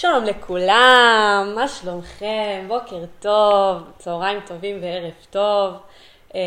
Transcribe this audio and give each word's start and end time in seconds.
שלום 0.00 0.24
לכולם, 0.24 1.52
מה 1.54 1.68
שלומכם? 1.68 2.64
בוקר 2.68 3.04
טוב, 3.20 3.82
צהריים 3.98 4.40
טובים 4.46 4.76
וערב 4.82 5.12
טוב. 5.30 5.74
אה, 6.34 6.40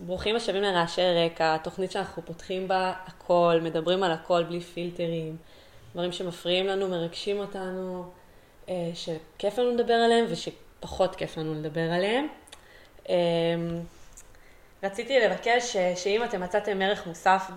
ברוכים 0.00 0.36
השבים 0.36 0.62
לרעשי 0.62 1.02
רקע, 1.02 1.56
תוכנית 1.56 1.92
שאנחנו 1.92 2.22
פותחים 2.24 2.68
בה 2.68 2.92
הכל, 3.06 3.58
מדברים 3.62 4.02
על 4.02 4.12
הכל 4.12 4.42
בלי 4.42 4.60
פילטרים, 4.60 5.36
דברים 5.94 6.12
שמפריעים 6.12 6.66
לנו, 6.66 6.88
מרגשים 6.88 7.38
אותנו, 7.38 8.04
אה, 8.68 8.90
שכיף 8.94 9.58
לנו 9.58 9.70
לדבר 9.70 9.94
עליהם 9.94 10.24
ושפחות 10.28 11.16
כיף 11.16 11.36
לנו 11.36 11.54
לדבר 11.54 11.90
עליהם. 11.92 12.28
אה, 14.84 14.88
רציתי 14.88 15.20
לבקש 15.20 15.76
שאם 15.76 16.24
אתם 16.24 16.40
מצאתם 16.40 16.82
ערך 16.82 17.06
מוסף 17.06 17.50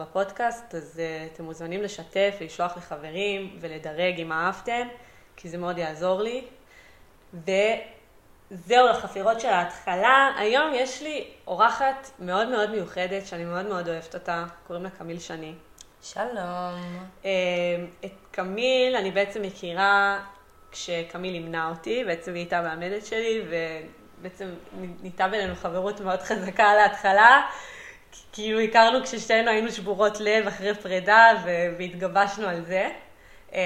בפודקאסט, 0.00 0.74
אז 0.74 1.02
אתם 1.32 1.44
מוזמנים 1.44 1.82
לשתף, 1.82 2.36
לשלוח 2.40 2.76
לחברים 2.76 3.56
ולדרג 3.60 4.20
אם 4.20 4.32
אהבתם, 4.32 4.88
כי 5.36 5.48
זה 5.48 5.58
מאוד 5.58 5.78
יעזור 5.78 6.22
לי. 6.22 6.44
וזהו 7.34 8.88
לחפירות 8.88 9.40
של 9.40 9.48
ההתחלה. 9.48 10.30
היום 10.38 10.70
יש 10.74 11.02
לי 11.02 11.24
אורחת 11.46 12.10
מאוד 12.18 12.48
מאוד 12.48 12.70
מיוחדת, 12.70 13.26
שאני 13.26 13.44
מאוד 13.44 13.66
מאוד 13.66 13.88
אוהבת 13.88 14.14
אותה, 14.14 14.44
קוראים 14.66 14.84
לה 14.84 14.90
קמיל 14.90 15.18
שני. 15.18 15.54
שלום. 16.02 17.06
את 18.04 18.12
קמיל 18.30 18.96
אני 18.96 19.10
בעצם 19.10 19.42
מכירה 19.42 20.20
כשקמיל 20.70 21.34
אימנה 21.34 21.68
אותי, 21.68 22.04
בעצם 22.04 22.34
היא 22.34 22.40
הייתה 22.40 22.58
המאמנת 22.58 23.06
שלי, 23.06 23.42
בעצם 24.22 24.54
נהייתה 24.72 25.28
בינינו 25.28 25.54
חברות 25.54 26.00
מאוד 26.00 26.20
חזקה 26.20 26.74
להתחלה. 26.74 27.42
כאילו 28.32 28.60
הכרנו 28.60 29.04
כששתינו 29.04 29.50
היינו 29.50 29.72
שבורות 29.72 30.20
לב 30.20 30.46
אחרי 30.46 30.74
פרידה 30.74 31.26
והתגבשנו 31.78 32.46
על 32.46 32.64
זה. 32.64 32.88
אמ, 33.52 33.58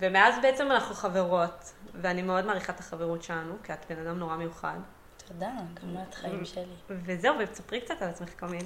ומאז 0.00 0.34
בעצם 0.42 0.70
אנחנו 0.70 0.94
חברות, 0.94 1.72
ואני 1.94 2.22
מאוד 2.22 2.44
מעריכה 2.44 2.72
את 2.72 2.80
החברות 2.80 3.22
שלנו, 3.22 3.54
כי 3.64 3.72
את 3.72 3.84
בן 3.88 4.06
אדם 4.06 4.18
נורא 4.18 4.36
מיוחד. 4.36 4.78
תודה, 5.28 5.50
גם 5.74 6.02
את 6.08 6.14
חיים 6.14 6.44
שלי. 6.44 6.64
וזהו, 6.90 7.34
ותספרי 7.38 7.80
קצת 7.80 8.02
על 8.02 8.08
עצמך, 8.08 8.30
קמיל. 8.30 8.64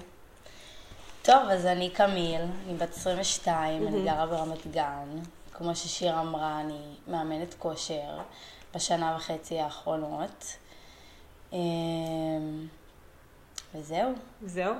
טוב, 1.22 1.48
אז 1.50 1.66
אני 1.66 1.90
קמיל, 1.90 2.40
אני 2.66 2.74
בת 2.74 2.96
22, 2.96 3.86
אני 3.86 4.04
גרה 4.04 4.26
ברמת 4.26 4.66
גן. 4.66 5.08
כמו 5.52 5.76
ששיר 5.76 6.20
אמרה, 6.20 6.60
אני 6.60 6.94
מאמנת 7.08 7.54
כושר. 7.58 8.20
בשנה 8.74 9.14
וחצי 9.16 9.58
האחרונות. 9.58 10.56
אמ, 11.52 11.58
וזהו. 13.74 14.12
זהו? 14.42 14.74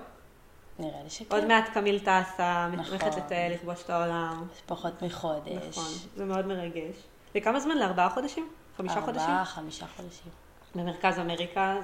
נראה 0.78 1.03
לי 1.05 1.11
שכן. 1.11 1.34
עוד 1.34 1.45
מעט 1.45 1.69
קמיל 1.75 1.98
טסה, 1.98 2.69
נכון. 2.72 2.98
לטייל, 3.17 3.53
לכבוש 3.53 3.83
את 3.83 3.91
העולם. 3.91 4.47
פחות 4.67 5.03
מחודש. 5.03 5.69
נכון, 5.69 5.92
זה 6.17 6.25
מאוד 6.25 6.47
מרגש. 6.47 6.97
לכמה 7.34 7.61
זמן? 7.61 7.78
לארבעה 7.78 8.11
חודשים? 8.11 8.48
חמישה 8.77 8.95
ארבע, 8.95 9.06
חודשים? 9.06 9.28
ארבעה, 9.28 9.45
חמישה 9.45 9.87
חודשים. 9.87 10.33
במרכז 10.75 11.19
אמריקה, 11.19 11.77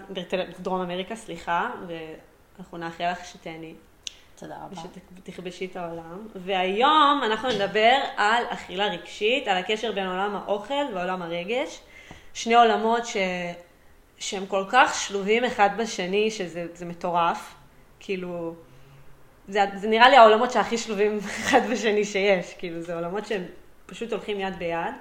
דרום 0.60 0.80
אמריקה, 0.80 1.16
סליחה, 1.16 1.70
ואנחנו 1.86 2.78
נאחל 2.78 3.10
לך 3.12 3.24
שתהני. 3.24 3.74
תודה 4.36 4.56
רבה. 4.56 4.82
ושתכבשי 5.16 5.64
את 5.64 5.76
העולם. 5.76 6.28
והיום 6.34 7.20
אנחנו 7.24 7.48
נדבר 7.48 7.96
על 8.16 8.44
אכילה 8.48 8.86
רגשית, 8.86 9.48
על 9.48 9.56
הקשר 9.56 9.92
בין 9.92 10.06
עולם 10.06 10.36
האוכל 10.36 10.84
ועולם 10.94 11.22
הרגש. 11.22 11.80
שני 12.34 12.54
עולמות 12.54 13.06
ש... 13.06 13.16
שהם 14.18 14.46
כל 14.46 14.64
כך 14.68 14.94
שלובים 14.94 15.44
אחד 15.44 15.70
בשני, 15.78 16.30
שזה 16.30 16.86
מטורף. 16.86 17.54
כאילו, 18.00 18.54
זה, 19.48 19.60
זה 19.76 19.88
נראה 19.88 20.08
לי 20.08 20.16
העולמות 20.16 20.50
שהכי 20.50 20.78
שלובים 20.78 21.18
אחד 21.44 21.60
בשני 21.70 22.04
שיש. 22.04 22.54
כאילו, 22.58 22.80
זה 22.82 22.94
עולמות 22.94 23.26
שהם 23.26 23.44
פשוט 23.86 24.12
הולכים 24.12 24.40
יד 24.40 24.58
ביד. 24.58 24.94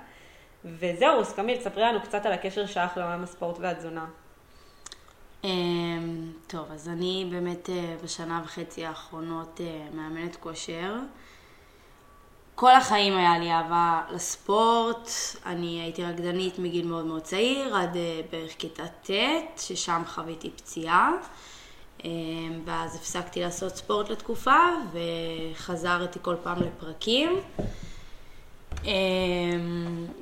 וזהו, 0.65 1.19
אז 1.19 1.33
קמיל, 1.33 1.57
תספרי 1.57 1.83
לנו 1.83 2.01
קצת 2.01 2.25
על 2.25 2.31
הקשר 2.31 2.65
שלך 2.65 2.97
לעולם 2.97 3.23
הספורט 3.23 3.57
והתזונה. 3.59 4.05
אמ, 5.43 6.31
טוב, 6.47 6.71
אז 6.71 6.89
אני 6.89 7.27
באמת 7.31 7.69
אה, 7.69 7.95
בשנה 8.03 8.41
וחצי 8.45 8.85
האחרונות 8.85 9.61
אה, 9.61 9.87
מאמנת 9.93 10.35
כושר. 10.35 10.95
כל 12.59 12.75
החיים 12.75 13.17
היה 13.17 13.39
לי 13.39 13.51
אהבה 13.51 14.01
לספורט, 14.11 15.09
אני 15.45 15.81
הייתי 15.81 16.03
רקדנית 16.03 16.59
מגיל 16.59 16.87
מאוד 16.87 17.05
מאוד 17.05 17.21
צעיר, 17.21 17.75
עד 17.75 17.95
אה, 17.95 18.21
בערך 18.31 18.51
כיתה 18.57 18.87
ט', 18.87 19.09
ששם 19.57 20.01
חוויתי 20.07 20.49
פציעה. 20.49 21.11
ואז 22.65 22.95
הפסקתי 22.95 23.41
לעשות 23.41 23.75
ספורט 23.75 24.09
לתקופה, 24.09 24.57
וחזרתי 24.91 26.19
כל 26.21 26.35
פעם 26.43 26.57
לפרקים. 26.63 27.41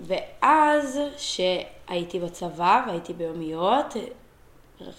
ואז, 0.07 0.99
שהייתי 1.17 2.19
בצבא 2.19 2.83
והייתי 2.87 3.13
ביומיות, 3.13 3.93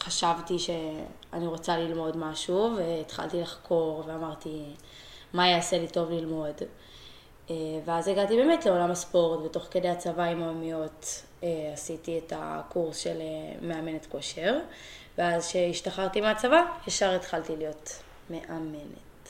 חשבתי 0.00 0.59
שאני 0.59 1.47
רוצה 1.47 1.77
ללמוד 1.77 2.16
משהו, 2.16 2.77
והתחלתי 2.77 3.41
לחקור 3.41 4.04
ואמרתי, 4.06 4.62
מה 5.32 5.48
יעשה 5.48 5.78
לי 5.78 5.88
טוב 5.88 6.10
ללמוד. 6.10 6.54
אה, 7.50 7.54
ואז 7.84 8.09
הגעתי 8.09 8.36
באמת 8.36 8.66
לעולם 8.66 8.91
הספורט, 8.91 9.44
ותוך 9.44 9.66
כדי 9.70 9.88
הצבא 9.88 10.25
עם 10.25 10.42
האומיות 10.42 11.22
אה, 11.42 11.70
עשיתי 11.72 12.19
את 12.19 12.32
הקורס 12.36 12.97
של 12.97 13.20
אה, 13.20 13.66
מאמנת 13.69 14.06
כושר, 14.06 14.59
ואז 15.19 15.48
כשהשתחררתי 15.48 16.20
מהצבא, 16.20 16.62
ישר 16.86 17.14
התחלתי 17.14 17.56
להיות 17.56 18.03
מאמנת. 18.31 19.28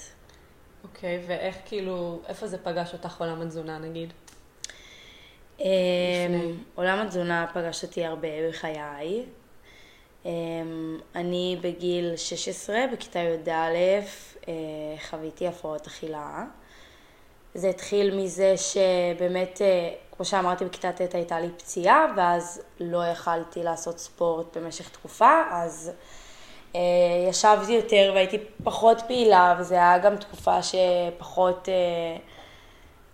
אוקיי, 0.84 1.16
okay, 1.16 1.20
ואיך 1.26 1.56
כאילו, 1.66 2.20
איפה 2.28 2.46
זה 2.46 2.58
פגש 2.58 2.92
אותך 2.92 3.20
עולם 3.20 3.42
התזונה 3.42 3.78
נגיד? 3.78 4.12
עולם 6.74 6.98
התזונה 6.98 7.46
פגש 7.54 7.84
אותי 7.84 8.04
הרבה 8.04 8.28
בחיי. 8.48 9.24
אמ, 10.24 10.98
אני 11.14 11.58
בגיל 11.60 12.16
16, 12.16 12.76
בכיתה 12.92 13.18
י"א, 13.18 14.00
חוויתי 15.10 15.48
הפרעות 15.48 15.86
אכילה. 15.86 16.44
זה 17.58 17.68
התחיל 17.68 18.16
מזה 18.16 18.54
שבאמת, 18.56 19.62
אה, 19.62 19.90
כמו 20.16 20.24
שאמרתי, 20.24 20.64
בכיתה 20.64 20.92
ט' 20.92 21.14
הייתה 21.14 21.40
לי 21.40 21.48
פציעה, 21.58 22.06
ואז 22.16 22.62
לא 22.80 23.06
יכלתי 23.06 23.62
לעשות 23.62 23.98
ספורט 23.98 24.56
במשך 24.56 24.88
תקופה, 24.88 25.42
אז 25.50 25.92
אה, 26.74 26.80
ישבתי 27.28 27.72
יותר 27.72 28.12
והייתי 28.14 28.38
פחות 28.64 29.02
פעילה, 29.06 29.56
וזו 29.58 29.74
היה 29.74 29.98
גם 29.98 30.16
תקופה 30.16 30.58
שפחות 30.62 31.68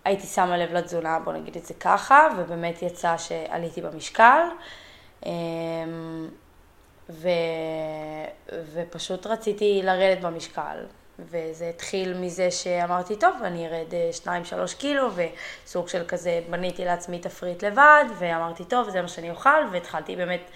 הייתי 0.05 0.27
שמה 0.27 0.57
לב 0.57 0.73
לתזונה, 0.73 1.19
בוא 1.19 1.33
נגיד 1.33 1.57
את 1.57 1.65
זה 1.65 1.75
ככה, 1.75 2.29
ובאמת 2.39 2.83
יצא 2.83 3.17
שעליתי 3.19 3.81
במשקל. 3.81 4.41
אמ, 5.27 6.29
ו... 7.11 7.29
ופשוט 8.73 9.27
רציתי 9.27 9.81
לרדת 9.85 10.21
במשקל. 10.21 10.85
וזה 11.19 11.69
התחיל 11.69 12.15
מזה 12.15 12.51
שאמרתי, 12.51 13.17
טוב, 13.17 13.35
אני 13.45 13.67
ארד 13.67 13.93
2-3 14.25 14.29
אה, 14.29 14.65
קילו, 14.79 15.09
וסוג 15.15 15.89
של 15.89 16.05
כזה, 16.09 16.41
בניתי 16.51 16.85
לעצמי 16.85 17.19
תפריט 17.19 17.65
לבד, 17.65 18.05
ואמרתי, 18.19 18.65
טוב, 18.65 18.91
זה 18.91 19.03
מה 19.03 19.09
שאני 19.09 19.31
אוכל, 19.31 19.67
והתחלתי 19.73 20.17
באמת 20.17 20.51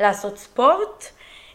לעשות 0.00 0.38
ספורט. 0.38 1.04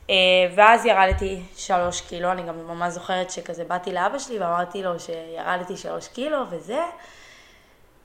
אה, 0.10 0.16
ואז 0.56 0.86
ירדתי 0.86 1.42
3 1.58 2.02
קילו, 2.02 2.32
אני 2.32 2.44
גם 2.44 2.68
ממש 2.68 2.94
זוכרת 2.94 3.32
שכזה 3.32 3.64
באתי 3.64 3.92
לאבא 3.92 4.20
שלי 4.20 4.40
ואמרתי 4.40 4.84
לו 4.84 5.00
שירדתי 5.00 5.78
3 5.78 6.08
קילו 6.08 6.38
וזה. 6.50 6.82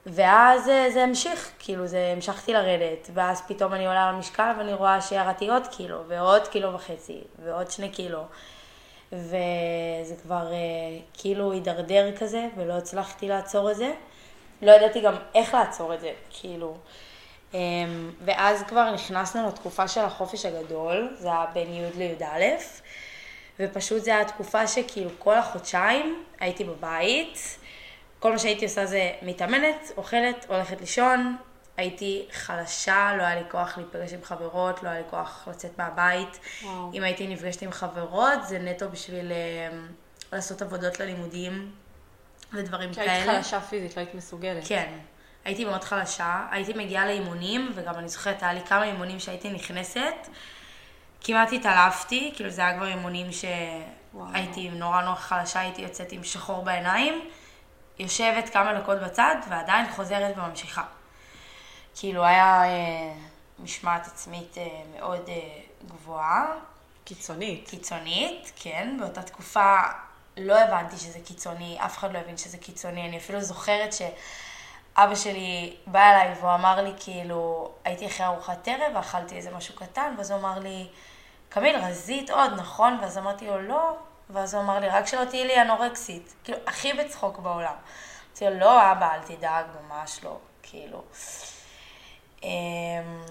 ואז 0.06 0.68
אה, 0.68 0.90
זה 0.90 1.02
המשיך, 1.02 1.50
כאילו 1.58 1.86
זה 1.86 2.12
המשכתי 2.16 2.52
לרדת, 2.52 3.10
ואז 3.14 3.42
פתאום 3.48 3.74
אני 3.74 3.86
עולה 3.86 4.12
למשקל 4.12 4.52
ואני 4.58 4.74
רואה 4.74 5.00
שירדתי 5.00 5.48
עוד 5.48 5.66
קילו, 5.66 6.02
ועוד 6.08 6.48
קילו 6.48 6.74
וחצי, 6.74 7.20
ועוד 7.44 7.70
שני 7.70 7.88
קילו. 7.88 8.20
וזה 9.12 10.14
כבר 10.22 10.52
אה, 10.52 10.56
כאילו 11.14 11.52
הידרדר 11.52 12.16
כזה, 12.16 12.48
ולא 12.56 12.72
הצלחתי 12.72 13.28
לעצור 13.28 13.70
את 13.70 13.76
זה. 13.76 13.92
לא 14.62 14.72
ידעתי 14.72 15.00
גם 15.00 15.14
איך 15.34 15.54
לעצור 15.54 15.94
את 15.94 16.00
זה, 16.00 16.12
כאילו. 16.30 16.76
אה, 17.54 17.60
ואז 18.24 18.62
כבר 18.62 18.94
נכנסנו 18.94 19.48
לתקופה 19.48 19.88
של 19.88 20.00
החופש 20.00 20.46
הגדול, 20.46 21.16
זה 21.18 21.28
היה 21.28 21.46
בין 21.52 21.74
י' 21.74 21.98
לי"א, 21.98 22.44
ופשוט 23.60 24.02
זו 24.02 24.10
הייתה 24.10 24.32
תקופה 24.32 24.66
שכאילו 24.66 25.10
כל 25.18 25.34
החודשיים 25.34 26.24
הייתי 26.40 26.64
בבית. 26.64 27.58
כל 28.18 28.32
מה 28.32 28.38
שהייתי 28.38 28.64
עושה 28.64 28.86
זה 28.86 29.10
מתאמנת, 29.22 29.92
אוכלת, 29.96 30.46
הולכת 30.48 30.80
לישון, 30.80 31.36
הייתי 31.76 32.26
חלשה, 32.32 33.12
לא 33.18 33.22
היה 33.22 33.34
לי 33.34 33.50
כוח 33.50 33.78
להיפגש 33.78 34.12
עם 34.12 34.20
חברות, 34.22 34.82
לא 34.82 34.88
היה 34.88 34.98
לי 34.98 35.04
כוח 35.10 35.48
לצאת 35.50 35.78
מהבית. 35.78 36.40
וואו. 36.62 36.90
אם 36.94 37.02
הייתי 37.02 37.26
נפגשת 37.26 37.62
עם 37.62 37.72
חברות, 37.72 38.46
זה 38.46 38.58
נטו 38.58 38.88
בשביל 38.88 39.32
uh, 39.32 40.32
לעשות 40.32 40.62
עבודות 40.62 41.00
ללימודים 41.00 41.72
ודברים 42.52 42.94
כאלה. 42.94 43.06
כי 43.06 43.10
היית 43.12 43.30
חלשה 43.30 43.60
פיזית, 43.60 43.96
לא 43.96 44.02
היית 44.02 44.14
מסוגלת. 44.14 44.64
כן. 44.68 44.98
הייתי 45.44 45.64
מאוד 45.64 45.84
חלשה, 45.84 46.46
הייתי 46.50 46.72
מגיעה 46.72 47.06
לאימונים, 47.06 47.72
וגם 47.74 47.94
אני 47.94 48.08
זוכרת, 48.08 48.42
היה 48.42 48.52
לי 48.52 48.60
כמה 48.66 48.84
אימונים 48.84 49.20
שהייתי 49.20 49.50
נכנסת, 49.50 50.14
כמעט 51.20 51.52
התעלפתי, 51.52 52.32
כאילו 52.34 52.50
זה 52.50 52.62
היה 52.62 52.76
כבר 52.76 52.86
אימונים 52.86 53.26
שהייתי 53.32 54.68
נורא 54.68 55.02
נורא 55.02 55.14
חלשה, 55.14 55.60
הייתי 55.60 55.82
יוצאת 55.82 56.12
עם 56.12 56.24
שחור 56.24 56.64
בעיניים. 56.64 57.28
יושבת 57.98 58.48
כמה 58.48 58.80
דקות 58.80 58.98
בצד 59.00 59.36
ועדיין 59.48 59.92
חוזרת 59.92 60.38
וממשיכה. 60.38 60.82
כאילו 61.96 62.24
היה 62.24 62.64
אה, 62.64 63.12
משמעת 63.58 64.06
עצמית 64.06 64.58
אה, 64.58 64.82
מאוד 64.96 65.28
אה, 65.28 65.60
גבוהה. 65.86 66.46
קיצונית. 67.04 67.68
קיצונית, 67.68 68.52
כן. 68.56 68.96
באותה 69.00 69.22
תקופה 69.22 69.76
לא 70.36 70.58
הבנתי 70.58 70.96
שזה 70.96 71.18
קיצוני, 71.24 71.78
אף 71.84 71.98
אחד 71.98 72.12
לא 72.12 72.18
הבין 72.18 72.36
שזה 72.36 72.58
קיצוני. 72.58 73.08
אני 73.08 73.16
אפילו 73.16 73.40
זוכרת 73.40 73.92
שאבא 73.92 75.14
שלי 75.14 75.76
בא 75.86 76.00
אליי 76.00 76.34
והוא 76.40 76.54
אמר 76.54 76.82
לי, 76.82 76.92
כאילו, 77.00 77.70
הייתי 77.84 78.06
אחרי 78.06 78.26
ארוחת 78.26 78.68
ערב 78.68 78.92
ואכלתי 78.94 79.36
איזה 79.36 79.50
משהו 79.50 79.74
קטן, 79.74 80.14
ואז 80.18 80.30
הוא 80.30 80.38
אמר 80.40 80.58
לי, 80.58 80.88
קמיל, 81.48 81.76
רזית 81.76 82.30
עוד, 82.30 82.52
נכון? 82.56 82.98
ואז 83.00 83.18
אמרתי 83.18 83.46
לו, 83.46 83.62
לא. 83.62 83.96
ואז 84.30 84.54
הוא 84.54 84.62
אמר 84.62 84.78
לי, 84.78 84.88
רק 84.88 85.06
שלא 85.06 85.24
תהיי 85.24 85.46
לי 85.46 85.62
אנורקסית. 85.62 86.34
כאילו, 86.44 86.58
הכי 86.66 86.92
בצחוק 86.92 87.38
בעולם. 87.38 87.74
אמרתי 88.28 88.44
לו, 88.44 88.58
לא, 88.58 88.92
אבא, 88.92 89.14
אל 89.14 89.20
תדאג, 89.20 89.64
ממש 89.88 90.24
לא. 90.24 90.36
כאילו. 90.62 91.02
אמ, 92.46 93.22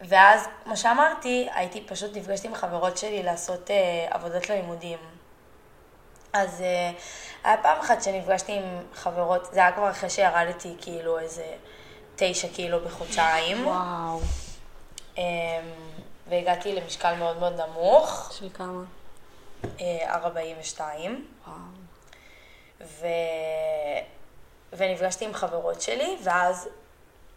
ואז, 0.00 0.48
כמו 0.64 0.76
שאמרתי, 0.76 1.48
הייתי, 1.54 1.84
פשוט 1.86 2.16
נפגשתי 2.16 2.48
עם 2.48 2.54
חברות 2.54 2.96
שלי 2.96 3.22
לעשות 3.22 3.70
אה, 3.70 4.06
עבודות 4.10 4.50
ללימודים. 4.50 4.98
אז 6.32 6.60
אה, 6.60 6.90
היה 7.44 7.62
פעם 7.62 7.80
אחת 7.80 8.02
שנפגשתי 8.02 8.52
עם 8.52 8.64
חברות, 8.94 9.48
זה 9.52 9.60
היה 9.60 9.72
כבר 9.72 9.90
אחרי 9.90 10.10
שירדתי 10.10 10.74
כאילו 10.80 11.18
איזה 11.18 11.54
תשע 12.16 12.48
קילו 12.48 12.80
בחודשיים. 12.80 13.66
וואו. 13.66 14.20
אה, 15.18 15.24
והגעתי 16.28 16.74
למשקל 16.74 17.14
מאוד 17.14 17.38
מאוד 17.38 17.60
נמוך, 17.60 18.32
של 18.38 18.48
כמה? 18.54 18.82
אה, 19.80 20.14
42. 20.14 21.26
וואו. 21.46 21.56
ו... 22.80 23.06
ונפגשתי 24.72 25.24
עם 25.24 25.34
חברות 25.34 25.80
שלי, 25.80 26.16
ואז 26.22 26.68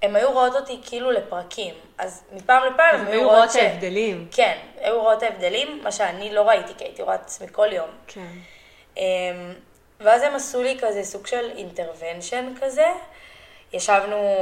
הן 0.02 0.16
היו 0.16 0.32
רואות 0.32 0.56
אותי 0.56 0.80
כאילו 0.86 1.12
לפרקים. 1.12 1.74
אז 1.98 2.24
מפעם 2.32 2.64
לפעם 2.64 3.00
הן 3.00 3.08
היו 3.08 3.30
רואות 3.30 3.50
את 3.50 3.56
ההבדלים. 3.56 4.28
כן, 4.32 4.58
היו 4.82 5.02
רואות 5.02 5.24
ההבדלים, 5.24 5.84
מה 5.84 5.92
שאני 5.92 6.34
לא 6.34 6.42
ראיתי, 6.42 6.74
כי 6.78 6.84
הייתי 6.84 7.02
רואה 7.02 7.16
את 7.16 7.22
עצמי 7.22 7.48
כל 7.52 7.74
יום. 7.74 7.90
כן. 8.08 8.28
אמ, 8.98 9.04
ואז 10.00 10.24
הם 10.24 10.36
עשו 10.36 10.64
לי 10.64 10.78
כזה 10.82 11.04
סוג 11.04 11.28
של 11.28 11.52
אינטרוונשן 11.58 12.54
כזה. 12.62 12.88
ישבנו 13.74 14.36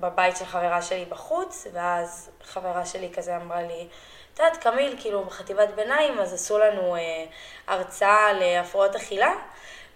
בבית 0.00 0.36
של 0.36 0.44
חברה 0.44 0.82
שלי 0.82 1.04
בחוץ, 1.04 1.66
ואז 1.72 2.30
חברה 2.44 2.86
שלי 2.86 3.10
כזה 3.14 3.36
אמרה 3.36 3.62
לי, 3.62 3.86
את 4.34 4.38
יודעת, 4.38 4.56
קמיל, 4.56 4.96
כאילו 5.00 5.24
בחטיבת 5.24 5.68
ביניים, 5.74 6.18
אז 6.18 6.34
עשו 6.34 6.58
לנו 6.58 6.96
אה, 6.96 7.24
הרצאה 7.66 8.32
להפרעות 8.32 8.96
אכילה, 8.96 9.32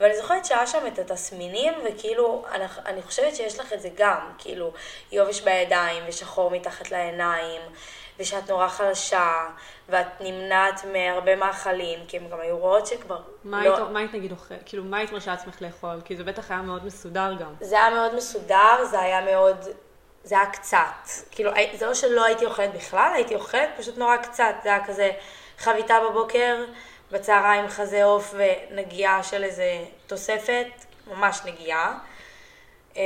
ואני 0.01 0.17
זוכרת 0.17 0.45
שהיה 0.45 0.67
שם 0.67 0.87
את 0.87 0.99
התסמינים, 0.99 1.73
וכאילו, 1.85 2.45
אני, 2.53 2.65
אני 2.87 3.03
חושבת 3.03 3.37
שיש 3.37 3.61
לך 3.61 3.73
את 3.73 3.81
זה 3.83 3.89
גם, 3.97 4.33
כאילו, 4.39 4.73
יובש 5.13 5.41
בידיים, 5.41 6.05
ושחור 6.09 6.51
מתחת 6.51 6.91
לעיניים, 6.91 7.61
ושאת 8.19 8.51
נורא 8.51 8.69
חלשה, 8.69 9.33
ואת 9.89 10.07
נמנעת 10.21 10.85
מהרבה 10.93 11.37
מאכלים, 11.37 11.99
כי 12.09 12.17
הם 12.17 12.29
גם 12.29 12.41
היו 12.41 12.59
רואות 12.59 12.87
שכבר 12.87 13.19
מה 13.45 13.65
לא... 13.65 13.77
היית- 13.77 13.89
מה 13.91 13.99
היית 13.99 14.15
נגיד 14.15 14.33
אוכל? 14.33 14.55
כאילו, 14.67 14.85
מה 14.85 14.97
היית 14.99 15.13
מרשה 15.13 15.31
לעצמך 15.31 15.63
לאכול? 15.63 16.01
כי 16.05 16.17
זה 16.17 16.25
בטח 16.25 16.51
היה 16.51 16.63
מאוד 16.63 16.85
מסודר 16.87 17.33
גם. 17.41 17.55
זה 17.61 17.77
היה 17.77 17.91
מאוד 17.91 18.15
מסודר, 18.15 18.85
זה 18.91 19.01
היה 19.01 19.21
מאוד, 19.21 19.57
זה 20.25 20.35
היה 20.41 20.51
קצת. 20.51 21.09
כאילו, 21.31 21.51
זה 21.75 21.87
לא 21.87 21.95
שלא 21.95 22.25
הייתי 22.25 22.45
אוכלת 22.47 22.73
בכלל, 22.75 23.11
הייתי 23.15 23.35
אוכלת 23.35 23.69
פשוט 23.79 23.99
נורא 23.99 24.17
קצת. 24.17 24.55
זה 24.63 24.69
היה 24.69 24.87
כזה 24.87 25.11
חביתה 25.59 25.95
בבוקר, 26.11 26.65
בצהריים 27.15 27.69
חזה 27.69 28.05
עוף 28.05 28.35
ונגיעה 28.37 29.23
של 29.23 29.45
איזה 29.45 29.85
תוספת, 30.07 30.67
ממש 31.07 31.41
נגיעה. 31.45 31.99
אמ, 32.97 33.03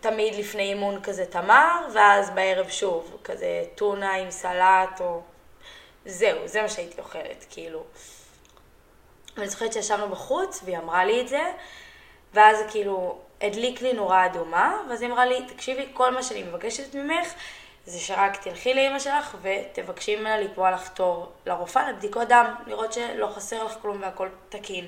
תמיד 0.00 0.34
לפני 0.34 0.62
אימון 0.62 1.02
כזה 1.02 1.26
תמר, 1.26 1.86
ואז 1.94 2.30
בערב 2.30 2.68
שוב, 2.68 3.16
כזה 3.24 3.64
טונה 3.74 4.14
עם 4.14 4.30
סלט, 4.30 5.00
או... 5.00 5.20
זהו, 6.06 6.38
זה 6.48 6.62
מה 6.62 6.68
שהייתי 6.68 7.00
אוכלת, 7.00 7.44
כאילו. 7.50 7.82
ואני 9.36 9.48
זוכרת 9.48 9.72
שישבנו 9.72 10.08
בחוץ, 10.08 10.60
והיא 10.64 10.78
אמרה 10.78 11.04
לי 11.04 11.20
את 11.20 11.28
זה, 11.28 11.52
ואז 12.34 12.56
כאילו 12.70 13.18
הדליק 13.40 13.82
לי 13.82 13.92
נורה 13.92 14.26
אדומה, 14.26 14.82
ואז 14.90 15.02
היא 15.02 15.10
אמרה 15.10 15.26
לי, 15.26 15.46
תקשיבי, 15.46 15.86
כל 15.92 16.14
מה 16.14 16.22
שאני 16.22 16.42
מבקשת 16.42 16.94
ממך, 16.94 17.28
זה 17.88 18.00
שרק 18.00 18.36
תלכי 18.36 18.74
לאימא 18.74 18.98
שלך 18.98 19.36
ותבקשי 19.42 20.16
ממנה 20.16 20.38
לקבוע 20.38 20.70
לך 20.70 20.88
תור 20.88 21.32
לרופאה 21.46 21.90
לבדיקות 21.90 22.28
דם, 22.28 22.54
לראות 22.66 22.92
שלא 22.92 23.26
חסר 23.26 23.64
לך 23.64 23.74
כלום 23.82 24.02
והכל 24.02 24.28
תקין. 24.48 24.86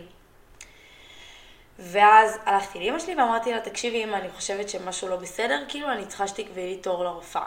ואז 1.78 2.38
הלכתי 2.46 2.78
לאימא 2.78 2.98
שלי 2.98 3.14
ואמרתי 3.14 3.52
לה, 3.52 3.60
תקשיבי 3.60 4.04
אמא, 4.04 4.16
אני 4.16 4.30
חושבת 4.30 4.68
שמשהו 4.68 5.08
לא 5.08 5.16
בסדר, 5.16 5.64
כאילו 5.68 5.92
אני 5.92 6.06
צריכה 6.06 6.28
שתקבעי 6.28 6.66
לי 6.66 6.76
תור 6.76 7.04
לרופאה. 7.04 7.46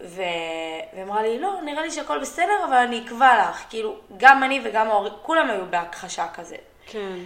ו... 0.00 0.22
והיא 0.92 1.04
אמרה 1.04 1.22
לי, 1.22 1.38
לא, 1.38 1.60
נראה 1.64 1.82
לי 1.82 1.90
שהכל 1.90 2.18
בסדר, 2.18 2.64
אבל 2.68 2.76
אני 2.76 3.04
אקבע 3.06 3.48
לך. 3.48 3.64
כאילו, 3.70 3.96
גם 4.16 4.42
אני 4.42 4.60
וגם 4.64 4.88
ההורים, 4.88 5.12
כולם 5.22 5.50
היו 5.50 5.66
בהכחשה 5.70 6.26
כזה. 6.34 6.56
כן. 6.86 7.16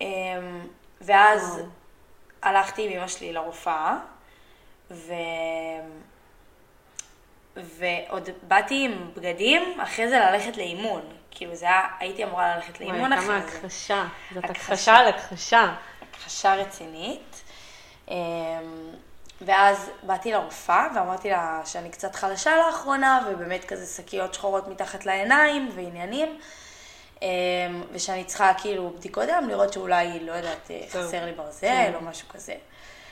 אמ, 0.00 0.66
ואז 1.00 1.54
וואו. 1.54 1.66
הלכתי 2.42 2.86
עם 2.86 2.98
אמא 2.98 3.08
שלי 3.08 3.32
לרופאה, 3.32 3.96
ו... 4.90 5.12
ועוד 7.56 8.28
באתי 8.42 8.84
עם 8.84 9.10
בגדים, 9.16 9.80
אחרי 9.80 10.08
זה 10.08 10.18
ללכת 10.18 10.56
לאימון. 10.56 11.02
כאילו 11.30 11.54
זה 11.54 11.66
היה, 11.66 11.80
הייתי 11.98 12.24
אמורה 12.24 12.56
ללכת 12.56 12.80
לאימון 12.80 13.16
כמה 13.16 13.38
אחרי 13.38 13.50
זה. 13.50 13.58
הכחשה. 13.58 14.04
זאת 14.34 14.44
הכחשה. 14.44 14.96
על 14.96 15.08
הכחשה. 15.08 15.74
הכחשה 16.10 16.54
רצינית. 16.54 17.42
אמ, 18.08 18.14
ואז 19.40 19.90
באתי 20.02 20.32
לרופאה 20.32 20.86
ואמרתי 20.94 21.30
לה 21.30 21.60
שאני 21.64 21.90
קצת 21.90 22.14
חלשה 22.14 22.56
לאחרונה, 22.56 23.28
ובאמת 23.30 23.64
כזה 23.64 23.96
שקיות 23.96 24.34
שחורות 24.34 24.68
מתחת 24.68 25.06
לעיניים 25.06 25.70
ועניינים, 25.74 26.38
אמ, 27.22 27.28
ושאני 27.92 28.24
צריכה 28.24 28.52
כאילו 28.58 28.90
בדיקות 28.90 29.24
דם, 29.28 29.48
לראות 29.48 29.72
שאולי, 29.72 30.20
לא 30.20 30.32
יודעת. 30.32 30.70
חסר 30.88 31.24
לי 31.24 31.30
כן. 31.30 31.36
ברזל 31.36 31.92
או 31.94 32.00
משהו 32.00 32.28
כזה. 32.28 32.54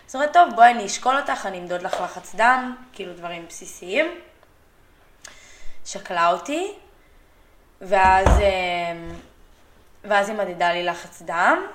אז 0.08 0.14
אומרת, 0.14 0.32
טוב, 0.32 0.48
בואי 0.54 0.70
אני 0.70 0.86
אשקול 0.86 1.16
אותך, 1.16 1.46
אני 1.46 1.58
אמדוד 1.58 1.82
לך 1.82 2.00
לחץ 2.00 2.34
דם, 2.34 2.76
כאילו 2.92 3.14
דברים 3.14 3.46
בסיסיים. 3.48 4.06
שקלה 5.84 6.30
אותי, 6.30 6.74
ואז, 7.80 8.28
אמ, 8.28 9.14
ואז 10.04 10.28
היא 10.28 10.38
מדדה 10.38 10.72
לי 10.72 10.84
לחץ 10.84 11.22
דם, 11.22 11.66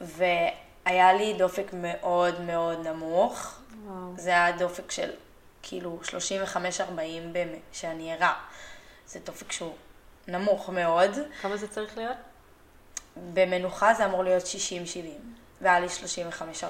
והיה 0.00 1.12
לי 1.12 1.34
דופק 1.38 1.66
מאוד 1.72 2.40
מאוד 2.40 2.86
נמוך. 2.86 3.58
וואו. 3.84 4.12
זה 4.16 4.30
היה 4.30 4.52
דופק 4.52 4.90
של 4.90 5.10
כאילו 5.62 5.98
35-40 6.04 6.08
באמת, 7.32 7.60
שאני 7.72 8.12
ערה. 8.12 8.34
זה 9.06 9.20
דופק 9.24 9.52
שהוא 9.52 9.74
נמוך 10.28 10.68
מאוד. 10.68 11.10
כמה 11.42 11.56
זה 11.56 11.68
צריך 11.68 11.96
להיות? 11.96 12.16
במנוחה 13.34 13.94
זה 13.94 14.04
אמור 14.04 14.24
להיות 14.24 14.42
60-70, 14.42 14.46
והיה 15.60 15.80
לי 15.80 15.86
35-40, 15.86 16.64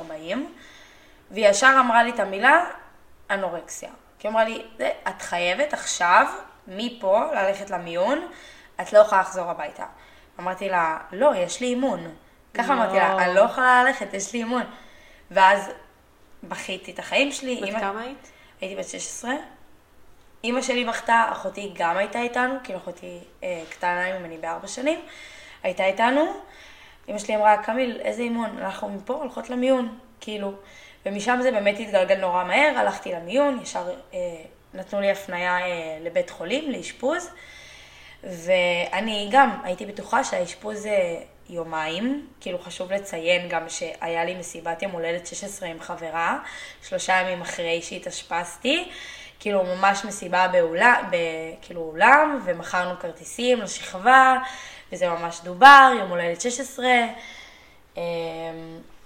והיא 1.31 1.49
ישר 1.49 1.77
אמרה 1.81 2.03
לי 2.03 2.11
את 2.11 2.21
המילה 2.21 2.65
אנורקסיה. 3.31 3.91
כי 4.21 4.29
היא 4.29 4.33
אמרה 4.33 4.45
לי, 4.45 4.63
"זה, 4.79 4.91
את 5.09 5.23
חייבת 5.23 5.73
עכשיו, 5.73 6.27
מפה, 6.69 7.25
ללכת 7.35 7.71
למיון, 7.71 8.29
את 8.81 8.93
לא 8.93 8.99
יכולה 8.99 9.21
לחזור 9.21 9.51
הביתה. 9.51 9.85
אמרתי 10.41 10.69
לה, 10.69 10.99
לא, 11.13 11.33
יש 11.37 11.61
לי 11.61 11.67
אימון. 11.67 12.15
ככה 12.55 12.73
אמרתי 12.73 12.97
לה, 12.97 13.15
לא. 13.15 13.21
אני 13.21 13.35
לא 13.35 13.41
יכולה 13.41 13.85
ללכת, 13.85 14.15
יש 14.15 14.33
לי 14.33 14.39
אימון. 14.39 14.63
ואז 15.31 15.71
בכיתי 16.43 16.91
את 16.91 16.99
החיים 16.99 17.33
שלי. 17.33 17.61
בת 17.63 17.81
כמה 17.81 18.01
היית? 18.01 18.31
הייתי 18.61 18.77
בת 18.77 18.89
16. 18.89 19.31
אימא 20.45 20.63
שלי 20.63 20.85
בכתה, 20.85 21.29
אחותי 21.33 21.73
גם 21.75 21.97
הייתה 21.97 22.21
איתנו, 22.21 22.55
כאילו 22.65 22.79
אחותי 22.79 23.19
אה, 23.45 23.63
קטנה 23.71 24.19
ממני 24.19 24.39
בארבע 24.39 24.69
שנים, 24.69 25.01
הייתה 25.63 25.85
איתנו. 25.85 26.33
אימא 27.09 27.19
שלי 27.19 27.37
אמרה, 27.37 27.63
קמיל, 27.63 28.01
איזה 28.01 28.23
אימון? 28.23 28.59
אנחנו 28.59 28.89
מפה 28.89 29.15
הולכות 29.15 29.51
למיון, 29.51 29.99
כאילו. 30.21 30.53
ומשם 31.07 31.39
זה 31.43 31.51
באמת 31.51 31.77
התגלגל 31.81 32.17
נורא 32.17 32.45
מהר, 32.45 32.73
הלכתי 32.77 33.13
למיון, 33.13 33.61
ישר 33.63 33.91
אה, 34.15 34.19
נתנו 34.75 35.01
לי 35.01 35.11
הפנייה 35.11 35.61
אה, 35.61 35.99
לבית 36.01 36.31
חולים, 36.31 36.71
לאשפוז. 36.71 37.31
ואני 38.25 39.29
גם 39.33 39.61
הייתי 39.65 39.87
בטוחה 39.87 40.25
שהאשפוז 40.25 40.79
זה 40.79 41.17
יומיים, 41.49 42.27
כאילו 42.41 42.59
חשוב 42.59 42.93
לציין 42.93 43.49
גם 43.49 43.69
שהיה 43.69 44.25
לי 44.25 44.35
מסיבת 44.35 44.83
יום 44.83 44.93
הולדת 44.93 45.27
16 45.27 45.69
עם 45.69 45.81
חברה, 45.81 46.39
שלושה 46.83 47.13
ימים 47.21 47.41
אחרי 47.41 47.83
שהתאשפזתי, 47.83 48.91
כאילו 49.41 49.65
ממש 49.65 50.05
מסיבה 50.05 50.49
באולם, 50.49 51.05
כאילו 51.63 51.81
אולם, 51.83 52.41
ומכרנו 52.45 53.01
כרטיסים 53.01 53.61
לשכבה, 53.61 54.37
וזה 54.93 55.09
ממש 55.09 55.41
דובר, 55.45 55.93
יום 55.99 56.11
הולדת 56.11 56.41
16. 56.41 56.87
אמ, 57.97 58.03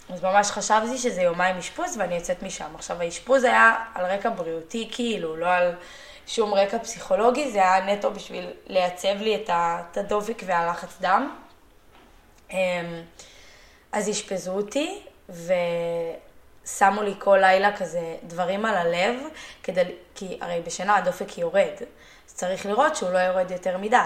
אז 0.08 0.24
ממש 0.24 0.50
חשבתי 0.50 0.98
שזה 0.98 1.22
יומיים 1.22 1.56
אשפוז 1.56 1.96
ואני 1.98 2.14
יוצאת 2.14 2.42
משם. 2.42 2.74
עכשיו 2.74 3.02
האשפוז 3.02 3.44
היה 3.44 3.76
על 3.94 4.06
רקע 4.06 4.30
בריאותי 4.30 4.88
כאילו, 4.92 5.36
לא 5.36 5.46
על 5.46 5.74
שום 6.26 6.54
רקע 6.54 6.78
פסיכולוגי, 6.78 7.50
זה 7.50 7.58
היה 7.58 7.94
נטו 7.94 8.10
בשביל 8.10 8.50
לייצב 8.66 9.16
לי 9.20 9.44
את 9.44 9.96
הדופק 9.96 10.42
והלחץ 10.46 10.96
דם. 11.00 11.34
אמ, 12.50 12.56
אז 13.92 14.10
אשפזו 14.10 14.52
אותי, 14.52 15.02
ושמו 15.28 17.02
לי 17.02 17.14
כל 17.18 17.38
לילה 17.40 17.76
כזה 17.76 18.16
דברים 18.22 18.66
על 18.66 18.74
הלב, 18.74 19.16
כדי, 19.62 19.82
כי 20.14 20.38
הרי 20.40 20.60
בשינה 20.66 20.96
הדופק 20.96 21.38
יורד, 21.38 21.74
אז 22.28 22.34
צריך 22.34 22.66
לראות 22.66 22.96
שהוא 22.96 23.10
לא 23.10 23.18
יורד 23.18 23.50
יותר 23.50 23.78
מדי. 23.78 23.96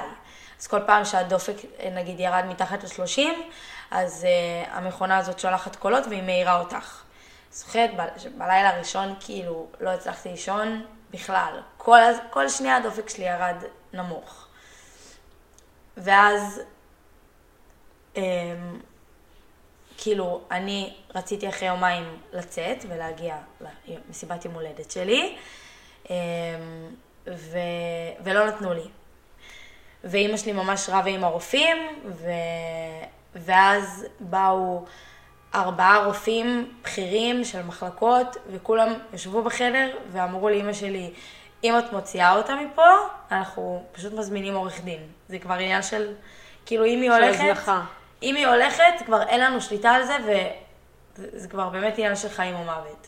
אז 0.60 0.66
כל 0.66 0.80
פעם 0.86 1.04
שהדופק, 1.04 1.54
נגיד, 1.92 2.20
ירד 2.20 2.44
מתחת 2.48 2.84
ל-30, 2.84 3.20
אז 3.90 4.26
uh, 4.26 4.68
המכונה 4.70 5.18
הזאת 5.18 5.38
שולחת 5.38 5.76
קולות 5.76 6.06
והיא 6.06 6.22
מאירה 6.22 6.60
אותך. 6.60 7.02
זוכרת, 7.52 7.90
ב- 7.96 8.38
בלילה 8.38 8.68
הראשון 8.76 9.14
כאילו 9.20 9.66
לא 9.80 9.90
הצלחתי 9.90 10.28
לישון 10.28 10.86
בכלל. 11.10 11.60
כל, 11.76 12.00
כל 12.30 12.48
שנייה 12.48 12.76
הדופק 12.76 13.08
שלי 13.08 13.24
ירד 13.24 13.56
נמוך. 13.92 14.46
ואז, 15.96 16.60
um, 18.14 18.18
כאילו, 19.98 20.40
אני 20.50 20.96
רציתי 21.14 21.48
אחרי 21.48 21.68
יומיים 21.68 22.18
לצאת 22.32 22.84
ולהגיע 22.88 23.36
למסיבת 23.86 24.44
יום 24.44 24.54
הולדת 24.54 24.90
שלי, 24.90 25.36
um, 26.04 26.08
ו... 27.26 27.58
ולא 28.24 28.46
נתנו 28.46 28.74
לי. 28.74 28.88
ואימא 30.04 30.36
שלי 30.36 30.52
ממש 30.52 30.88
רבה 30.88 31.10
עם 31.10 31.24
הרופאים, 31.24 31.76
ו... 32.06 32.30
ואז 33.34 34.06
באו 34.20 34.84
ארבעה 35.54 36.04
רופאים 36.04 36.72
בכירים 36.82 37.44
של 37.44 37.62
מחלקות, 37.62 38.36
וכולם 38.50 38.94
ישבו 39.12 39.42
בחדר 39.42 39.96
ואמרו 40.12 40.48
לאימא 40.48 40.72
שלי, 40.72 41.10
אם 41.64 41.78
את 41.78 41.92
מוציאה 41.92 42.36
אותה 42.36 42.54
מפה, 42.54 42.90
אנחנו 43.30 43.84
פשוט 43.92 44.12
מזמינים 44.12 44.54
עורך 44.54 44.80
דין. 44.80 45.00
זה 45.28 45.38
כבר 45.38 45.54
עניין 45.54 45.82
של, 45.82 46.14
כאילו 46.66 46.84
אם 46.84 47.02
היא 47.02 47.10
הולכת, 47.10 47.40
הזנחה. 47.40 47.82
אם 48.22 48.34
היא 48.34 48.46
הולכת, 48.46 48.82
כבר 49.06 49.22
אין 49.22 49.40
לנו 49.40 49.60
שליטה 49.60 49.90
על 49.90 50.04
זה, 50.04 50.16
וזה 51.18 51.48
כבר 51.48 51.68
באמת 51.68 51.98
עניין 51.98 52.16
של 52.16 52.28
חיים 52.28 52.54
או 52.54 52.64
מוות. 52.64 53.06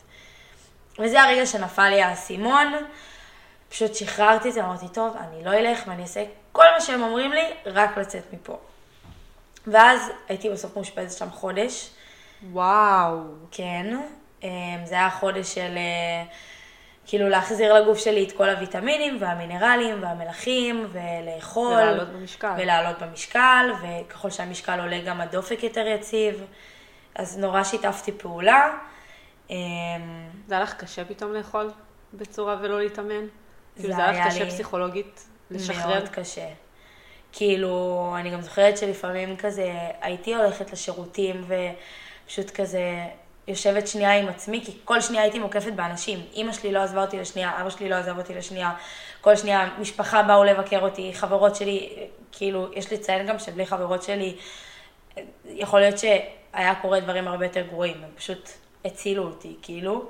וזה 0.99 1.21
הרגע 1.21 1.45
שנפל 1.45 1.89
לי 1.89 2.01
האסימון, 2.01 2.73
פשוט 3.69 3.95
שחררתי 3.95 4.49
את 4.49 4.53
זה, 4.53 4.63
אמרתי, 4.63 4.87
טוב, 4.87 5.15
אני 5.19 5.43
לא 5.43 5.53
אלך 5.53 5.79
ואני 5.87 6.01
אעשה 6.01 6.23
כל 6.51 6.65
מה 6.75 6.81
שהם 6.81 7.01
אומרים 7.01 7.31
לי, 7.31 7.53
רק 7.65 7.97
לצאת 7.97 8.33
מפה. 8.33 8.59
ואז 9.67 10.11
הייתי 10.29 10.49
בסוף 10.49 10.75
מאושפזת 10.75 11.17
שם 11.17 11.29
חודש. 11.29 11.89
וואו. 12.51 13.17
כן. 13.51 13.97
אמ, 14.43 14.49
זה 14.85 14.95
היה 14.95 15.09
חודש 15.09 15.55
של 15.55 15.77
אה, 15.77 16.23
כאילו 17.05 17.29
להחזיר 17.29 17.73
לגוף 17.73 17.97
שלי 17.97 18.23
את 18.23 18.31
כל 18.31 18.49
הוויטמינים 18.49 19.17
והמינרלים 19.19 20.03
והמלחים 20.03 20.87
ולאכול. 20.91 21.73
ולעלות 21.73 22.09
במשקל. 22.09 22.53
ולעלות 22.57 22.99
במשקל, 22.99 23.71
וככל 23.81 24.29
שהמשקל 24.29 24.79
עולה 24.79 25.01
גם 25.01 25.21
הדופק 25.21 25.63
יותר 25.63 25.87
יציב. 25.87 26.45
אז 27.15 27.37
נורא 27.37 27.63
שיתפתי 27.63 28.11
פעולה. 28.11 28.77
אמ, 29.49 29.55
זה 30.47 30.55
היה 30.55 30.63
לך 30.63 30.73
קשה 30.73 31.05
פתאום 31.05 31.33
לאכול 31.33 31.71
בצורה 32.13 32.57
ולא 32.61 32.79
להתאמן? 32.79 33.25
כאילו 33.75 33.95
זה 33.95 34.05
היה 34.05 34.11
לך 34.11 34.27
קשה 34.27 34.43
לי 34.43 34.49
פסיכולוגית 34.49 35.27
לשחרר? 35.51 35.87
מאוד 35.87 36.09
קשה. 36.09 36.47
כאילו, 37.31 38.13
אני 38.19 38.29
גם 38.29 38.41
זוכרת 38.41 38.77
שלפעמים 38.77 39.37
כזה 39.37 39.73
הייתי 40.01 40.35
הולכת 40.35 40.71
לשירותים 40.71 41.45
ופשוט 41.47 42.49
כזה 42.49 43.05
יושבת 43.47 43.87
שנייה 43.87 44.19
עם 44.19 44.27
עצמי, 44.27 44.61
כי 44.65 44.71
כל 44.85 45.01
שנייה 45.01 45.23
הייתי 45.23 45.39
מוקפת 45.39 45.73
באנשים. 45.73 46.19
אימא 46.33 46.53
שלי 46.53 46.71
לא 46.71 46.79
עזבה 46.79 47.01
אותי 47.01 47.17
לשנייה, 47.19 47.61
אבא 47.61 47.69
שלי 47.69 47.89
לא 47.89 47.95
עזב 47.95 48.17
אותי 48.17 48.33
לשנייה, 48.33 48.73
כל 49.21 49.35
שנייה 49.35 49.69
משפחה 49.79 50.23
באו 50.23 50.43
לבקר 50.43 50.81
אותי, 50.81 51.13
חברות 51.13 51.55
שלי, 51.55 51.89
כאילו, 52.31 52.67
יש 52.73 52.93
לציין 52.93 53.27
גם 53.27 53.39
שבלי 53.39 53.65
חברות 53.65 54.03
שלי, 54.03 54.35
יכול 55.45 55.79
להיות 55.79 55.97
שהיה 55.97 56.75
קורה 56.81 56.99
דברים 56.99 57.27
הרבה 57.27 57.45
יותר 57.45 57.61
גרועים, 57.61 58.03
הם 58.03 58.09
פשוט 58.15 58.49
הצילו 58.85 59.23
אותי, 59.23 59.55
כאילו. 59.61 60.09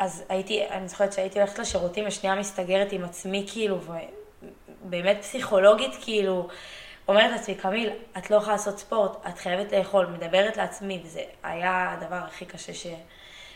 אז 0.00 0.24
הייתי, 0.28 0.66
אני 0.70 0.88
זוכרת 0.88 1.12
שהייתי 1.12 1.38
הולכת 1.38 1.58
לשירותים 1.58 2.04
ושנייה 2.06 2.34
מסתגרת 2.34 2.92
עם 2.92 3.04
עצמי, 3.04 3.46
כאילו, 3.52 3.78
ובאמת 4.84 5.16
פסיכולוגית, 5.20 5.96
כאילו, 6.00 6.48
אומרת 7.08 7.30
לעצמי, 7.30 7.54
קמיל, 7.54 7.90
את 8.18 8.30
לא 8.30 8.36
יכולה 8.36 8.52
לעשות 8.52 8.78
ספורט, 8.78 9.26
את 9.28 9.38
חייבת 9.38 9.72
לאכול, 9.72 10.06
מדברת 10.06 10.56
לעצמי, 10.56 11.00
וזה 11.04 11.20
היה 11.42 11.92
הדבר 11.92 12.16
הכי 12.16 12.44
קשה 12.44 12.74
ש... 12.74 12.86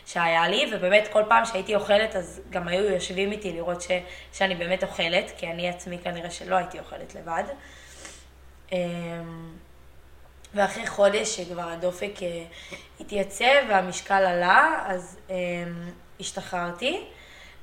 שהיה 0.05 0.47
לי, 0.47 0.71
ובאמת 0.71 1.07
כל 1.13 1.23
פעם 1.29 1.45
שהייתי 1.45 1.75
אוכלת, 1.75 2.15
אז 2.15 2.41
גם 2.49 2.67
היו 2.67 2.83
יושבים 2.83 3.31
איתי 3.31 3.53
לראות 3.53 3.81
ש... 3.81 3.87
שאני 4.33 4.55
באמת 4.55 4.83
אוכלת, 4.83 5.31
כי 5.37 5.47
אני 5.47 5.69
עצמי 5.69 5.97
כנראה 6.03 6.31
שלא 6.31 6.55
הייתי 6.55 6.79
אוכלת 6.79 7.15
לבד. 7.15 7.43
אמ, 8.71 9.53
ואחרי 10.53 10.87
חודש 10.87 11.37
שכבר 11.37 11.69
הדופק 11.69 12.23
אה, 12.23 12.43
התייצב 12.99 13.65
והמשקל 13.69 14.25
עלה, 14.25 14.83
אז 14.87 15.17
אמ, 15.29 15.35
השתחררתי, 16.19 17.05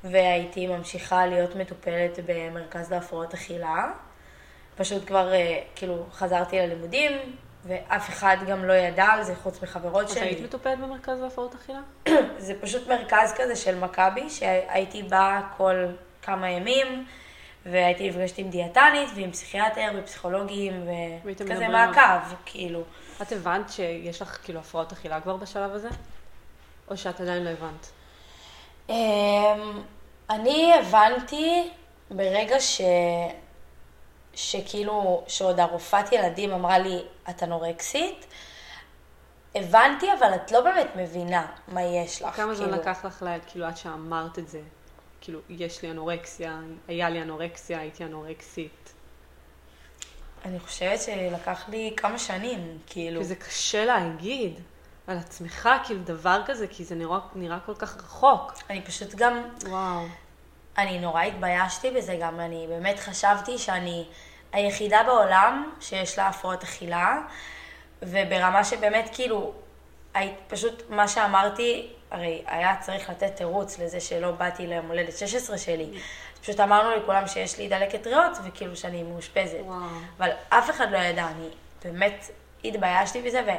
והייתי 0.04 0.66
ממשיכה 0.66 1.26
להיות 1.26 1.56
מטופלת 1.56 2.18
במרכז 2.26 2.92
להפרעות 2.92 3.35
אכילה. 3.35 3.92
פשוט 4.76 5.06
כבר 5.06 5.32
אה, 5.32 5.61
כאילו 5.75 6.06
חזרתי 6.12 6.56
ללימודים, 6.56 7.12
ואף 7.64 8.09
אחד 8.09 8.37
גם 8.47 8.64
לא 8.64 8.73
ידע 8.73 9.04
על 9.04 9.23
זה 9.23 9.35
חוץ 9.35 9.62
מחברות 9.62 10.04
אז 10.04 10.14
שלי. 10.14 10.21
היית 10.21 10.40
מטופלת 10.40 10.78
במרכז 10.78 11.21
להפרעות 11.21 11.54
אכילה? 11.54 11.80
זה 12.38 12.54
פשוט 12.61 12.88
מרכז 12.88 13.35
כזה 13.37 13.56
של 13.56 13.78
מכבי, 13.78 14.30
שהייתי 14.30 15.02
באה 15.02 15.40
כל 15.56 15.87
כמה 16.23 16.50
ימים, 16.50 17.06
והייתי 17.66 18.09
נפגשת 18.09 18.38
עם 18.38 18.50
דיאטנית 18.50 19.09
ועם 19.14 19.32
פסיכיאטר 19.32 19.88
ופסיכולוגים, 19.99 20.88
וכזה 21.25 21.68
מעקב, 21.68 22.35
כאילו. 22.44 22.82
את 23.23 23.32
הבנת 23.32 23.71
שיש 23.71 24.23
לך 24.23 24.38
כאילו 24.44 24.61
הפרעות 24.61 24.92
אכילה 24.92 25.21
כבר 25.21 25.37
בשלב 25.37 25.71
הזה? 25.75 25.88
או 26.88 26.97
שאת 26.97 27.21
עדיין 27.21 27.44
לא 27.44 27.50
הבנת? 27.50 27.90
אמ, 28.89 29.83
אני 30.31 30.73
הבנתי 30.75 31.71
ברגע 32.11 32.61
ש... 32.61 32.81
שכאילו, 34.35 35.25
שעוד 35.29 35.61
הרופאת 35.61 36.12
ילדים 36.12 36.53
אמרה 36.53 36.79
לי, 36.79 36.99
את 37.31 37.43
אנורקסית, 37.43 38.27
הבנתי, 39.55 40.07
אבל 40.19 40.35
את 40.35 40.53
לא 40.53 40.61
באמת 40.61 40.87
מבינה 40.97 41.47
מה 41.69 41.83
יש 41.83 42.23
לך. 42.23 42.37
כמה 42.37 42.55
זמן 42.55 42.67
כאילו. 42.67 42.81
לקח 42.83 43.05
לך, 43.05 43.23
לה- 43.23 43.39
כאילו, 43.47 43.67
עד 43.67 43.77
שאמרת 43.77 44.39
את 44.39 44.49
זה? 44.49 44.61
כאילו, 45.21 45.39
יש 45.49 45.83
לי 45.83 45.91
אנורקסיה, 45.91 46.61
היה 46.89 47.11
לי 47.11 47.23
אנורקסיה, 47.23 47.81
הייתי 47.81 48.05
אנורקסית. 48.05 48.93
אני 50.45 50.61
חושבת 50.61 51.01
שלקח 51.01 51.69
לי 51.69 51.93
כמה 51.97 52.19
שנים, 52.19 52.79
כאילו. 52.87 53.21
כי 53.21 53.27
זה 53.27 53.37
קשה 53.37 53.85
להגיד 53.85 54.61
על 55.06 55.18
עצמך, 55.18 55.68
כאילו, 55.85 56.00
דבר 56.04 56.40
כזה, 56.47 56.66
כי 56.66 56.85
זה 56.85 56.94
נראה, 56.94 57.18
נראה 57.35 57.59
כל 57.66 57.75
כך 57.75 57.97
רחוק. 57.97 58.52
אני 58.71 58.82
פשוט 58.82 59.14
גם, 59.14 59.42
וואו. 59.68 60.06
אני 60.78 60.99
נורא 60.99 61.23
התביישתי 61.23 61.90
בזה 61.90 62.16
גם, 62.21 62.40
אני 62.40 62.66
באמת 62.68 62.99
חשבתי 62.99 63.59
שאני 63.59 64.04
היחידה 64.52 65.02
בעולם 65.06 65.73
שיש 65.80 66.18
לה 66.18 66.28
הפרעות 66.28 66.62
אכילה, 66.62 67.18
וברמה 68.02 68.64
שבאמת 68.64 69.11
כאילו, 69.12 69.52
פשוט 70.49 70.82
מה 70.90 71.09
שאמרתי, 71.09 71.92
הרי 72.11 72.42
היה 72.47 72.76
צריך 72.80 73.11
לתת 73.11 73.37
תירוץ 73.37 73.78
לזה 73.78 74.00
שלא 74.00 74.30
באתי 74.30 74.66
ליום 74.66 74.87
הולדת 74.87 75.18
16 75.18 75.59
שלי. 75.59 76.00
פשוט 76.42 76.61
אמרנו 76.61 76.97
לכולם 76.97 77.26
שיש 77.26 77.59
לי 77.59 77.68
דלקת 77.68 78.06
ריאות, 78.06 78.38
וכאילו 78.44 78.76
שאני 78.76 79.02
מאושפזת. 79.02 79.59
וואו. 79.64 79.78
אבל 80.18 80.30
אף 80.49 80.71
אחד 80.71 80.90
לא 80.90 80.99
ידע, 80.99 81.26
אני 81.26 81.49
באמת 81.85 82.30
התביישתי 82.64 83.23
בזה, 83.23 83.56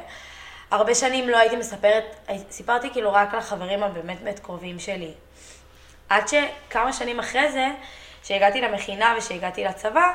והרבה 0.73 0.95
שנים 0.95 1.29
לא 1.29 1.37
הייתי 1.37 1.55
מספרת, 1.55 2.29
סיפרתי 2.51 2.89
כאילו 2.89 3.13
רק 3.13 3.33
לחברים 3.33 3.83
הבאמת 3.83 4.21
באמת 4.21 4.39
קרובים 4.39 4.79
שלי. 4.79 5.13
עד 6.09 6.23
שכמה 6.27 6.93
שנים 6.93 7.19
אחרי 7.19 7.51
זה, 7.51 7.67
שהגעתי 8.23 8.61
למכינה 8.61 9.15
ושהגעתי 9.17 9.63
לצבא, 9.63 10.11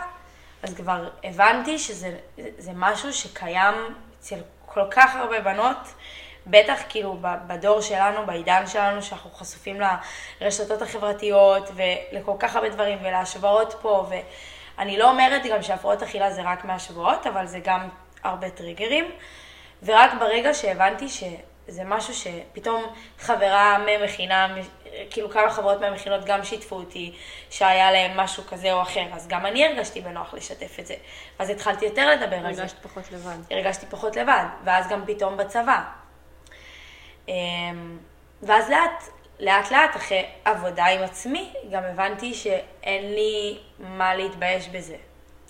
אז 0.63 0.75
כבר 0.75 1.09
הבנתי 1.25 1.79
שזה 1.79 2.17
זה 2.59 2.71
משהו 2.75 3.13
שקיים 3.13 3.75
אצל 4.21 4.37
כל 4.67 4.85
כך 4.91 5.17
הרבה 5.17 5.41
בנות, 5.41 5.77
בטח 6.47 6.81
כאילו 6.89 7.19
בדור 7.47 7.81
שלנו, 7.81 8.27
בעידן 8.27 8.67
שלנו, 8.67 9.03
שאנחנו 9.03 9.31
חשופים 9.31 9.81
לרשתות 10.41 10.83
החברתיות 10.83 11.71
ולכל 11.75 12.35
כך 12.39 12.57
הרבה 12.57 12.69
דברים 12.69 12.99
ולהשוואות 13.03 13.75
פה, 13.83 14.09
ואני 14.79 14.99
לא 14.99 15.11
אומרת 15.11 15.43
גם 15.47 15.63
שהפרעות 15.63 16.03
אכילה 16.03 16.31
זה 16.31 16.43
רק 16.43 16.65
מהשוואות, 16.65 17.27
אבל 17.27 17.47
זה 17.47 17.59
גם 17.65 17.89
הרבה 18.25 18.51
טריגרים. 18.51 19.11
ורק 19.83 20.11
ברגע 20.21 20.55
שהבנתי 20.55 21.09
שזה 21.09 21.85
משהו 21.85 22.15
שפתאום 22.15 22.85
חברה 23.19 23.79
ממכינה, 23.87 24.55
כאילו 25.11 25.31
כמה 25.31 25.51
חברות 25.51 25.81
מהמכינות 25.81 26.25
גם 26.25 26.45
שיתפו 26.45 26.77
אותי 26.77 27.15
שהיה 27.51 27.93
להם 27.93 28.17
משהו 28.17 28.43
כזה 28.47 28.73
או 28.73 28.83
אחר, 28.83 29.05
אז 29.13 29.29
גם 29.29 29.47
אני 29.47 29.67
הרגשתי 29.67 30.01
בנוח 30.01 30.35
לשתף 30.35 30.79
את 30.81 30.87
זה. 30.87 30.95
אז 31.39 31.51
התחלתי 31.51 31.85
יותר 31.85 32.11
לדבר 32.11 32.37
על 32.37 32.55
זה. 32.55 32.63
הרגשת 32.63 32.77
פחות 32.83 33.13
לבד. 33.13 33.37
הרגשתי 33.51 33.87
פחות 33.87 34.17
לבד, 34.17 34.45
ואז 34.65 34.89
גם 34.89 35.05
פתאום 35.07 35.37
בצבא. 35.37 35.83
אמ, 37.29 37.99
ואז 38.43 38.71
לאט, 38.71 39.05
לאט 39.41 39.71
לאט, 39.71 39.97
אחרי 39.97 40.27
עבודה 40.45 40.87
עם 40.87 41.03
עצמי, 41.03 41.53
גם 41.71 41.83
הבנתי 41.85 42.35
שאין 42.35 43.15
לי 43.15 43.59
מה 43.79 44.15
להתבייש 44.15 44.69
בזה. 44.69 44.97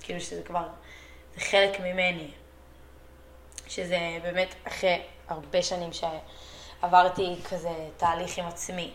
כאילו 0.02 0.20
שזה 0.20 0.42
כבר, 0.42 0.66
זה 1.34 1.40
חלק 1.40 1.80
ממני. 1.80 2.30
שזה 3.68 3.98
באמת 4.22 4.54
אחרי 4.64 5.02
הרבה 5.28 5.62
שנים 5.62 5.90
שעברתי 5.92 7.36
כזה 7.50 7.88
תהליך 7.96 8.38
עם 8.38 8.46
עצמי. 8.46 8.92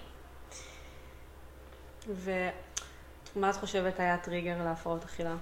ומה 2.07 3.49
את 3.49 3.55
חושבת 3.55 3.99
היה 3.99 4.17
טריגר 4.17 4.63
להפרעות 4.63 5.03
אכילה? 5.03 5.35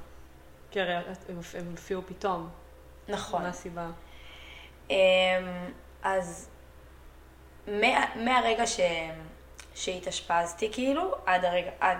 כי 0.72 0.82
הרי 0.82 0.96
הם 0.96 1.72
הופיעו 1.72 2.02
פתאום. 2.06 2.50
נכון. 3.08 3.42
מה 3.42 3.50
הסיבה? 3.50 3.88
אמ, 4.90 4.96
אז 6.04 6.50
מה, 7.68 8.16
מהרגע 8.16 8.68
ש, 8.68 8.80
שהתאשפזתי 9.76 10.70
כאילו, 10.72 11.16
עד 11.26 11.46
הרגע, 11.46 11.72
עד 11.80 11.98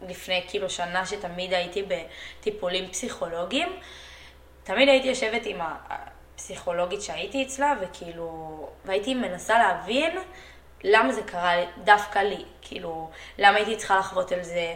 לפני 0.00 0.44
כאילו 0.48 0.70
שנה 0.70 1.06
שתמיד 1.06 1.52
הייתי 1.52 1.82
בטיפולים 1.82 2.90
פסיכולוגיים, 2.90 3.68
תמיד 4.64 4.88
הייתי 4.88 5.08
יושבת 5.08 5.42
עם 5.46 5.60
הפסיכולוגית 6.42 7.02
שהייתי 7.02 7.42
אצלה, 7.42 7.74
וכאילו, 7.80 8.68
והייתי 8.84 9.14
מנסה 9.14 9.58
להבין 9.58 10.18
למה 10.84 11.12
זה 11.12 11.22
קרה 11.22 11.52
דווקא 11.84 12.18
לי, 12.18 12.44
כאילו, 12.62 13.10
למה 13.38 13.56
הייתי 13.56 13.76
צריכה 13.76 13.98
לחוות 13.98 14.32
על 14.32 14.42
זה, 14.42 14.74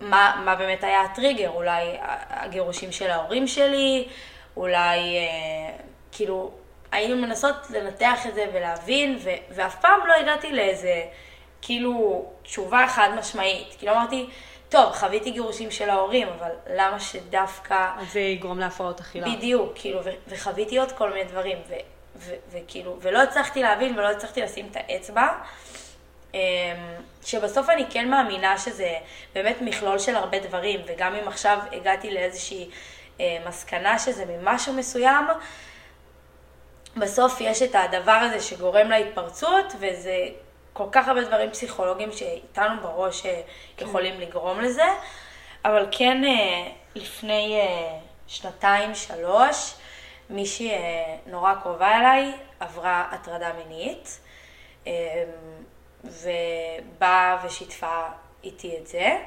מה, 0.00 0.42
מה 0.44 0.54
באמת 0.54 0.84
היה 0.84 1.02
הטריגר, 1.02 1.50
אולי 1.50 1.96
הגירושים 2.30 2.92
של 2.92 3.10
ההורים 3.10 3.46
שלי, 3.46 4.08
אולי, 4.56 4.98
אה, 5.16 5.76
כאילו, 6.12 6.50
היינו 6.92 7.16
מנסות 7.16 7.54
לנתח 7.70 8.26
את 8.26 8.34
זה 8.34 8.46
ולהבין, 8.52 9.18
ו, 9.24 9.30
ואף 9.50 9.80
פעם 9.80 10.06
לא 10.06 10.14
הגעתי 10.14 10.52
לאיזה, 10.52 11.02
כאילו, 11.62 12.26
תשובה 12.42 12.84
חד 12.88 13.08
משמעית. 13.18 13.74
כאילו 13.78 13.92
אמרתי, 13.92 14.26
טוב, 14.70 14.92
חוויתי 14.92 15.30
גירושים 15.30 15.70
של 15.70 15.90
ההורים, 15.90 16.28
אבל 16.28 16.50
למה 16.74 17.00
שדווקא... 17.00 17.90
זה 18.12 18.20
יגרום 18.20 18.58
להפרעות 18.58 19.00
אכילה. 19.00 19.28
בדיוק, 19.28 19.72
כאילו, 19.74 20.04
ו- 20.04 20.10
וחוויתי 20.28 20.78
עוד 20.78 20.92
כל 20.92 21.10
מיני 21.12 21.24
דברים, 21.24 21.58
וכאילו, 22.50 22.96
ולא 23.00 23.22
הצלחתי 23.22 23.62
להבין 23.62 23.98
ולא 23.98 24.10
הצלחתי 24.10 24.42
לשים 24.42 24.68
את 24.70 24.76
האצבע. 24.76 25.28
אמ, 26.34 26.40
שבסוף 27.24 27.70
אני 27.70 27.84
כן 27.90 28.10
מאמינה 28.10 28.58
שזה 28.58 28.94
באמת 29.34 29.56
מכלול 29.60 29.98
של 29.98 30.16
הרבה 30.16 30.38
דברים, 30.38 30.80
וגם 30.86 31.14
אם 31.14 31.28
עכשיו 31.28 31.58
הגעתי 31.72 32.10
לאיזושהי 32.10 32.70
אה, 33.20 33.38
מסקנה 33.48 33.98
שזה 33.98 34.24
ממשהו 34.24 34.72
מסוים, 34.72 35.24
בסוף 36.96 37.40
יש 37.40 37.62
את 37.62 37.74
הדבר 37.74 38.12
הזה 38.12 38.40
שגורם 38.40 38.90
להתפרצות, 38.90 39.72
וזה 39.80 40.28
כל 40.72 40.86
כך 40.92 41.08
הרבה 41.08 41.24
דברים 41.24 41.50
פסיכולוגיים 41.50 42.12
שאיתנו 42.12 42.80
בראש 42.82 43.26
אה, 43.26 43.42
כן. 43.76 43.84
יכולים 43.84 44.20
לגרום 44.20 44.60
לזה, 44.60 44.86
אבל 45.64 45.86
כן 45.90 46.24
אה, 46.24 46.70
לפני 46.94 47.60
שנתיים, 48.26 48.94
שלוש, 48.94 49.74
מישהי 50.30 50.72
נורא 51.26 51.54
קרובה 51.54 51.98
אליי 51.98 52.32
עברה 52.60 53.08
הטרדה 53.10 53.52
מינית. 53.52 54.20
אמ, 54.86 54.92
ובאה 56.04 57.42
ושיתפה 57.44 58.06
איתי 58.44 58.76
את 58.78 58.86
זה. 58.86 59.18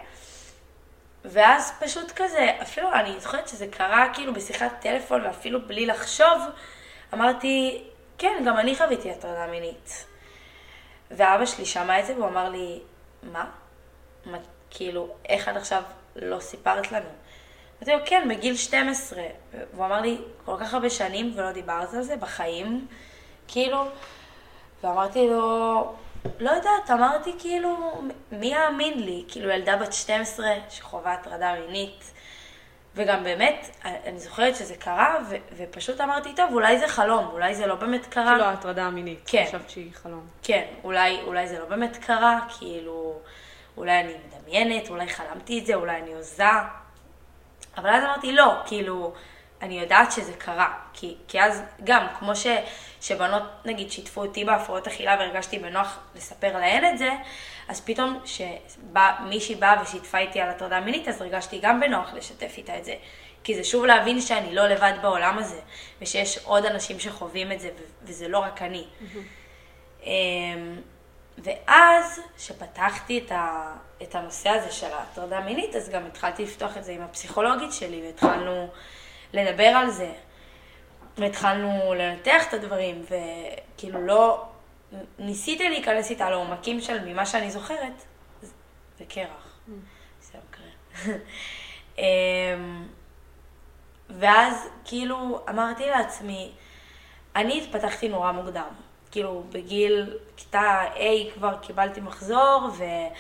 ואז 1.26 1.74
פשוט 1.80 2.12
כזה, 2.12 2.52
אפילו 2.62 2.94
אני 2.94 3.20
זוכרת 3.20 3.48
שזה 3.48 3.68
קרה 3.68 4.08
כאילו 4.14 4.34
בשיחת 4.34 4.72
טלפון 4.80 5.26
ואפילו 5.26 5.68
בלי 5.68 5.86
לחשוב, 5.86 6.42
אמרתי, 7.14 7.84
כן, 8.18 8.44
גם 8.46 8.58
אני 8.58 8.76
חוויתי 8.76 9.12
הטרדה 9.12 9.48
מינית. 9.48 10.06
ואבא 11.18 11.46
שלי 11.46 11.66
שמע 11.66 12.00
את 12.00 12.06
זה 12.06 12.14
והוא 12.16 12.28
אמר 12.28 12.50
לי, 12.50 12.80
מה? 13.24 13.46
מה 14.26 14.38
כאילו, 14.70 15.08
איך 15.30 15.48
עד 15.48 15.58
עכשיו 15.58 15.84
לא 16.16 16.40
סיפרת 16.40 16.92
לנו? 16.92 17.10
אמרתי 17.78 17.92
לו, 17.92 18.00
כן, 18.06 18.28
בגיל 18.30 18.56
12. 18.56 19.24
והוא 19.74 19.86
אמר 19.86 20.02
לי, 20.02 20.18
כל 20.46 20.56
כך 20.60 20.74
הרבה 20.74 20.90
שנים 20.90 21.34
ולא 21.36 21.52
דיברת 21.52 21.94
על 21.94 22.02
זה 22.02 22.16
בחיים, 22.16 22.88
כאילו, 23.48 23.86
ואמרתי 24.84 25.28
לו, 25.28 25.94
לא 26.40 26.52
יודעת, 26.52 26.92
אמרתי 26.92 27.34
כאילו, 27.40 28.02
מי 28.32 28.48
יאמין 28.48 29.00
לי? 29.00 29.24
כאילו 29.28 29.50
ילדה 29.50 29.78
בת 29.78 29.94
12 29.94 30.48
שחווה 30.70 31.14
הטרדה 31.14 31.56
מינית. 31.60 32.12
וגם 32.96 33.24
באמת, 33.24 33.70
אני 33.86 34.20
זוכרת 34.20 34.56
שזה 34.56 34.76
קרה, 34.76 35.18
ו- 35.30 35.36
ופשוט 35.58 36.02
אמרתי, 36.02 36.34
טוב, 36.36 36.54
אולי 36.54 36.80
זה 36.80 36.88
חלום, 36.88 37.28
אולי 37.32 37.56
זה 37.56 37.68
לא 37.68 37.76
באמת 37.76 38.06
קרה. 38.06 38.32
כאילו 38.32 38.44
ההטרדה 38.44 38.84
המינית, 38.84 39.20
כן. 39.26 39.46
חשבת 39.48 39.70
שהיא 39.70 39.92
חלום. 39.94 40.28
כן, 40.44 40.64
אולי, 40.84 41.22
אולי 41.22 41.48
זה 41.48 41.60
לא 41.60 41.66
באמת 41.66 41.98
קרה, 41.98 42.40
כאילו, 42.60 43.20
אולי 43.78 44.00
אני 44.00 44.14
מדמיינת, 44.28 44.90
אולי 44.90 45.08
חלמתי 45.08 45.60
את 45.60 45.66
זה, 45.66 45.76
אולי 45.76 46.02
אני 46.02 46.14
הוזה. 46.14 46.44
אבל 47.78 47.90
אז 47.90 48.04
אמרתי, 48.04 48.32
לא, 48.32 48.54
כאילו, 48.66 49.14
אני 49.64 49.80
יודעת 49.80 50.12
שזה 50.12 50.34
קרה. 50.34 50.74
כי, 50.94 51.16
כי 51.28 51.42
אז 51.42 51.64
גם, 51.84 52.08
כמו 52.20 52.36
ש, 52.36 52.48
שבנות 53.02 53.44
נגיד 53.66 53.92
שיתפו 53.92 54.22
אותי 54.22 54.46
בהפרעות 54.46 54.88
אכילה 54.88 55.16
והרגשתי 55.20 55.60
בנוח 55.60 56.00
לספר 56.16 56.58
להן 56.58 56.86
את 56.94 56.98
זה, 56.98 57.10
אז 57.68 57.82
פתאום 57.82 58.20
כשמישהי 58.24 59.56
באה 59.56 59.82
ושיתפה 59.82 60.18
איתי 60.18 60.42
על 60.42 60.50
הטרדה 60.50 60.80
מינית, 60.80 61.08
אז 61.08 61.22
הרגשתי 61.22 61.60
גם 61.62 61.80
בנוח 61.80 62.14
לשתף 62.14 62.54
איתה 62.58 62.78
את 62.78 62.86
זה. 62.86 62.96
כי 63.44 63.56
זה 63.56 63.64
שוב 63.64 63.86
להבין 63.86 64.22
שאני 64.22 64.56
לא 64.56 64.68
לבד 64.68 64.94
בעולם 65.02 65.38
הזה, 65.38 65.60
ושיש 66.02 66.38
עוד 66.38 66.66
אנשים 66.66 67.00
שחווים 67.00 67.52
את 67.52 67.60
זה, 67.60 67.70
וזה 68.04 68.28
לא 68.28 68.40
רק 68.40 68.62
אני. 68.62 68.86
Mm-hmm. 68.86 70.06
ואז, 71.38 72.20
כשפתחתי 72.38 73.24
את, 73.26 73.32
ה, 73.32 73.74
את 74.02 74.16
הנושא 74.16 74.50
הזה 74.50 74.72
של 74.72 74.92
ההטרדה 74.94 75.40
מינית, 75.40 75.76
אז 75.76 75.90
גם 75.90 76.06
התחלתי 76.06 76.44
לפתוח 76.44 76.78
את 76.78 76.84
זה 76.84 76.92
עם 76.92 77.02
הפסיכולוגית 77.02 77.74
שלי, 77.74 78.02
והתחלנו 78.06 78.68
לדבר 79.34 79.68
על 79.68 79.90
זה. 79.90 80.12
והתחלנו 81.18 81.94
לנתח 81.94 82.48
את 82.50 82.54
הדברים, 82.54 83.06
וכאילו 83.06 84.06
לא... 84.06 84.46
ניסיתי 85.20 85.70
להיכנס 85.70 86.10
איתה 86.10 86.30
לעומקים 86.30 86.82
של 86.82 87.06
ממה 87.06 87.26
שאני 87.26 87.52
זוכרת, 87.52 88.06
זה 88.98 89.06
קרח. 89.10 89.58
זה 90.22 90.38
מקרה. 90.50 91.16
אמ, 91.98 92.88
ואז 94.10 94.70
כאילו 94.86 95.40
אמרתי 95.50 95.86
לעצמי, 95.86 96.52
אני 97.36 97.62
התפתחתי 97.64 98.10
נורא 98.10 98.32
מוקדם. 98.32 98.70
כאילו 99.12 99.44
בגיל 99.50 100.18
כיתה 100.38 100.82
A 100.96 101.34
כבר 101.34 101.58
קיבלתי 101.62 102.02
מחזור, 102.02 102.70
ובכיתה 102.70 103.16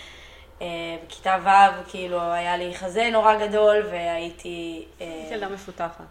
אה, 0.61 1.37
ו' 1.43 1.89
כאילו 1.89 2.21
היה 2.21 2.57
לי 2.57 2.75
חזה 2.75 3.09
נורא 3.11 3.47
גדול, 3.47 3.85
והייתי... 3.91 4.85
אה, 5.01 5.29
ילדה 5.31 5.49
מפותחת. 5.49 6.03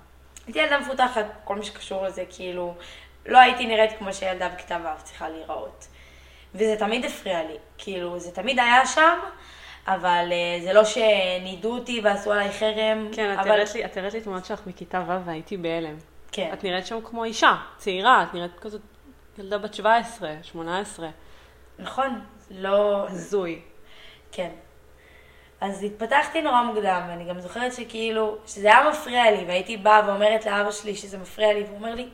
הייתי 0.46 0.58
ילדה 0.58 0.78
מפותחת, 0.78 1.26
כל 1.44 1.56
מה 1.56 1.62
שקשור 1.62 2.04
לזה, 2.04 2.24
כאילו, 2.30 2.74
לא 3.26 3.38
הייתי 3.38 3.66
נראית 3.66 3.90
כמו 3.98 4.12
שילדה 4.12 4.48
בכיתה 4.48 4.76
ו' 4.84 5.02
צריכה 5.02 5.28
להיראות. 5.28 5.86
וזה 6.54 6.76
תמיד 6.78 7.04
הפריע 7.04 7.42
לי, 7.42 7.56
כאילו, 7.78 8.18
זה 8.18 8.32
תמיד 8.32 8.58
היה 8.58 8.86
שם, 8.86 9.18
אבל 9.86 10.28
uh, 10.30 10.64
זה 10.64 10.72
לא 10.72 10.84
שנידו 10.84 11.74
אותי 11.74 12.00
ועשו 12.04 12.32
עליי 12.32 12.50
חרם. 12.52 13.08
כן, 13.12 13.30
אבל... 13.38 13.62
את 13.84 13.96
הראית 13.96 14.14
לי 14.14 14.20
תמונות 14.20 14.44
שלך 14.44 14.60
מכיתה 14.66 15.04
ו' 15.06 15.26
והייתי 15.26 15.56
בהלם. 15.56 15.96
כן. 16.32 16.50
את 16.52 16.64
נראית 16.64 16.86
שם 16.86 17.00
כמו 17.04 17.24
אישה, 17.24 17.56
צעירה, 17.76 18.22
את 18.22 18.34
נראית 18.34 18.58
כזאת 18.60 18.80
ילדה 19.38 19.58
בת 19.58 19.74
17, 19.74 20.34
18. 20.42 21.08
נכון, 21.78 22.20
לא... 22.50 23.06
הזוי. 23.08 23.60
כן. 24.32 24.50
אז 25.60 25.82
התפתחתי 25.82 26.42
נורא 26.42 26.62
מוקדם, 26.62 27.02
ואני 27.08 27.24
גם 27.24 27.40
זוכרת 27.40 27.72
שכאילו, 27.72 28.36
שזה 28.46 28.66
היה 28.66 28.90
מפריע 28.90 29.30
לי, 29.30 29.44
והייתי 29.46 29.76
באה 29.76 30.02
ואומרת 30.06 30.46
לאבא 30.46 30.70
שלי 30.70 30.96
שזה 30.96 31.18
מפריע 31.18 31.52
לי, 31.52 31.62
והוא 31.62 31.76
אומר 31.76 31.94
לי, 31.94 32.08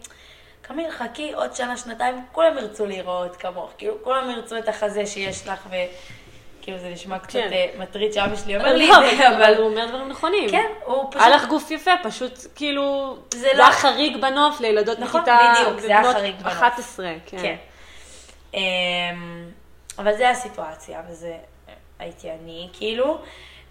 קמיל, 0.62 0.90
חכי 0.90 1.32
עוד 1.32 1.54
שנה, 1.54 1.76
שנתיים, 1.76 2.24
כולם 2.32 2.58
ירצו 2.58 2.86
להיראות 2.86 3.36
כמוך, 3.36 3.70
כאילו, 3.78 3.94
כולם 4.04 4.30
ירצו 4.30 4.58
את 4.58 4.68
החזה 4.68 5.06
שיש 5.06 5.46
לך, 5.46 5.66
וכאילו 5.66 6.78
זה 6.78 6.88
נשמע 6.88 7.18
קצת 7.18 7.32
כן. 7.32 7.50
אה, 7.52 7.66
מטריד 7.78 8.12
שאבא 8.12 8.36
שלי 8.36 8.56
אומר 8.56 8.76
לי 8.76 8.90
את 8.90 9.16
זה, 9.18 9.36
אבל 9.36 9.54
הוא 9.56 9.66
אומר 9.66 9.86
דברים 9.86 10.08
נכונים. 10.08 10.50
כן, 10.50 10.66
הוא 10.84 11.10
פשוט... 11.10 11.22
היה 11.22 11.36
לך 11.36 11.48
גוף 11.48 11.70
יפה, 11.70 11.90
פשוט 12.02 12.32
כאילו, 12.54 13.16
זה 13.34 13.48
לא... 13.54 13.62
היה 13.64 13.72
חריג 13.72 14.16
בנוף 14.16 14.60
לילדות 14.60 14.98
נכון, 14.98 15.20
בכיתה... 15.20 15.38
נכון, 15.52 15.66
בדיוק, 15.66 15.80
זה 15.80 15.88
היה 15.88 16.12
חריג 16.12 16.34
בנוף. 16.40 16.52
11, 16.52 17.12
כן. 17.26 17.38
כן. 17.42 17.56
אמ, 18.54 19.50
אבל 19.98 20.16
זה 20.16 20.30
הסיטואציה, 20.30 21.02
וזה 21.10 21.36
הייתי 21.98 22.30
אני, 22.30 22.68
כאילו. 22.72 23.18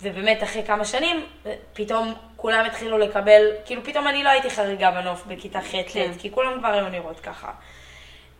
ובאמת, 0.02 0.44
אחרי 0.44 0.64
כמה 0.64 0.86
שנים, 0.86 1.26
פתאום 1.74 2.14
כולם 2.36 2.66
התחילו 2.66 2.98
לקבל, 2.98 3.52
כאילו 3.66 3.84
פתאום 3.84 4.08
אני 4.08 4.24
לא 4.24 4.30
הייתי 4.30 4.50
חריגה 4.50 4.92
בנוף 4.92 5.24
בכיתה 5.28 5.62
ח' 5.62 5.76
כן. 5.88 6.12
כי 6.20 6.32
כולם 6.32 6.60
כבר 6.60 6.68
היו 6.68 6.90
נראות 6.90 7.20
ככה. 7.20 7.52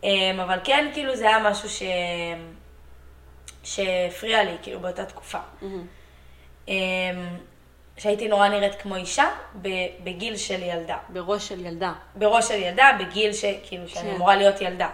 אמ, 0.04 0.40
אבל 0.40 0.58
כן, 0.64 0.90
כאילו 0.94 1.16
זה 1.16 1.28
היה 1.28 1.38
משהו 1.50 1.68
ש... 1.68 1.82
שהפריע 3.64 4.44
לי, 4.44 4.56
כאילו, 4.62 4.80
באותה 4.80 5.04
תקופה. 5.04 5.38
Mm-hmm. 5.62 6.66
שהייתי 7.98 8.28
נורא 8.28 8.48
נראית 8.48 8.74
כמו 8.74 8.96
אישה, 8.96 9.28
בגיל 10.04 10.36
של 10.36 10.62
ילדה. 10.62 10.96
בראש 11.08 11.48
של 11.48 11.66
ילדה. 11.66 11.92
בראש 12.14 12.48
של 12.48 12.54
ילדה, 12.54 12.90
בגיל 13.00 13.32
ש... 13.32 13.44
כאילו, 13.62 13.88
שאני 13.88 14.10
כן. 14.10 14.14
אמורה 14.14 14.36
להיות 14.36 14.60
ילדה. 14.60 14.90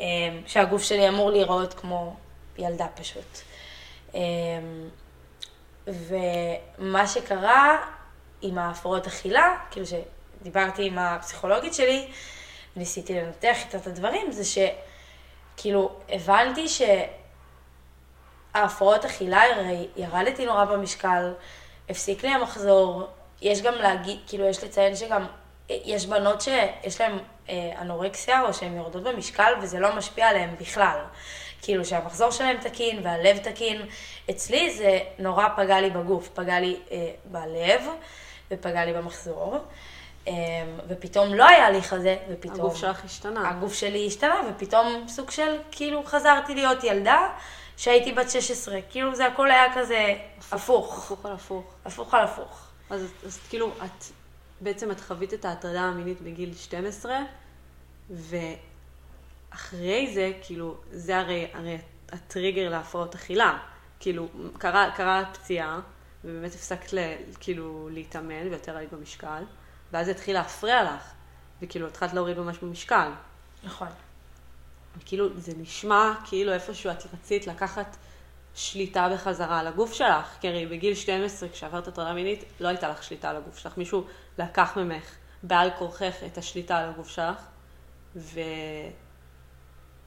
אמ, 0.00 0.06
שהגוף 0.46 0.82
שלי 0.82 1.08
אמור 1.08 1.30
להיראות 1.30 1.74
כמו 1.74 2.16
ילדה 2.58 2.86
פשוט. 2.94 3.47
ומה 5.86 7.06
שקרה 7.06 7.78
עם 8.42 8.58
ההפרעות 8.58 9.06
אכילה, 9.06 9.56
כאילו 9.70 9.86
דיברתי 10.42 10.86
עם 10.86 10.98
הפסיכולוגית 10.98 11.74
שלי, 11.74 12.08
ניסיתי 12.76 13.20
לנתח 13.20 13.56
איתה 13.64 13.78
את 13.78 13.86
הדברים, 13.86 14.32
זה 14.32 14.42
שכאילו 15.56 15.90
הבנתי 16.08 16.66
שההפרעות 18.54 19.04
אכילה, 19.04 19.42
הרי 19.42 19.88
ירדתי 19.96 20.46
נורא 20.46 20.64
במשקל, 20.64 21.32
הפסיק 21.88 22.24
לי 22.24 22.30
המחזור, 22.30 23.06
יש 23.42 23.62
גם 23.62 23.74
להגיד, 23.74 24.18
כאילו 24.26 24.44
יש 24.44 24.64
לציין 24.64 24.96
שגם 24.96 25.26
יש 25.68 26.06
בנות 26.06 26.40
שיש 26.40 27.00
להן 27.00 27.18
אה, 27.48 27.72
אנורקסיה 27.80 28.42
או 28.42 28.54
שהן 28.54 28.76
יורדות 28.76 29.02
במשקל 29.02 29.52
וזה 29.62 29.80
לא 29.80 29.96
משפיע 29.96 30.28
עליהן 30.28 30.54
בכלל. 30.60 30.98
כאילו 31.62 31.84
שהמחזור 31.84 32.30
שלהן 32.30 32.56
תקין 32.56 33.00
והלב 33.02 33.38
תקין. 33.38 33.82
אצלי 34.30 34.70
זה 34.76 34.98
נורא 35.18 35.48
פגע 35.56 35.80
לי 35.80 35.90
בגוף, 35.90 36.28
פגע 36.28 36.60
לי 36.60 36.76
אה, 36.92 37.10
בלב 37.24 37.82
ופגע 38.50 38.84
לי 38.84 38.92
במחזור. 38.92 39.58
אה, 40.28 40.32
ופתאום 40.88 41.34
לא 41.34 41.48
היה 41.48 41.70
לי 41.70 41.82
כזה, 41.82 42.16
ופתאום... 42.30 42.54
הגוף 42.54 42.76
שלך 42.76 43.04
השתנה. 43.04 43.50
הגוף 43.50 43.74
שלי 43.74 44.06
השתנה, 44.06 44.40
ופתאום 44.50 45.04
סוג 45.08 45.30
של, 45.30 45.56
כאילו 45.70 46.02
חזרתי 46.04 46.54
להיות 46.54 46.84
ילדה 46.84 47.28
שהייתי 47.76 48.12
בת 48.12 48.30
16. 48.30 48.78
כאילו 48.90 49.14
זה 49.14 49.26
הכל 49.26 49.50
היה 49.50 49.74
כזה 49.74 50.14
הפוך. 50.52 50.98
הפוך 50.98 51.26
על 51.26 51.32
הפוך. 51.32 51.74
הפוך 51.84 52.14
על 52.14 52.24
הפוך. 52.24 52.68
אז, 52.90 53.12
אז 53.26 53.38
כאילו, 53.48 53.70
את, 53.84 54.04
בעצם 54.60 54.90
את 54.90 55.00
חווית 55.00 55.34
את 55.34 55.44
ההטרדה 55.44 55.80
המינית 55.80 56.20
בגיל 56.20 56.54
12, 56.54 57.18
ואחרי 59.52 60.14
זה, 60.14 60.32
כאילו, 60.42 60.76
זה 60.90 61.18
הרי, 61.18 61.46
הרי 61.52 61.78
הטריגר 62.12 62.68
להפרעות 62.68 63.14
אכילה. 63.14 63.58
כאילו, 64.00 64.28
קרה, 64.58 64.90
קרה 64.96 65.24
פציעה, 65.32 65.80
ובאמת 66.24 66.54
הפסקת 66.54 66.92
ל, 66.92 66.98
כאילו 67.40 67.88
להתאמן, 67.92 68.48
ויותר 68.48 68.76
היית 68.76 68.92
במשקל, 68.92 69.42
ואז 69.92 70.06
זה 70.06 70.12
התחיל 70.12 70.34
להפריע 70.34 70.84
לך, 70.84 71.12
וכאילו 71.62 71.86
התחלת 71.86 72.12
להוריד 72.12 72.38
ממש 72.38 72.58
במשקל. 72.58 73.10
נכון. 73.64 73.88
כאילו, 75.04 75.40
זה 75.40 75.52
נשמע 75.56 76.12
כאילו 76.24 76.52
איפשהו 76.52 76.90
את 76.90 77.06
רצית 77.14 77.46
לקחת 77.46 77.96
שליטה 78.54 79.08
בחזרה 79.14 79.60
על 79.60 79.66
הגוף 79.66 79.92
שלך, 79.92 80.36
כי 80.40 80.48
הרי 80.48 80.66
בגיל 80.66 80.94
12, 80.94 81.48
כשעברת 81.48 81.88
הטרדה 81.88 82.12
מינית, 82.12 82.44
לא 82.60 82.68
הייתה 82.68 82.88
לך 82.88 83.02
שליטה 83.02 83.30
על 83.30 83.36
הגוף 83.36 83.58
שלך. 83.58 83.78
מישהו 83.78 84.04
לקח 84.38 84.76
ממך 84.76 85.14
בעל 85.42 85.70
כורכך 85.78 86.14
את 86.26 86.38
השליטה 86.38 86.78
על 86.78 86.88
הגוף 86.88 87.08
שלך, 87.08 87.36
ו... 88.16 88.40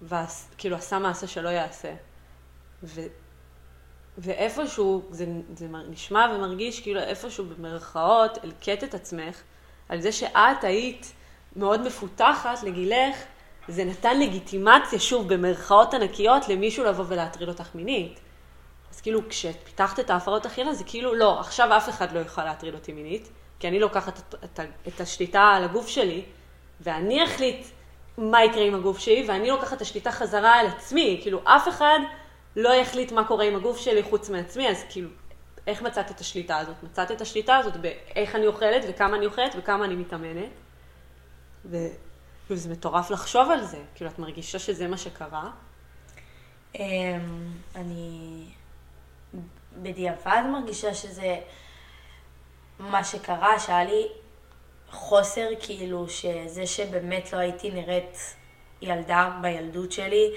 וכאילו 0.01 0.75
עשה 0.75 0.99
מעשה 0.99 1.27
שלא 1.27 1.49
יעשה. 1.49 1.93
ו... 2.83 3.01
ואיפשהו, 4.17 5.03
זה, 5.09 5.25
זה 5.55 5.67
נשמע 5.89 6.27
ומרגיש 6.35 6.79
כאילו 6.79 6.99
איפשהו 6.99 7.45
במרכאות 7.45 8.43
הלקט 8.43 8.83
את 8.83 8.93
עצמך 8.93 9.41
על 9.89 10.01
זה 10.01 10.11
שאת 10.11 10.63
היית 10.63 11.13
מאוד 11.55 11.81
מפותחת 11.81 12.63
לגילך, 12.63 13.15
זה 13.67 13.85
נתן 13.85 14.19
לגיטימציה, 14.19 14.99
שוב, 14.99 15.33
במרכאות 15.33 15.93
ענקיות, 15.93 16.49
למישהו 16.49 16.85
לבוא 16.85 17.05
ולהטריד 17.07 17.49
אותך 17.49 17.75
מינית. 17.75 18.19
אז 18.91 19.01
כאילו, 19.01 19.29
כשפיתחת 19.29 19.99
את 19.99 20.09
ההפרעות 20.09 20.45
אכילה, 20.45 20.73
זה 20.73 20.83
כאילו, 20.83 21.15
לא, 21.15 21.39
עכשיו 21.39 21.77
אף 21.77 21.89
אחד 21.89 22.11
לא 22.11 22.19
יוכל 22.19 22.43
להטריד 22.43 22.73
אותי 22.73 22.93
מינית, 22.93 23.29
כי 23.59 23.67
אני 23.67 23.79
לוקחת 23.79 24.19
את, 24.19 24.35
את, 24.43 24.59
את 24.87 25.01
השליטה 25.01 25.41
על 25.41 25.63
הגוף 25.63 25.87
שלי, 25.87 26.25
ואני 26.81 27.23
אחליט 27.23 27.65
מה 28.17 28.43
יקרה 28.43 28.63
עם 28.63 28.75
הגוף 28.75 28.99
שלי, 28.99 29.25
ואני 29.27 29.49
לוקחת 29.49 29.73
את 29.73 29.81
השליטה 29.81 30.11
חזרה 30.11 30.53
על 30.53 30.67
עצמי. 30.67 31.19
כאילו, 31.21 31.41
אף 31.43 31.67
אחד 31.67 31.99
לא 32.55 32.69
יחליט 32.69 33.11
מה 33.11 33.23
קורה 33.27 33.45
עם 33.45 33.55
הגוף 33.55 33.77
שלי 33.77 34.03
חוץ 34.03 34.29
מעצמי, 34.29 34.69
אז 34.69 34.83
כאילו, 34.89 35.09
איך 35.67 35.81
מצאת 35.81 36.11
את 36.11 36.19
השליטה 36.19 36.57
הזאת? 36.57 36.83
מצאת 36.83 37.11
את 37.11 37.21
השליטה 37.21 37.55
הזאת 37.55 37.77
באיך 37.77 38.35
אני 38.35 38.47
אוכלת, 38.47 38.85
וכמה 38.89 39.17
אני 39.17 39.25
אוכלת, 39.25 39.55
וכמה 39.57 39.85
אני 39.85 39.95
מתאמנת. 39.95 40.49
וזה 42.49 42.69
מטורף 42.69 43.11
לחשוב 43.11 43.51
על 43.51 43.63
זה. 43.65 43.79
כאילו, 43.95 44.11
את 44.11 44.19
מרגישה 44.19 44.59
שזה 44.59 44.87
מה 44.87 44.97
שקרה? 44.97 45.49
אמ, 46.75 47.53
אני 47.75 48.45
בדיעבד 49.77 50.43
מרגישה 50.51 50.93
שזה 50.93 51.39
מה 52.79 53.03
שקרה, 53.03 53.59
שהיה 53.59 53.83
לי 53.83 54.07
חוסר, 54.91 55.47
כאילו, 55.59 56.09
שזה 56.09 56.67
שבאמת 56.67 57.33
לא 57.33 57.37
הייתי 57.37 57.71
נראית 57.71 58.35
ילדה 58.81 59.31
בילדות 59.41 59.91
שלי, 59.91 60.31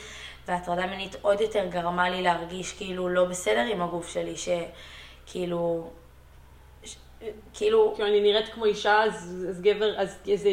והטרדה 0.49 0.87
מינית 0.87 1.17
עוד 1.23 1.41
יותר 1.41 1.67
גרמה 1.67 2.11
לי 2.11 2.23
להרגיש 2.23 2.73
כאילו 2.73 3.09
לא 3.09 3.25
בסדר 3.25 3.65
עם 3.73 3.83
הגוף 3.83 4.09
שלי, 4.09 4.35
שכאילו... 4.37 5.91
ש... 6.85 6.97
כאילו... 7.55 7.93
כאילו 7.97 8.07
אני 8.07 8.21
נראית 8.21 8.49
כמו 8.49 8.65
אישה, 8.65 9.03
אז, 9.03 9.47
אז 9.51 9.61
גבר, 9.61 10.01
אז 10.01 10.17
איזה 10.29 10.51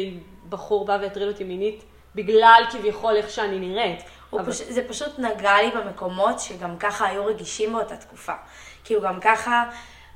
בחור 0.48 0.84
בא 0.84 0.98
והטריד 1.02 1.28
אותי 1.28 1.44
מינית, 1.44 1.84
בגלל 2.14 2.62
כביכול 2.72 3.16
איך 3.16 3.30
שאני 3.30 3.58
נראית. 3.58 4.02
אבל... 4.32 4.52
פש... 4.52 4.62
זה 4.62 4.88
פשוט 4.88 5.18
נגע 5.18 5.62
לי 5.62 5.70
במקומות 5.70 6.40
שגם 6.40 6.78
ככה 6.78 7.06
היו 7.06 7.26
רגישים 7.26 7.72
באותה 7.72 7.96
תקופה. 7.96 8.32
כאילו 8.84 9.00
גם 9.02 9.20
ככה 9.20 9.64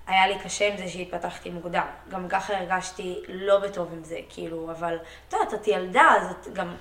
היה 0.06 0.26
לי 0.26 0.38
קשה 0.44 0.68
עם 0.68 0.76
זה 0.76 0.88
שהתפתחתי 0.88 1.50
מוקדם. 1.50 1.86
גם 2.08 2.28
ככה 2.28 2.56
הרגשתי 2.56 3.22
לא 3.28 3.58
בטוב 3.58 3.92
עם 3.92 4.04
זה, 4.04 4.18
כאילו, 4.28 4.70
אבל, 4.70 4.98
את 5.28 5.32
יודעת, 5.32 5.54
את 5.54 5.68
ילדה, 5.68 6.12
אז 6.16 6.30
את 6.30 6.52
גם, 6.52 6.74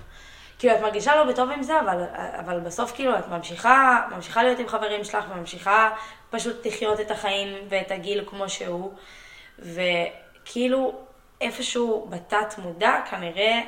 כאילו, 0.60 0.76
את 0.76 0.82
מרגישה 0.82 1.16
לא 1.16 1.24
בטוב 1.24 1.52
עם 1.52 1.64
זה, 1.64 1.80
אבל, 1.80 2.04
אבל 2.40 2.60
בסוף, 2.60 2.92
כאילו, 2.96 3.20
את 3.20 3.28
ממשיכה, 3.28 4.08
ממשיכה 4.16 4.44
להיות 4.44 4.60
עם 4.60 4.68
חברים 4.68 5.04
שלך, 5.04 5.26
וממשיכה 5.30 5.90
פשוט 6.30 6.66
לחיות 6.66 7.00
את 7.00 7.12
החיים 7.12 7.58
ואת 7.70 7.92
הגיל 7.92 8.24
כמו 8.28 8.50
שהוא, 8.50 8.94
וכאילו, 9.60 10.94
איפשהו 11.42 12.08
בתת 12.10 12.58
מודע, 12.58 12.94
כנראה, 13.10 13.62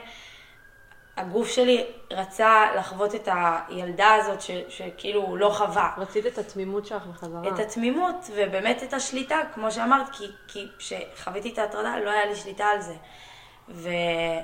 הגוף 1.17 1.49
שלי 1.49 1.85
רצה 2.11 2.65
לחוות 2.75 3.15
את 3.15 3.29
הילדה 3.31 4.13
הזאת 4.13 4.41
ש, 4.41 4.51
שכאילו 4.69 5.21
הוא 5.21 5.37
לא 5.37 5.49
חווה. 5.49 5.91
רצית 5.97 6.25
את 6.25 6.37
התמימות 6.37 6.85
שלך 6.85 7.05
בחזרה. 7.05 7.41
את 7.47 7.59
התמימות 7.59 8.29
ובאמת 8.35 8.83
את 8.83 8.93
השליטה, 8.93 9.39
כמו 9.53 9.71
שאמרת, 9.71 10.09
כי, 10.11 10.27
כי 10.47 10.67
כשחוויתי 10.79 11.53
את 11.53 11.57
ההטרדה 11.57 11.99
לא 11.99 12.09
היה 12.09 12.25
לי 12.25 12.35
שליטה 12.35 12.65
על 12.65 12.81
זה. 12.81 12.95
ו, 13.69 13.89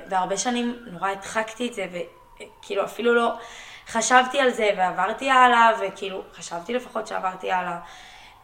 והרבה 0.09 0.37
שנים 0.37 0.85
נורא 0.91 1.09
הדחקתי 1.09 1.67
את 1.67 1.73
זה, 1.73 1.85
וכאילו 1.91 2.83
אפילו 2.85 3.15
לא 3.15 3.33
חשבתי 3.87 4.39
על 4.39 4.49
זה 4.49 4.69
ועברתי 4.77 5.29
הלאה, 5.29 5.71
וכאילו 5.81 6.21
חשבתי 6.33 6.73
לפחות 6.73 7.07
שעברתי 7.07 7.51
הלאה. 7.51 7.79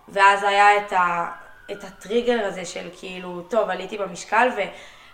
ואז 0.07 0.43
היה 0.43 0.77
את, 0.77 0.93
ה, 0.93 1.31
את 1.71 1.83
הטריגר 1.83 2.45
הזה 2.45 2.65
של 2.65 2.89
כאילו, 2.99 3.41
טוב, 3.41 3.69
עליתי 3.69 3.97
במשקל, 3.97 4.49
ו, 4.57 4.61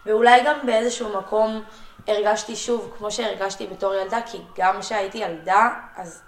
ואולי 0.06 0.44
גם 0.46 0.56
באיזשהו 0.66 1.18
מקום... 1.18 1.64
הרגשתי 2.08 2.56
שוב 2.56 2.94
כמו 2.98 3.12
שהרגשתי 3.12 3.68
בתור 3.68 3.94
ילדה, 3.94 4.20
כי 4.32 4.38
גם 4.58 4.82
כשהייתי 4.82 5.18
ילדה, 5.18 5.70
אז 5.96 6.22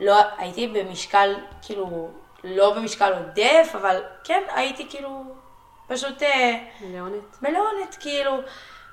לא, 0.00 0.16
הייתי 0.38 0.66
במשקל, 0.66 1.34
כאילו, 1.62 2.10
לא 2.44 2.74
במשקל 2.74 3.12
עודף, 3.12 3.72
אבל 3.74 4.02
כן, 4.24 4.42
הייתי 4.54 4.86
כאילו 4.90 5.24
פשוט... 5.86 6.22
אה, 6.22 6.58
מלאונית. 6.80 7.36
מלאונית, 7.42 7.96
כאילו. 8.00 8.38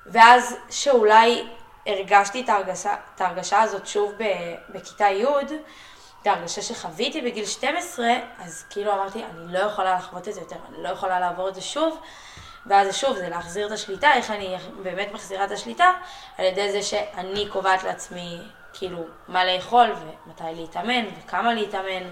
ואז 0.05 0.55
שאולי 0.69 1.47
הרגשתי 1.85 2.41
את 2.41 2.49
ההרגשה, 2.49 2.95
את 3.15 3.21
ההרגשה 3.21 3.61
הזאת 3.61 3.87
שוב 3.87 4.11
בכיתה 4.69 5.05
י', 5.05 5.25
את 6.21 6.27
ההרגשה 6.27 6.61
שחוויתי 6.61 7.21
בגיל 7.21 7.45
12, 7.45 8.07
אז 8.39 8.65
כאילו 8.69 8.93
אמרתי, 8.93 9.23
אני 9.23 9.53
לא 9.53 9.59
יכולה 9.59 9.95
לחוות 9.95 10.27
את 10.27 10.33
זה 10.33 10.39
יותר, 10.39 10.55
אני 10.69 10.83
לא 10.83 10.89
יכולה 10.89 11.19
לעבור 11.19 11.49
את 11.49 11.55
זה 11.55 11.61
שוב. 11.61 11.99
ואז 12.69 12.95
שוב, 12.95 13.15
זה 13.15 13.29
להחזיר 13.29 13.67
את 13.67 13.71
השליטה, 13.71 14.13
איך 14.13 14.31
אני 14.31 14.55
באמת 14.83 15.09
מחזירה 15.13 15.45
את 15.45 15.51
השליטה, 15.51 15.91
על 16.37 16.45
ידי 16.45 16.71
זה 16.71 16.81
שאני 16.81 17.47
קובעת 17.49 17.83
לעצמי, 17.83 18.37
כאילו, 18.73 19.03
מה 19.27 19.45
לאכול 19.45 19.93
ומתי 20.25 20.43
להתאמן 20.55 21.05
וכמה 21.17 21.53
להתאמן. 21.53 22.09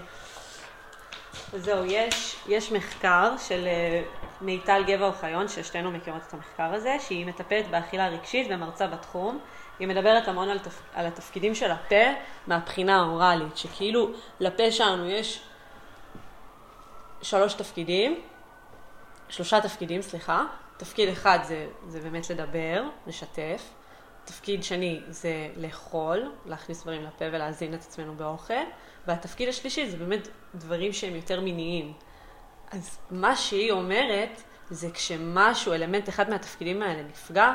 זהו, 1.52 1.84
יש, 1.84 2.36
יש 2.48 2.72
מחקר 2.72 3.32
של 3.48 3.66
אה, 3.66 4.02
מיטל 4.40 4.84
גבע 4.86 5.06
אוחיון, 5.06 5.48
ששתינו 5.48 5.90
מכירות 5.90 6.22
את 6.28 6.34
המחקר 6.34 6.74
הזה, 6.74 6.96
שהיא 7.00 7.26
מטפלת 7.26 7.70
באכילה 7.70 8.08
רגשית 8.08 8.46
ומרצה 8.50 8.86
בתחום. 8.86 9.38
היא 9.78 9.88
מדברת 9.88 10.28
המון 10.28 10.48
על, 10.48 10.58
תפ... 10.58 10.80
על 10.94 11.06
התפקידים 11.06 11.54
של 11.54 11.70
הפה 11.70 12.04
מהבחינה 12.46 13.00
האוראלית, 13.00 13.56
שכאילו 13.56 14.10
לפה 14.40 14.70
שלנו 14.70 15.10
יש 15.10 15.40
שלוש 17.22 17.54
תפקידים, 17.54 18.20
שלושה 19.28 19.60
תפקידים, 19.60 20.02
סליחה. 20.02 20.44
תפקיד 20.76 21.08
אחד 21.08 21.38
זה, 21.42 21.66
זה 21.88 22.00
באמת 22.00 22.30
לדבר, 22.30 22.84
לשתף. 23.06 23.74
תפקיד 24.24 24.64
שני 24.64 25.00
זה 25.08 25.48
לאכול, 25.56 26.32
להכניס 26.46 26.82
דברים 26.82 27.04
לפה 27.04 27.24
ולהזין 27.32 27.74
את 27.74 27.80
עצמנו 27.80 28.14
באוכל. 28.14 28.54
והתפקיד 29.06 29.48
השלישי 29.48 29.90
זה 29.90 29.96
באמת 29.96 30.28
דברים 30.54 30.92
שהם 30.92 31.14
יותר 31.14 31.40
מיניים. 31.40 31.92
אז 32.70 32.98
מה 33.10 33.36
שהיא 33.36 33.72
אומרת 33.72 34.42
זה 34.70 34.90
כשמשהו, 34.90 35.72
אלמנט 35.72 36.08
אחד 36.08 36.30
מהתפקידים 36.30 36.82
האלה 36.82 37.02
נפגע, 37.02 37.54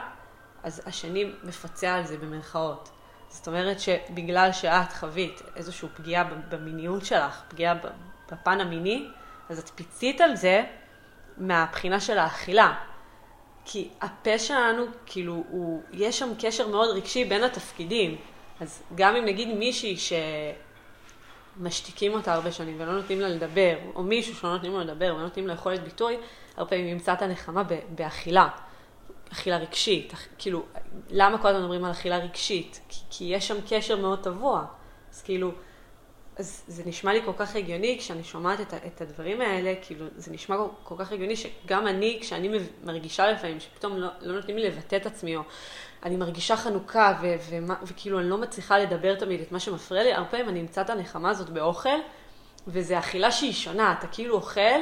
אז 0.64 0.82
השני 0.86 1.32
מפצה 1.44 1.96
על 1.96 2.06
זה 2.06 2.18
במרכאות. 2.18 2.90
זאת 3.30 3.48
אומרת 3.48 3.80
שבגלל 3.80 4.52
שאת 4.52 4.94
חווית 4.94 5.42
איזושהי 5.56 5.90
פגיעה 5.96 6.24
במיניות 6.24 7.06
שלך, 7.06 7.42
פגיעה 7.48 7.76
בפן 8.32 8.62
המיני, 8.62 9.08
אז 9.50 9.60
את 9.60 9.70
פיצית 9.70 10.22
על 10.22 10.36
זה 10.36 10.64
מהבחינה 11.38 12.00
של 12.00 12.18
האכילה. 12.18 12.74
כי 13.66 13.90
הפה 14.02 14.40
שלנו, 14.40 14.86
כאילו, 15.06 15.44
הוא, 15.50 15.84
יש 15.92 16.20
שם 16.20 16.30
קשר 16.40 16.68
מאוד 16.68 16.98
רגשי 16.98 17.26
בין 17.26 17.44
התפקידים. 17.44 18.18
אז 18.60 18.84
גם 18.96 19.16
אם 19.16 19.26
נגיד 19.26 19.48
מישהי 19.58 19.98
שמשתיקים 21.58 22.14
אותה 22.14 22.34
הרבה 22.34 22.52
שנים 22.52 22.76
ולא 22.80 22.94
נותנים 22.94 23.22
לה 23.22 23.30
לדבר, 23.30 23.76
או 23.96 24.04
מישהו 24.04 24.36
שלא 24.36 24.54
נותנים 24.54 24.72
לו 24.72 24.80
לדבר 24.80 25.14
ולא 25.16 25.24
נותנים 25.24 25.48
לו 25.48 25.54
יכולת 25.54 25.84
ביטוי, 25.84 26.18
הרבה 26.58 26.70
פעמים 26.70 26.88
ימצא 26.88 27.14
את 27.14 27.22
הנחמה 27.22 27.64
באכילה. 27.90 28.48
אכילה 29.34 29.58
רגשית, 29.58 30.14
כאילו, 30.38 30.64
למה 31.10 31.38
כל 31.38 31.48
הזמן 31.48 31.62
מדברים 31.62 31.86
על 31.86 31.92
אכילה 31.92 32.18
רגשית? 32.18 32.80
כי, 32.90 33.00
כי 33.10 33.24
יש 33.24 33.48
שם 33.48 33.56
קשר 33.70 33.96
מאוד 33.98 34.24
טבוע. 34.24 34.66
אז 35.12 35.22
כאילו, 35.22 35.52
אז 36.38 36.64
זה 36.68 36.84
נשמע 36.86 37.14
לי 37.14 37.22
כל 37.26 37.32
כך 37.38 37.56
הגיוני 37.56 37.98
כשאני 38.00 38.24
שומעת 38.24 38.62
את, 38.62 38.74
את 38.74 39.02
הדברים 39.02 39.42
האלה, 39.42 39.74
כאילו, 39.82 40.06
זה 40.16 40.32
נשמע 40.32 40.58
כל, 40.58 40.68
כל 40.84 40.96
כך 40.98 41.12
הגיוני 41.12 41.36
שגם 41.36 41.88
אני, 41.88 42.18
כשאני 42.22 42.60
מרגישה 42.84 43.32
לפעמים 43.32 43.60
שפתאום 43.60 43.98
לא, 43.98 44.08
לא 44.22 44.36
נותנים 44.36 44.58
לי 44.58 44.64
לבטא 44.64 44.96
את 44.96 45.06
עצמי, 45.06 45.36
או 45.36 45.42
אני 46.04 46.16
מרגישה 46.16 46.58
חנוכה, 46.58 47.18
ו, 47.22 47.36
ו, 47.50 47.58
ו, 47.68 47.74
וכאילו 47.84 48.20
אני 48.20 48.30
לא 48.30 48.38
מצליחה 48.38 48.78
לדבר 48.78 49.16
תמיד 49.16 49.42
את 49.42 49.52
מה 49.52 49.60
שמפריע 49.60 50.04
לי, 50.04 50.14
הרבה 50.14 50.30
פעמים 50.30 50.50
אני 50.50 50.62
אמצא 50.62 50.82
את 50.82 50.90
הנחמה 50.90 51.30
הזאת 51.30 51.50
באוכל, 51.50 52.00
וזה 52.68 53.00
אכילה 53.00 53.32
שהיא 53.32 53.54
שונה, 53.54 53.96
אתה 54.00 54.08
כאילו 54.08 54.36
אוכל, 54.36 54.82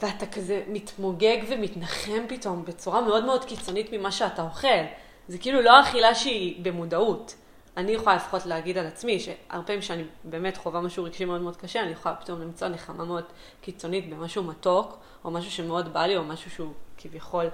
ואתה 0.00 0.26
כזה 0.26 0.62
מתמוגג 0.68 1.38
ומתנחם 1.48 2.26
פתאום 2.28 2.64
בצורה 2.64 3.00
מאוד 3.00 3.24
מאוד 3.24 3.44
קיצונית 3.44 3.92
ממה 3.92 4.12
שאתה 4.12 4.42
אוכל. 4.42 4.84
זה 5.28 5.38
כאילו 5.38 5.62
לא 5.62 5.80
אכילה 5.80 6.14
שהיא 6.14 6.64
במודעות. 6.64 7.34
אני 7.78 7.92
יכולה 7.92 8.16
לפחות 8.16 8.46
להגיד 8.46 8.78
על 8.78 8.86
עצמי, 8.86 9.20
שהרבה 9.20 9.66
פעמים 9.66 9.82
שאני 9.82 10.04
באמת 10.24 10.56
חווה 10.56 10.80
משהו 10.80 11.04
רגשי 11.04 11.24
מאוד 11.24 11.40
מאוד 11.40 11.56
קשה, 11.56 11.82
אני 11.82 11.90
יכולה 11.90 12.14
פתאום 12.14 12.40
למצוא 12.40 12.68
נחמה 12.68 13.04
מאוד 13.04 13.24
קיצונית 13.60 14.10
במשהו 14.10 14.44
מתוק, 14.44 14.98
או 15.24 15.30
משהו 15.30 15.50
שמאוד 15.50 15.92
בא 15.92 16.06
לי, 16.06 16.16
או 16.16 16.24
משהו 16.24 16.50
שהוא 16.50 16.72
כביכול 16.96 17.46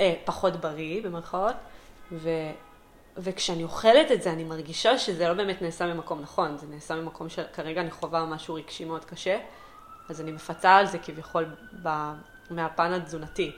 אה, 0.00 0.14
פחות 0.24 0.56
בריא, 0.56 1.02
במרכאות. 1.02 1.54
ו, 2.12 2.30
וכשאני 3.16 3.62
אוכלת 3.62 4.12
את 4.12 4.22
זה, 4.22 4.32
אני 4.32 4.44
מרגישה 4.44 4.98
שזה 4.98 5.28
לא 5.28 5.34
באמת 5.34 5.62
נעשה 5.62 5.94
ממקום 5.94 6.20
נכון, 6.20 6.56
זה 6.56 6.66
נעשה 6.70 6.94
ממקום 6.94 7.28
שכרגע 7.28 7.80
אני 7.80 7.90
חווה 7.90 8.26
משהו 8.26 8.54
רגשי 8.54 8.84
מאוד 8.84 9.04
קשה, 9.04 9.38
אז 10.08 10.20
אני 10.20 10.32
מפצה 10.32 10.76
על 10.76 10.86
זה 10.86 10.98
כביכול 10.98 11.46
ב, 11.82 11.88
מהפן 12.50 12.92
התזונתי. 12.92 13.52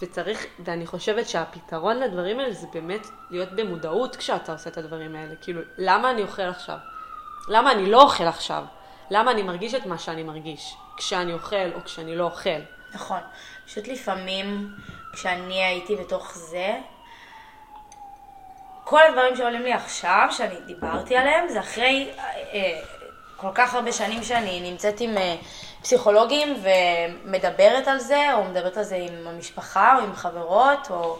וצריך, 0.00 0.46
ואני 0.64 0.86
חושבת 0.86 1.28
שהפתרון 1.28 1.96
לדברים 1.96 2.40
האלה 2.40 2.52
זה 2.52 2.66
באמת 2.72 3.06
להיות 3.30 3.52
במודעות 3.52 4.16
כשאתה 4.16 4.52
עושה 4.52 4.70
את 4.70 4.78
הדברים 4.78 5.14
האלה. 5.14 5.34
כאילו, 5.40 5.62
למה 5.78 6.10
אני 6.10 6.22
אוכל 6.22 6.42
עכשיו? 6.42 6.78
למה 7.48 7.72
אני 7.72 7.90
לא 7.90 8.02
אוכל 8.02 8.24
עכשיו? 8.24 8.64
למה 9.10 9.30
אני 9.30 9.42
מרגיש 9.42 9.74
את 9.74 9.86
מה 9.86 9.98
שאני 9.98 10.22
מרגיש 10.22 10.76
כשאני 10.96 11.32
אוכל 11.32 11.72
או 11.74 11.84
כשאני 11.84 12.16
לא 12.16 12.24
אוכל? 12.24 12.60
נכון. 12.94 13.20
פשוט 13.66 13.88
לפעמים, 13.88 14.74
כשאני 15.12 15.64
הייתי 15.64 15.96
בתוך 15.96 16.34
זה, 16.34 16.78
כל 18.84 19.00
הדברים 19.08 19.36
שעולים 19.36 19.62
לי 19.62 19.72
עכשיו, 19.72 20.28
שאני 20.30 20.60
דיברתי 20.66 21.16
עליהם, 21.16 21.48
זה 21.48 21.60
אחרי 21.60 22.10
אה, 22.18 22.80
כל 23.36 23.50
כך 23.54 23.74
הרבה 23.74 23.92
שנים 23.92 24.22
שאני 24.22 24.70
נמצאת 24.70 25.00
עם 25.00 25.18
אה, 25.18 25.36
פסיכולוגים 25.82 26.62
ומדברת 26.62 27.88
על 27.88 27.98
זה, 27.98 28.34
או 28.34 28.44
מדברת 28.44 28.76
על 28.76 28.84
זה 28.84 28.96
עם 28.96 29.26
המשפחה, 29.26 29.96
או 29.96 30.02
עם 30.02 30.14
חברות, 30.14 30.90
או 30.90 31.16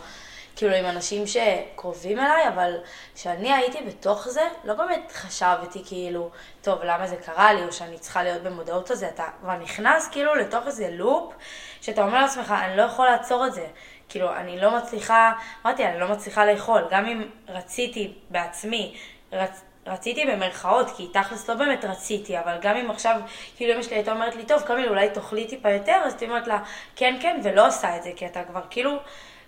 כאילו 0.57 0.75
עם 0.75 0.87
אנשים 0.87 1.25
שקרובים 1.27 2.18
אליי, 2.18 2.49
אבל 2.49 2.77
כשאני 3.14 3.53
הייתי 3.53 3.79
בתוך 3.87 4.29
זה, 4.29 4.42
לא 4.64 4.75
באמת 4.75 5.12
חשבתי 5.12 5.83
כאילו, 5.87 6.31
טוב, 6.62 6.83
למה 6.83 7.07
זה 7.07 7.16
קרה 7.16 7.53
לי, 7.53 7.64
או 7.64 7.73
שאני 7.73 7.99
צריכה 7.99 8.23
להיות 8.23 8.42
במודעות 8.42 8.90
לזה, 8.90 9.09
אתה 9.09 9.25
כבר 9.40 9.57
נכנס 9.57 10.09
כאילו 10.09 10.35
לתוך 10.35 10.66
איזה 10.66 10.88
לופ, 10.90 11.35
שאתה 11.81 12.03
אומר 12.03 12.23
לעצמך, 12.23 12.55
אני 12.64 12.77
לא 12.77 12.83
יכול 12.83 13.07
לעצור 13.07 13.47
את 13.47 13.55
זה. 13.55 13.66
כאילו, 14.09 14.37
אני 14.37 14.61
לא 14.61 14.77
מצליחה, 14.77 15.33
אמרתי, 15.66 15.87
אני 15.87 16.01
לא 16.01 16.09
מצליחה 16.09 16.47
לאכול. 16.47 16.85
גם 16.90 17.07
אם 17.07 17.29
רציתי 17.49 18.14
בעצמי, 18.31 18.97
רצ... 19.33 19.62
רציתי 19.88 20.27
במרכאות, 20.27 20.87
כי 20.96 21.09
תכלס 21.12 21.48
לא 21.48 21.55
באמת 21.55 21.85
רציתי, 21.85 22.38
אבל 22.38 22.59
גם 22.62 22.77
אם 22.77 22.90
עכשיו, 22.90 23.20
כאילו 23.57 23.74
אמא 23.74 23.83
שלי 23.83 23.96
הייתה 23.96 24.12
אומרת 24.12 24.37
לי, 24.37 24.46
טוב, 24.46 24.62
קמיל, 24.62 24.88
אולי 24.88 25.11
תאכלי 25.11 25.46
טיפה 25.46 25.70
יותר, 25.70 26.01
אז 26.05 26.12
הייתי 26.12 26.24
אומרת 26.24 26.46
לה, 26.46 26.64
כן, 26.96 27.18
כן, 27.22 27.40
ולא 27.44 27.66
עושה 27.66 27.96
את 27.96 28.03
זה, 28.03 28.11
כי 28.16 28.27
אתה 28.27 28.44
כבר 28.44 28.62
כאילו, 28.70 28.98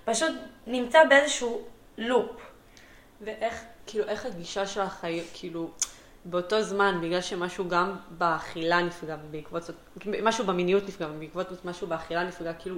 פשוט 0.04 0.32
נמצא 0.66 1.04
באיזשהו 1.04 1.62
לופ. 1.98 2.30
ואיך, 3.20 3.62
כאילו, 3.86 4.04
איך 4.08 4.26
הגישה 4.26 4.66
שלך, 4.66 5.06
כאילו, 5.34 5.70
באותו 6.24 6.62
זמן, 6.62 6.98
בגלל 7.02 7.20
שמשהו 7.20 7.68
גם 7.68 7.96
באכילה 8.10 8.82
נפגע, 8.82 9.16
ובעקבות 9.24 9.62
זאת, 9.62 9.76
משהו 10.22 10.46
במיניות 10.46 10.88
נפגע, 10.88 11.06
ובעקבות 11.10 11.50
זאת 11.50 11.64
משהו 11.64 11.86
באכילה 11.86 12.24
נפגע, 12.24 12.52
כאילו, 12.52 12.76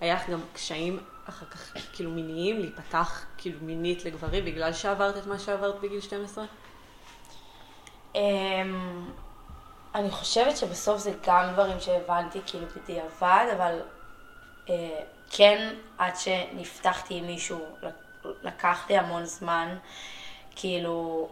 היה 0.00 0.14
לך 0.14 0.30
גם 0.30 0.40
קשיים 0.52 0.98
אחר 1.28 1.46
כך, 1.46 1.74
כאילו, 1.92 2.10
מיניים, 2.10 2.58
להיפתח, 2.60 3.24
כאילו, 3.38 3.58
מינית 3.62 4.04
לגברים, 4.04 4.44
בגלל 4.44 4.72
שעברת 4.72 5.16
את 5.16 5.26
מה 5.26 5.38
שעברת 5.38 5.80
בגיל 5.80 6.00
12? 6.00 6.44
אמ, 8.14 9.10
אני 9.94 10.10
חושבת 10.10 10.56
שבסוף 10.56 10.98
זה 10.98 11.12
גם 11.26 11.52
דברים 11.52 11.80
שהבנתי 11.80 12.38
כאילו 12.46 12.66
בדיעבד, 12.76 13.46
אבל 13.56 13.80
אה, 14.70 15.00
כן, 15.30 15.74
עד 15.98 16.16
שנפתחתי 16.16 17.14
עם 17.14 17.26
מישהו, 17.26 17.60
לקח 18.42 18.86
לי 18.88 18.98
המון 18.98 19.24
זמן, 19.24 19.76
כאילו, 20.56 21.28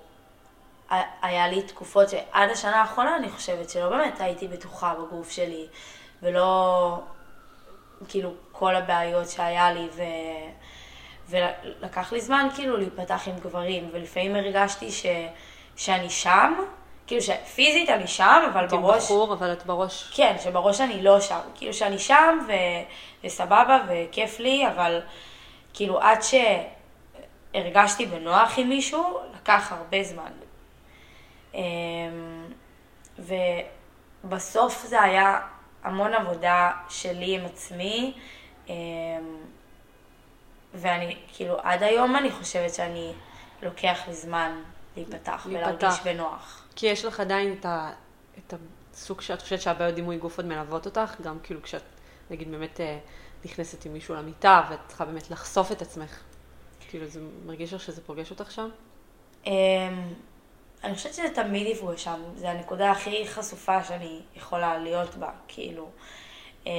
היה 1.22 1.48
לי 1.48 1.62
תקופות 1.62 2.08
שעד 2.08 2.50
השנה 2.50 2.80
האחרונה 2.80 3.16
אני 3.16 3.30
חושבת 3.30 3.70
שלא 3.70 3.88
באמת 3.88 4.20
הייתי 4.20 4.48
בטוחה 4.48 4.94
בגוף 4.94 5.30
שלי, 5.30 5.66
ולא, 6.22 6.98
כאילו, 8.08 8.34
כל 8.52 8.76
הבעיות 8.76 9.28
שהיה 9.28 9.72
לי, 9.72 9.88
ו... 9.92 10.02
ולקח 11.28 12.12
לי 12.12 12.20
זמן 12.20 12.48
כאילו 12.54 12.76
להיפתח 12.76 13.22
עם 13.26 13.38
גברים, 13.38 13.90
ולפעמים 13.92 14.36
הרגשתי 14.36 14.92
ש... 14.92 15.06
שאני 15.76 16.10
שם, 16.10 16.54
כאילו 17.06 17.22
שפיזית 17.22 17.88
אני 17.88 18.06
שם, 18.06 18.42
אבל 18.52 18.66
בראש... 18.66 19.04
בחור, 19.04 19.34
אבל 19.34 19.52
את 19.52 19.66
בראש... 19.66 20.10
כן, 20.14 20.36
שבראש 20.42 20.80
אני 20.80 21.02
לא 21.02 21.20
שם. 21.20 21.38
כאילו 21.54 21.74
שאני 21.74 21.98
שם 21.98 22.38
ו... 22.48 22.52
וסבבה 23.24 23.78
וכיף 23.88 24.40
לי, 24.40 24.68
אבל 24.68 25.00
כאילו 25.74 26.00
עד 26.00 26.18
שהרגשתי 27.54 28.06
בנוח 28.06 28.58
עם 28.58 28.68
מישהו, 28.68 29.18
לקח 29.34 29.72
הרבה 29.72 30.02
זמן. 30.02 30.32
אמ, 31.54 31.60
ובסוף 34.24 34.84
זה 34.86 35.02
היה 35.02 35.40
המון 35.82 36.14
עבודה 36.14 36.70
שלי 36.88 37.34
עם 37.34 37.44
עצמי, 37.44 38.14
אמ, 38.68 38.74
ואני, 40.74 41.16
כאילו, 41.32 41.56
עד 41.62 41.82
היום 41.82 42.16
אני 42.16 42.30
חושבת 42.30 42.74
שאני, 42.74 43.12
לוקח 43.62 43.98
לי 44.08 44.14
זמן 44.14 44.62
להיפתח 44.96 45.46
ולהרגיש 45.50 46.00
בנוח. 46.04 46.64
כי 46.76 46.86
יש 46.86 47.04
לך 47.04 47.20
עדיין 47.20 47.52
את, 47.52 47.66
ה, 47.66 47.92
את 48.38 48.54
הסוג 48.92 49.20
שאת 49.20 49.42
חושבת 49.42 49.60
שהבעיות 49.60 49.94
דימוי 49.94 50.16
גוף 50.16 50.36
עוד 50.36 50.46
מלוות 50.46 50.86
אותך, 50.86 51.20
גם 51.22 51.38
כאילו 51.42 51.62
כשאת, 51.62 51.82
נגיד, 52.30 52.50
באמת 52.50 52.80
אה, 52.80 52.98
נכנסת 53.44 53.86
עם 53.86 53.92
מישהו 53.92 54.14
למיטה 54.14 54.62
ואת 54.70 54.78
צריכה 54.88 55.04
באמת 55.04 55.30
לחשוף 55.30 55.72
את 55.72 55.82
עצמך. 55.82 56.18
כאילו, 56.88 57.06
זה 57.06 57.20
מרגיש 57.46 57.72
לך 57.72 57.80
שזה 57.80 58.00
פוגש 58.06 58.30
אותך 58.30 58.50
שם? 58.50 58.68
אמ, 59.46 59.52
אני 60.84 60.94
חושבת 60.94 61.14
שזה 61.14 61.28
תמיד 61.34 61.66
יפגוש 61.66 62.04
שם, 62.04 62.20
זה 62.36 62.50
הנקודה 62.50 62.90
הכי 62.90 63.28
חשופה 63.28 63.84
שאני 63.84 64.20
יכולה 64.36 64.78
להיות 64.78 65.14
בה, 65.14 65.30
כאילו. 65.48 65.90
אה, 66.66 66.72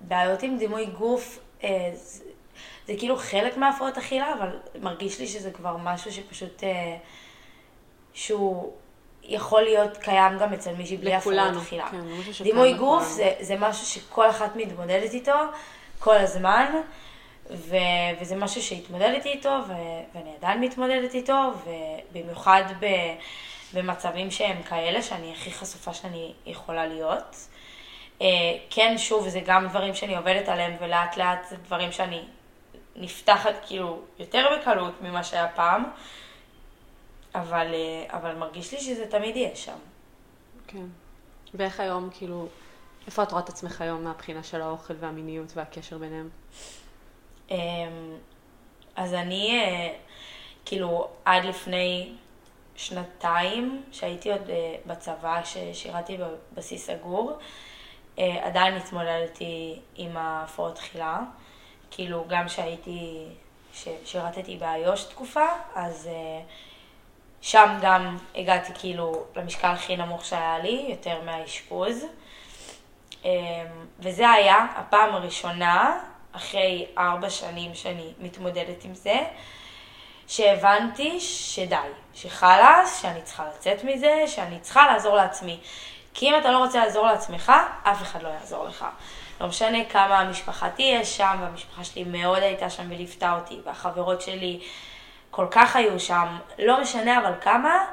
ובעיות 0.00 0.42
עם 0.42 0.58
דימוי 0.58 0.86
גוף, 0.86 1.38
אה, 1.64 1.90
זה, 1.94 2.24
זה 2.86 2.94
כאילו 2.98 3.16
חלק 3.16 3.56
מהפרעות 3.56 3.98
אכילה, 3.98 4.34
אבל 4.34 4.58
מרגיש 4.80 5.20
לי 5.20 5.26
שזה 5.26 5.50
כבר 5.50 5.76
משהו 5.76 6.12
שפשוט... 6.12 6.62
שהוא 8.18 8.72
יכול 9.22 9.62
להיות 9.62 9.96
קיים 9.96 10.38
גם 10.38 10.52
אצל 10.52 10.72
מישהי 10.72 10.96
בלי 10.96 11.14
הפרעות 11.14 11.56
אכילה. 11.62 11.88
כן, 11.90 12.42
דימוי 12.42 12.74
גוף 12.74 13.04
זה, 13.04 13.32
זה 13.40 13.56
משהו 13.58 13.86
שכל 13.86 14.30
אחת 14.30 14.56
מתמודדת 14.56 15.14
איתו 15.14 15.36
כל 15.98 16.16
הזמן, 16.16 16.72
ו, 17.50 17.76
וזה 18.20 18.36
משהו 18.36 18.62
שהתמודדתי 18.62 19.28
איתו, 19.28 19.58
ו, 19.68 19.72
ואני 20.14 20.30
עדיין 20.38 20.60
מתמודדת 20.60 21.14
איתו, 21.14 21.52
ובמיוחד 21.64 22.62
ב, 22.80 22.86
במצבים 23.74 24.30
שהם 24.30 24.62
כאלה, 24.62 25.02
שאני 25.02 25.32
הכי 25.32 25.50
חשופה 25.50 25.94
שאני 25.94 26.32
יכולה 26.46 26.86
להיות. 26.86 27.36
אה, 28.22 28.26
כן, 28.70 28.94
שוב, 28.98 29.28
זה 29.28 29.40
גם 29.46 29.68
דברים 29.68 29.94
שאני 29.94 30.16
עובדת 30.16 30.48
עליהם, 30.48 30.76
ולאט 30.80 31.16
לאט 31.16 31.46
זה 31.50 31.56
דברים 31.56 31.92
שאני 31.92 32.22
נפתחת 32.96 33.54
כאילו 33.66 34.00
יותר 34.18 34.46
בקלות 34.56 35.02
ממה 35.02 35.24
שהיה 35.24 35.48
פעם. 35.48 35.84
אבל, 37.40 37.74
אה, 37.74 38.16
אבל 38.18 38.34
מרגיש 38.34 38.72
לי 38.72 38.80
שזה 38.80 39.06
תמיד 39.10 39.36
יהיה 39.36 39.56
שם. 39.56 39.76
כן. 40.66 40.86
ואיך 41.54 41.80
היום, 41.80 42.08
כאילו, 42.12 42.48
איפה 43.06 43.22
את 43.22 43.32
רואה 43.32 43.42
את 43.42 43.48
עצמך 43.48 43.80
היום 43.80 44.04
מהבחינה 44.04 44.42
של 44.42 44.62
האוכל 44.62 44.94
והמיניות 45.00 45.52
והקשר 45.56 45.98
ביניהם? 45.98 46.28
אמ, 47.50 47.56
אז 48.96 49.14
אני, 49.14 49.60
אה, 49.60 49.94
כאילו, 50.64 51.08
עד 51.24 51.44
לפני 51.44 52.12
שנתיים, 52.76 53.82
שהייתי 53.92 54.32
עוד 54.32 54.50
אה, 54.50 54.76
בצבא, 54.86 55.42
כששירתי 55.42 56.16
בבסיס 56.52 56.86
סגור, 56.86 57.38
עדיין 58.42 58.74
התמודדתי 58.74 59.80
עם 59.96 60.16
ההפרעות 60.16 60.78
אכילה. 60.78 61.20
כאילו, 61.90 62.24
גם 62.28 62.48
שהייתי, 62.48 63.26
ששירתתי 63.74 64.56
באיו"ש 64.56 65.04
תקופה, 65.04 65.46
אז 65.74 66.08
uh, 66.08 66.48
שם 67.42 67.78
גם 67.82 68.16
הגעתי 68.34 68.72
כאילו 68.74 69.24
למשקל 69.36 69.68
הכי 69.68 69.96
נמוך 69.96 70.24
שהיה 70.24 70.58
לי, 70.58 70.86
יותר 70.88 71.20
מהאשפוז. 71.24 72.04
Um, 73.22 73.26
וזה 73.98 74.30
היה 74.30 74.66
הפעם 74.76 75.14
הראשונה, 75.14 75.98
אחרי 76.32 76.86
ארבע 76.98 77.30
שנים 77.30 77.74
שאני 77.74 78.12
מתמודדת 78.20 78.84
עם 78.84 78.94
זה, 78.94 79.18
שהבנתי 80.26 81.20
שדי, 81.20 81.76
שחלאס, 82.14 83.02
שאני 83.02 83.22
צריכה 83.22 83.44
לצאת 83.48 83.84
מזה, 83.84 84.24
שאני 84.26 84.60
צריכה 84.60 84.86
לעזור 84.92 85.16
לעצמי. 85.16 85.60
כי 86.14 86.30
אם 86.30 86.34
אתה 86.40 86.50
לא 86.50 86.58
רוצה 86.58 86.84
לעזור 86.84 87.06
לעצמך, 87.06 87.52
אף 87.82 88.02
אחד 88.02 88.22
לא 88.22 88.28
יעזור 88.28 88.64
לך. 88.64 88.84
לא 89.40 89.46
משנה 89.46 89.84
כמה 89.84 90.18
המשפחה 90.18 90.70
תהיה 90.70 91.04
שם, 91.04 91.36
והמשפחה 91.40 91.84
שלי 91.84 92.04
מאוד 92.04 92.42
הייתה 92.42 92.70
שם 92.70 92.86
וליוותה 92.90 93.34
אותי, 93.34 93.58
והחברות 93.64 94.20
שלי 94.22 94.60
כל 95.30 95.46
כך 95.50 95.76
היו 95.76 96.00
שם, 96.00 96.38
לא 96.58 96.80
משנה 96.80 97.18
אבל 97.18 97.32
כמה, 97.40 97.84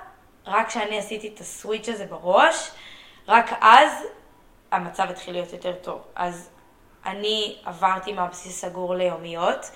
רק 0.48 0.68
כשאני 0.68 0.98
עשיתי 0.98 1.32
את 1.36 1.40
הסוויץ' 1.40 1.90
הזה 1.90 2.06
בראש, 2.06 2.72
רק 3.28 3.50
אז 3.62 4.04
המצב 4.72 5.08
התחיל 5.10 5.34
להיות 5.34 5.54
יותר 5.54 5.74
טוב. 5.82 6.02
אז 6.16 6.50
אני 7.06 7.58
עברתי 7.66 8.14
מהבסיס 8.14 8.62
סגור 8.62 8.96
ליומיות, 8.96 9.72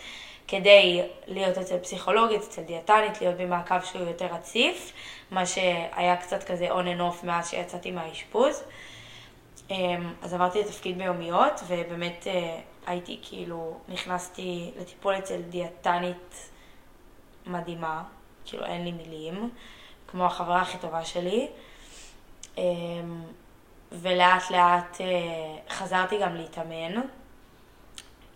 כדי 0.48 1.02
להיות 1.28 1.58
אצל 1.58 1.78
פסיכולוגית, 1.78 2.42
אצל 2.42 2.62
דיאטנית, 2.62 3.22
להיות 3.22 3.38
במעקב 3.38 3.82
שהוא 3.82 4.08
יותר 4.08 4.26
רציף, 4.26 4.94
מה 5.32 5.46
שהיה 5.46 6.18
קצת 6.18 6.44
כזה 6.44 6.68
on 6.72 6.84
and 6.84 7.00
off 7.00 7.26
מאז 7.26 7.50
שיצאתי 7.50 7.92
מהאשפוז. 7.92 8.64
אמ, 9.70 10.14
אז 10.22 10.34
עברתי 10.34 10.60
לתפקיד 10.60 10.98
ביומיות, 10.98 11.62
ובאמת 11.68 12.28
אה, 12.28 12.60
הייתי 12.88 13.20
כאילו, 13.22 13.78
נכנסתי 13.88 14.72
לטיפול 14.80 15.18
אצל 15.18 15.42
דיאטנית 15.42 16.50
מדהימה, 17.50 18.04
כאילו 18.46 18.66
אין 18.66 18.84
לי 18.84 18.92
מילים, 18.92 19.50
כמו 20.08 20.26
החברה 20.26 20.62
הכי 20.62 20.78
טובה 20.78 21.06
שלי. 21.06 21.48
אמ, 22.58 23.24
ולאט 23.92 24.52
לאט 24.52 25.02
אה, 25.02 25.76
חזרתי 25.76 26.18
גם 26.18 26.36
להתאמן. 26.36 27.02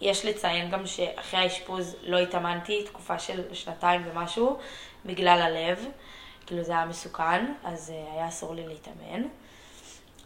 יש 0.01 0.25
לציין 0.25 0.69
גם 0.69 0.87
שאחרי 0.87 1.39
האשפוז 1.39 1.95
לא 2.03 2.17
התאמנתי 2.17 2.83
תקופה 2.83 3.19
של 3.19 3.53
שנתיים 3.53 4.01
ומשהו 4.05 4.57
בגלל 5.05 5.41
הלב, 5.41 5.85
כאילו 6.45 6.63
זה 6.63 6.71
היה 6.71 6.85
מסוכן, 6.85 7.53
אז 7.63 7.93
אה, 7.95 8.13
היה 8.13 8.27
אסור 8.27 8.55
לי 8.55 8.67
להתאמן. 8.67 9.23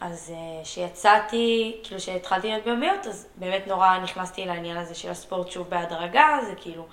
אז 0.00 0.32
כשיצאתי, 0.62 1.74
אה, 1.76 1.84
כאילו 1.84 2.00
שהתחלתי 2.00 2.48
להיות 2.48 2.64
ביומיות, 2.64 3.06
אז 3.06 3.26
באמת 3.34 3.66
נורא 3.66 3.98
נכנסתי 3.98 4.46
לעניין 4.46 4.76
הזה 4.76 4.94
של 4.94 5.10
הספורט 5.10 5.50
שוב 5.50 5.70
בהדרגה, 5.70 6.38
זה 6.46 6.54
כאילו 6.54 6.86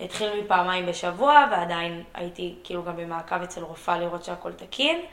התחיל 0.00 0.40
מפעמיים 0.40 0.86
בשבוע, 0.86 1.46
ועדיין 1.50 2.04
הייתי 2.14 2.54
כאילו 2.64 2.84
גם 2.84 2.96
במעקב 2.96 3.42
אצל 3.42 3.62
רופאה 3.62 3.98
לראות 3.98 4.24
שהכל 4.24 4.52
תקין, 4.52 5.04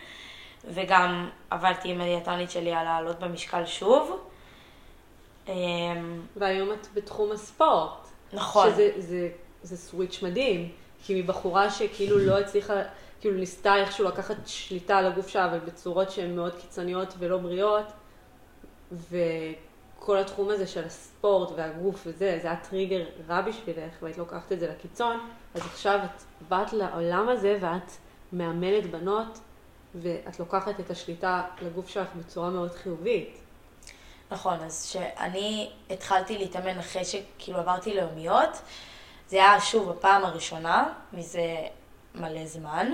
וגם 0.65 1.29
עבדתי 1.49 1.89
עם 1.89 2.01
הדיאטנית 2.01 2.51
שלי 2.51 2.73
על 2.73 2.83
לעלות 2.83 3.19
במשקל 3.19 3.65
שוב. 3.65 4.19
אמ, 5.47 6.21
והיום 6.35 6.71
את 6.71 6.87
בתחום 6.93 7.31
הספורט. 7.31 8.07
נכון. 8.33 8.69
שזה 8.69 8.91
זה, 8.97 9.29
זה 9.63 9.77
סוויץ' 9.77 10.23
מדהים, 10.23 10.71
כי 11.03 11.21
מבחורה 11.21 11.69
שכאילו 11.69 12.17
לא 12.17 12.39
הצליחה... 12.39 12.73
כאילו 13.21 13.37
ניסתה 13.37 13.75
איכשהו 13.75 14.05
לקחת 14.05 14.35
שליטה 14.45 14.97
על 14.97 15.05
הגוף 15.05 15.27
שלה, 15.27 15.45
אבל 15.45 15.59
בצורות 15.59 16.11
שהן 16.11 16.35
מאוד 16.35 16.53
קיצוניות 16.61 17.13
ולא 17.19 17.37
בריאות, 17.37 17.85
וכל 20.03 20.17
התחום 20.17 20.49
הזה 20.49 20.67
של 20.67 20.85
הספורט 20.85 21.51
והגוף 21.55 22.03
וזה, 22.05 22.39
זה 22.41 22.47
היה 22.47 22.59
טריגר 22.69 23.05
רע 23.29 23.41
בשבילך, 23.41 23.93
והיית 24.01 24.17
לוקחת 24.17 24.51
את 24.51 24.59
זה 24.59 24.67
לקיצון, 24.69 25.29
אז 25.55 25.61
עכשיו 25.61 25.99
את 26.03 26.23
באת 26.49 26.73
לעולם 26.73 27.29
הזה 27.29 27.57
ואת 27.61 27.91
מאמנת 28.33 28.91
בנות, 28.91 29.39
ואת 29.95 30.39
לוקחת 30.39 30.79
את 30.79 30.89
השליטה 30.89 31.43
לגוף 31.61 31.89
שלך 31.89 32.07
בצורה 32.15 32.49
מאוד 32.49 32.71
חיובית. 32.71 33.37
נכון, 34.31 34.59
אז 34.59 34.85
כשאני 34.89 35.69
התחלתי 35.89 36.37
להתאמן 36.37 36.79
אחרי 36.79 37.05
שכאילו 37.05 37.59
עברתי 37.59 37.93
לאומיות, 37.93 38.61
זה 39.27 39.37
היה 39.37 39.61
שוב 39.61 39.89
הפעם 39.89 40.25
הראשונה, 40.25 40.93
מזה 41.13 41.55
מלא 42.15 42.45
זמן, 42.45 42.91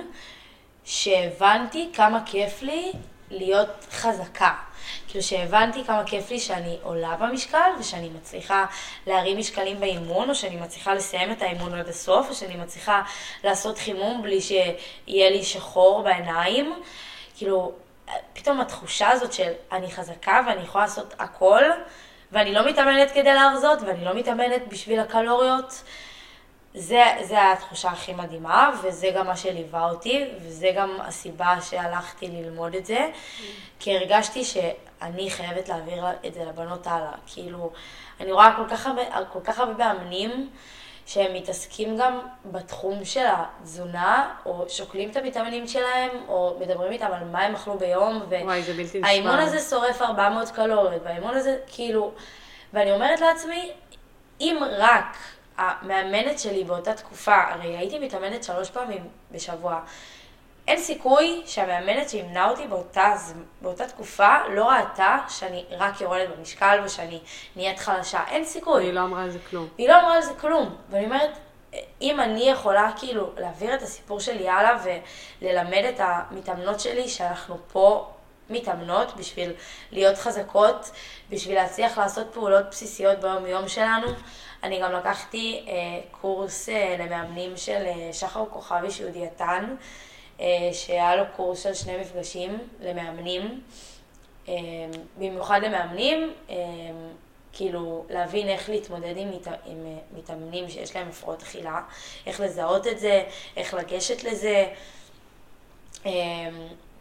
שהבנתי 0.84 1.89
כמה 1.93 2.24
כיף 2.26 2.62
לי 2.62 2.91
להיות 3.30 3.86
חזקה. 3.91 4.69
כאילו 5.08 5.23
שהבנתי 5.23 5.84
כמה 5.84 6.04
כיף 6.06 6.32
לי 6.32 6.39
שאני 6.39 6.78
עולה 6.84 7.15
במשקל 7.15 7.71
ושאני 7.80 8.10
מצליחה 8.10 8.65
להרים 9.08 9.38
משקלים 9.38 9.80
באימון, 9.80 10.30
או 10.30 10.36
שאני 10.36 10.56
מצליחה 10.56 10.93
לסיים 10.93 11.32
את 11.32 11.41
האימון 11.41 11.73
עד 11.73 11.88
הסוף, 11.88 12.30
או 12.30 12.36
שאני 12.36 12.56
מצליחה 12.56 13.02
לעשות 13.43 13.78
חימום 13.78 14.21
בלי 14.21 14.41
שיהיה 14.41 15.30
לי 15.30 15.43
שחור 15.43 16.02
בעיניים. 16.02 16.73
כאילו, 17.38 17.71
פתאום 18.34 18.62
התחושה 18.62 19.10
הזאת 19.10 19.34
של 19.34 19.52
אני 19.71 19.91
חזקה 19.91 20.41
ואני 20.47 20.62
יכולה 20.62 20.84
לעשות 20.84 21.13
הכל, 21.19 21.63
ואני 22.32 22.54
לא 22.54 22.67
מתאמנת 22.67 23.12
כדי 23.12 23.34
להרזות, 23.34 23.80
ואני 23.82 24.06
לא 24.06 24.13
מתאמנת 24.13 24.67
בשביל 24.67 24.99
הקלוריות. 24.99 25.84
זה, 26.80 27.04
זה 27.24 27.52
התחושה 27.52 27.89
הכי 27.89 28.13
מדהימה, 28.13 28.72
וזה 28.84 29.10
גם 29.15 29.28
מה 29.28 29.36
שליווה 29.36 29.89
אותי, 29.89 30.26
וזה 30.42 30.72
גם 30.76 30.98
הסיבה 31.02 31.56
שהלכתי 31.62 32.28
ללמוד 32.28 32.76
את 32.76 32.86
זה, 32.86 33.08
mm. 33.08 33.44
כי 33.80 33.98
הרגשתי 33.98 34.44
שאני 34.44 35.30
חייבת 35.30 35.70
להעביר 35.70 36.04
את 36.26 36.34
זה 36.34 36.44
לבנות 36.46 36.88
הלאה. 36.88 37.12
כאילו, 37.26 37.72
אני 38.20 38.32
רואה 38.32 38.54
כל 38.56 38.70
כך 38.70 38.88
הרבה, 38.88 39.02
כל 39.34 39.39
כך 39.44 39.60
הרבה 39.60 39.94
מאמנים 39.94 40.50
שהם 41.06 41.34
מתעסקים 41.34 41.98
גם 41.98 42.20
בתחום 42.46 43.06
של 43.06 43.26
התזונה, 43.28 44.34
או 44.46 44.65
שוקלים 44.68 45.10
את 45.10 45.15
המתאמנים 45.15 45.68
שלהם, 45.68 46.10
או 46.28 46.58
מדברים 46.60 46.92
איתם 46.92 47.12
על 47.13 47.24
מה 47.24 47.39
הם 47.39 47.56
אכלו 47.56 47.78
ביום, 47.78 48.22
והאימון 48.30 49.39
הזה 49.39 49.60
שורף 49.60 50.02
400 50.02 50.50
קלוריות, 50.50 51.02
והאימון 51.04 51.36
הזה, 51.36 51.58
כאילו, 51.68 52.12
ואני 52.74 52.92
אומרת 52.92 53.22
לעצמי, 53.22 53.72
אם 54.42 54.58
רק 54.78 55.18
המאמנת 55.60 56.39
שלי 56.39 56.63
באותה 56.63 56.93
תקופה, 56.93 57.36
הרי 57.50 57.78
הייתי 57.78 58.00
מתאמנת 58.00 58.43
שלוש 58.43 58.69
פעמים 58.69 59.08
בשבוע. 59.32 59.80
אין 60.67 60.80
סיכוי 60.80 61.41
שהמאמנת 61.45 62.10
שימנה 62.10 62.50
אותי 62.50 62.67
באותה, 62.67 63.13
באותה 63.62 63.88
תקופה 63.88 64.38
לא 64.54 64.69
ראתה 64.69 65.17
שאני 65.30 65.65
רק 65.72 66.02
יורדת 66.02 66.30
במשקל 66.38 66.82
ושאני 66.86 67.19
נהיית 67.56 67.80
חלשה. 67.80 68.19
אין 68.28 68.45
סיכוי. 68.45 68.84
היא 68.84 68.93
לא 68.93 69.00
אמרה 69.00 69.24
על 69.24 69.30
זה 69.30 69.39
כלום. 69.50 69.67
היא 69.78 69.89
לא 69.89 70.00
אמרה 70.00 70.15
על 70.15 70.22
זה 70.22 70.34
כלום. 70.34 70.76
ואני 70.89 71.06
אומרת, 71.06 71.38
אם 72.02 72.19
אני 72.19 72.50
יכולה 72.50 72.91
כאילו 73.00 73.30
להעביר 73.38 73.74
את 73.76 73.82
הסיפור 73.82 74.19
שלי 74.19 74.50
הלאה 74.50 74.78
וללמד 75.41 75.84
את 75.89 76.00
המתאמנות 76.00 76.80
שלי 76.80 77.10
שאנחנו 77.10 77.58
פה 77.72 78.10
מתאמנות 78.50 79.15
בשביל 79.15 79.54
להיות 79.91 80.17
חזקות, 80.17 80.91
בשביל 81.30 81.56
להצליח 81.56 81.98
לעשות 81.98 82.28
פעולות 82.34 82.65
בסיסיות 82.72 83.19
ביום-יום 83.19 83.67
שלנו, 83.67 84.08
אני 84.63 84.80
גם 84.82 84.91
לקחתי 84.91 85.65
אה, 85.67 85.74
קורס 86.12 86.69
אה, 86.69 86.95
למאמנים 87.00 87.58
של 87.58 87.84
אה, 87.86 88.13
שחר 88.13 88.45
כוכבי, 88.50 88.91
שהוא 88.91 89.10
דיאטן, 89.10 89.76
אה, 90.39 90.45
שהיה 90.74 91.15
לו 91.15 91.24
קורס 91.36 91.63
של 91.63 91.74
שני 91.74 91.98
מפגשים 91.98 92.58
למאמנים, 92.80 93.62
אה, 94.48 94.54
במיוחד 95.17 95.62
למאמנים, 95.63 96.34
אה, 96.50 96.56
כאילו 97.54 98.06
להבין 98.10 98.48
איך 98.48 98.69
להתמודד 98.69 99.17
עם, 99.17 99.32
מת, 99.32 99.48
עם 99.48 99.86
אה, 99.86 100.17
מתאמנים 100.17 100.69
שיש 100.69 100.95
להם 100.95 101.10
הפרעות 101.10 101.41
אכילה, 101.41 101.82
איך 102.26 102.39
לזהות 102.39 102.88
את 102.88 103.00
זה, 103.00 103.24
איך 103.58 103.74
לגשת 103.74 104.24
לזה. 104.24 104.65
אה, 106.06 106.12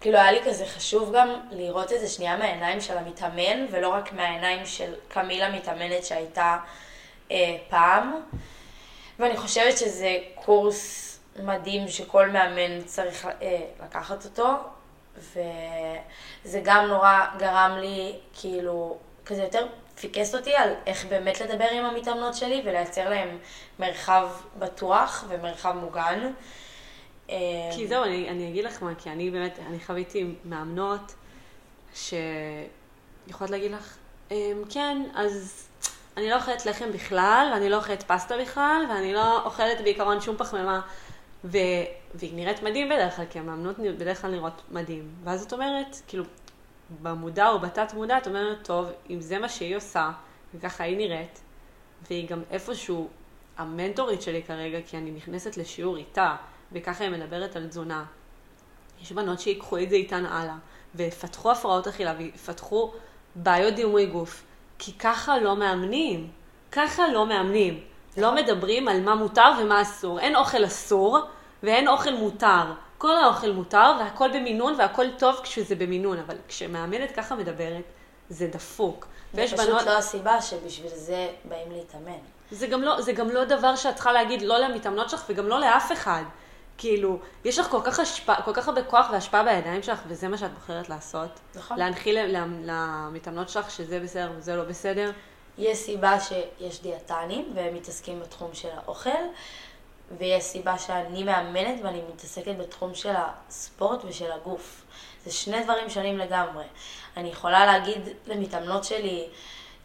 כאילו 0.00 0.18
היה 0.18 0.32
לי 0.32 0.40
כזה 0.44 0.66
חשוב 0.66 1.12
גם 1.14 1.40
לראות 1.50 1.92
את 1.92 2.00
זה 2.00 2.08
שנייה 2.08 2.36
מהעיניים 2.36 2.80
של 2.80 2.98
המתאמן, 2.98 3.66
ולא 3.70 3.88
רק 3.88 4.12
מהעיניים 4.12 4.66
של 4.66 4.94
קמילה 5.08 5.50
מתאמנת 5.52 6.04
שהייתה 6.04 6.58
אה, 7.30 7.56
פעם, 7.68 8.14
ואני 9.18 9.36
חושבת 9.36 9.78
שזה 9.78 10.18
קורס 10.34 11.04
מדהים 11.42 11.88
שכל 11.88 12.28
מאמן 12.28 12.82
צריך 12.84 13.26
אה, 13.42 13.60
לקחת 13.84 14.24
אותו, 14.24 14.48
וזה 15.18 16.60
גם 16.62 16.86
נורא 16.86 17.20
גרם 17.38 17.76
לי, 17.80 18.12
כאילו, 18.40 18.98
כזה 19.26 19.42
יותר 19.42 19.66
פיקס 20.00 20.34
אותי 20.34 20.54
על 20.54 20.74
איך 20.86 21.06
באמת 21.06 21.40
לדבר 21.40 21.68
עם 21.72 21.84
המתאמנות 21.84 22.34
שלי 22.34 22.62
ולייצר 22.64 23.08
להם 23.08 23.38
מרחב 23.78 24.28
בטוח 24.58 25.24
ומרחב 25.28 25.74
מוגן. 25.80 26.32
אה, 27.30 27.36
כי 27.76 27.86
זהו, 27.86 28.04
אני, 28.04 28.28
אני 28.28 28.48
אגיד 28.48 28.64
לך 28.64 28.82
מה, 28.82 28.94
כי 28.94 29.10
אני 29.10 29.30
באמת, 29.30 29.58
אני 29.66 29.80
חוויתי 29.80 30.34
מאמנות 30.44 31.14
שיכולות 31.94 33.50
להגיד 33.50 33.70
לך, 33.70 33.96
אמ, 34.30 34.62
כן, 34.70 35.02
אז 35.14 35.67
אני 36.18 36.30
לא 36.30 36.36
אוכלת 36.36 36.66
לחם 36.66 36.92
בכלל, 36.92 37.50
ואני 37.52 37.68
לא 37.70 37.76
אוכלת 37.76 38.02
פסטה 38.02 38.38
בכלל, 38.38 38.86
ואני 38.90 39.14
לא 39.14 39.44
אוכלת 39.44 39.80
בעיקרון 39.80 40.20
שום 40.20 40.36
פחמימה. 40.36 40.80
ו... 41.44 41.58
והיא 42.14 42.34
נראית 42.34 42.62
מדהים 42.62 42.88
בדרך 42.88 43.16
כלל, 43.16 43.24
כי 43.30 43.38
המאמנות 43.38 43.78
בדרך 43.78 44.22
כלל 44.22 44.30
נראות 44.30 44.62
מדהים. 44.70 45.14
ואז 45.24 45.44
את 45.44 45.52
אומרת, 45.52 45.96
כאילו, 46.06 46.24
במודע 47.02 47.48
או 47.48 47.58
בתת 47.58 47.94
מודע, 47.94 48.18
את 48.18 48.26
אומרת, 48.26 48.64
טוב, 48.64 48.86
אם 49.10 49.20
זה 49.20 49.38
מה 49.38 49.48
שהיא 49.48 49.76
עושה, 49.76 50.10
וככה 50.54 50.84
היא 50.84 50.96
נראית, 50.96 51.40
והיא 52.08 52.28
גם 52.28 52.42
איפשהו 52.50 53.08
המנטורית 53.56 54.22
שלי 54.22 54.42
כרגע, 54.42 54.78
כי 54.86 54.96
אני 54.96 55.10
נכנסת 55.10 55.56
לשיעור 55.56 55.96
איתה, 55.96 56.36
וככה 56.72 57.04
היא 57.04 57.12
מדברת 57.12 57.56
על 57.56 57.66
תזונה. 57.66 58.04
יש 59.02 59.12
בנות 59.12 59.40
שיקחו 59.40 59.78
את 59.78 59.90
זה 59.90 59.96
איתן 59.96 60.26
הלאה, 60.26 60.56
ויפתחו 60.94 61.52
הפרעות 61.52 61.88
אכילה, 61.88 62.14
ויפתחו 62.18 62.92
בעיות 63.34 63.74
דימוי 63.74 64.06
גוף, 64.06 64.42
כי 64.78 64.92
ככה 64.92 65.38
לא 65.38 65.56
מאמנים. 65.56 66.30
ככה 66.72 67.08
לא 67.08 67.26
מאמנים. 67.26 67.80
לא 68.16 68.34
מדברים 68.34 68.88
על 68.88 69.00
מה 69.00 69.14
מותר 69.14 69.50
ומה 69.60 69.82
אסור. 69.82 70.20
אין 70.20 70.36
אוכל 70.36 70.64
אסור 70.64 71.18
ואין 71.62 71.88
אוכל 71.88 72.14
מותר. 72.14 72.64
כל 72.98 73.16
האוכל 73.16 73.52
מותר 73.52 73.92
והכל 73.98 74.28
במינון 74.28 74.74
והכל 74.78 75.06
טוב 75.18 75.40
כשזה 75.42 75.74
במינון, 75.74 76.18
אבל 76.18 76.36
כשמאמנת 76.48 77.10
ככה 77.10 77.34
מדברת, 77.34 77.84
זה 78.28 78.46
דפוק. 78.46 79.06
זה 79.34 79.42
פשוט 79.42 79.60
בנות... 79.60 79.86
לא 79.86 79.98
הסיבה 79.98 80.42
שבשביל 80.42 80.90
זה 80.94 81.28
באים 81.44 81.72
להתאמן. 81.72 82.18
זה 82.50 82.66
גם, 82.66 82.82
לא, 82.82 83.00
זה 83.00 83.12
גם 83.12 83.30
לא 83.30 83.44
דבר 83.44 83.76
שאת 83.76 83.94
צריכה 83.94 84.12
להגיד 84.12 84.42
לא 84.42 84.58
למתאמנות 84.58 85.10
שלך 85.10 85.24
וגם 85.28 85.48
לא 85.48 85.60
לאף 85.60 85.92
אחד. 85.92 86.22
כאילו, 86.78 87.18
יש 87.44 87.58
לך 87.58 87.66
כל 87.66 87.80
כך, 87.84 88.00
השפע, 88.00 88.42
כל 88.42 88.54
כך 88.54 88.68
הרבה 88.68 88.82
כוח 88.82 89.06
והשפעה 89.12 89.44
בידיים 89.44 89.82
שלך, 89.82 90.00
וזה 90.08 90.28
מה 90.28 90.38
שאת 90.38 90.54
בוחרת 90.54 90.88
לעשות. 90.88 91.30
נכון. 91.54 91.78
להנחיל 91.78 92.18
למתאמנות 92.64 93.48
שלך 93.48 93.70
שזה 93.70 94.00
בסדר 94.00 94.30
וזה 94.36 94.56
לא 94.56 94.64
בסדר. 94.64 95.10
יש 95.58 95.78
סיבה 95.78 96.20
שיש 96.20 96.82
דיאטנים 96.82 97.52
והם 97.54 97.74
מתעסקים 97.74 98.20
בתחום 98.20 98.50
של 98.52 98.68
האוכל, 98.76 99.10
ויש 100.18 100.44
סיבה 100.44 100.78
שאני 100.78 101.24
מאמנת 101.24 101.80
ואני 101.84 102.02
מתעסקת 102.14 102.54
בתחום 102.58 102.94
של 102.94 103.14
הספורט 103.16 104.04
ושל 104.04 104.32
הגוף. 104.32 104.84
זה 105.24 105.32
שני 105.32 105.64
דברים 105.64 105.90
שונים 105.90 106.18
לגמרי. 106.18 106.64
אני 107.16 107.28
יכולה 107.28 107.66
להגיד 107.66 108.08
למתאמנות 108.26 108.84
שלי, 108.84 109.28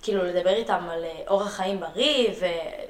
כאילו 0.03 0.23
לדבר 0.23 0.49
איתם 0.49 0.89
על 0.89 1.03
אה, 1.03 1.11
אורח 1.27 1.51
חיים 1.55 1.79
בריא 1.79 2.29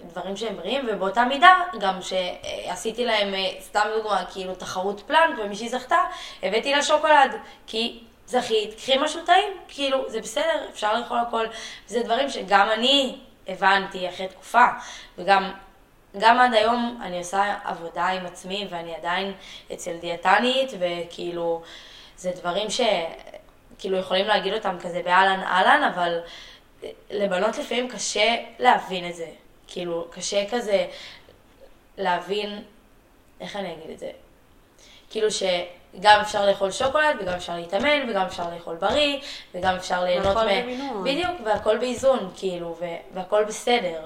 ודברים 0.05 0.37
שהם 0.37 0.57
בריאים, 0.57 0.87
ובאותה 0.91 1.25
מידה 1.25 1.55
גם 1.79 1.99
שעשיתי 2.01 3.05
להם, 3.05 3.33
אה, 3.33 3.49
סתם 3.61 3.81
דוגמה, 3.97 4.23
כאילו 4.33 4.55
תחרות 4.55 5.01
פלנק 5.07 5.39
ומישהי 5.39 5.69
זכתה, 5.69 5.97
הבאתי 6.43 6.71
לה 6.71 6.83
שוקולד, 6.83 7.35
כי 7.67 7.99
זכית, 8.27 8.73
קחי 8.77 8.97
משהו 8.97 9.21
טעים, 9.25 9.53
כאילו, 9.67 10.09
זה 10.09 10.21
בסדר, 10.21 10.67
אפשר 10.69 10.99
לאכול 10.99 11.17
הכל. 11.17 11.45
זה 11.87 12.03
דברים 12.03 12.29
שגם 12.29 12.69
אני 12.73 13.15
הבנתי 13.47 14.09
אחרי 14.09 14.27
תקופה, 14.27 14.65
וגם 15.17 15.51
גם 16.17 16.39
עד 16.39 16.53
היום 16.53 16.99
אני 17.03 17.17
עושה 17.17 17.55
עבודה 17.63 18.05
עם 18.05 18.25
עצמי, 18.25 18.67
ואני 18.69 18.95
עדיין 18.95 19.33
אצל 19.73 19.97
דיאטנית, 19.97 20.71
וכאילו, 20.79 21.61
זה 22.17 22.31
דברים 22.35 22.67
שכאילו 22.69 23.97
יכולים 23.97 24.27
להגיד 24.27 24.53
אותם 24.53 24.77
כזה 24.81 25.01
באהלן 25.05 25.39
אהלן, 25.39 25.83
אבל 25.93 26.19
לבנות 27.11 27.57
לפעמים 27.57 27.89
קשה 27.89 28.35
להבין 28.59 29.09
את 29.09 29.15
זה. 29.15 29.27
כאילו, 29.67 30.07
קשה 30.11 30.49
כזה 30.49 30.87
להבין, 31.97 32.63
איך 33.39 33.55
אני 33.55 33.73
אגיד 33.73 33.89
את 33.89 33.99
זה? 33.99 34.09
כאילו 35.09 35.27
שגם 35.31 36.19
אפשר 36.21 36.45
לאכול 36.45 36.71
שוקולד, 36.71 37.15
וגם 37.19 37.33
אפשר 37.33 37.55
להתאמן, 37.55 38.09
וגם 38.09 38.21
אפשר 38.21 38.53
לאכול 38.53 38.75
בריא, 38.75 39.19
וגם 39.55 39.75
אפשר 39.75 40.03
ליהנות 40.03 40.37
מ... 40.37 41.03
בדיוק, 41.03 41.31
והכל 41.45 41.77
באיזון, 41.77 42.31
כאילו, 42.35 42.77
והכל 43.13 43.43
בסדר. 43.43 44.01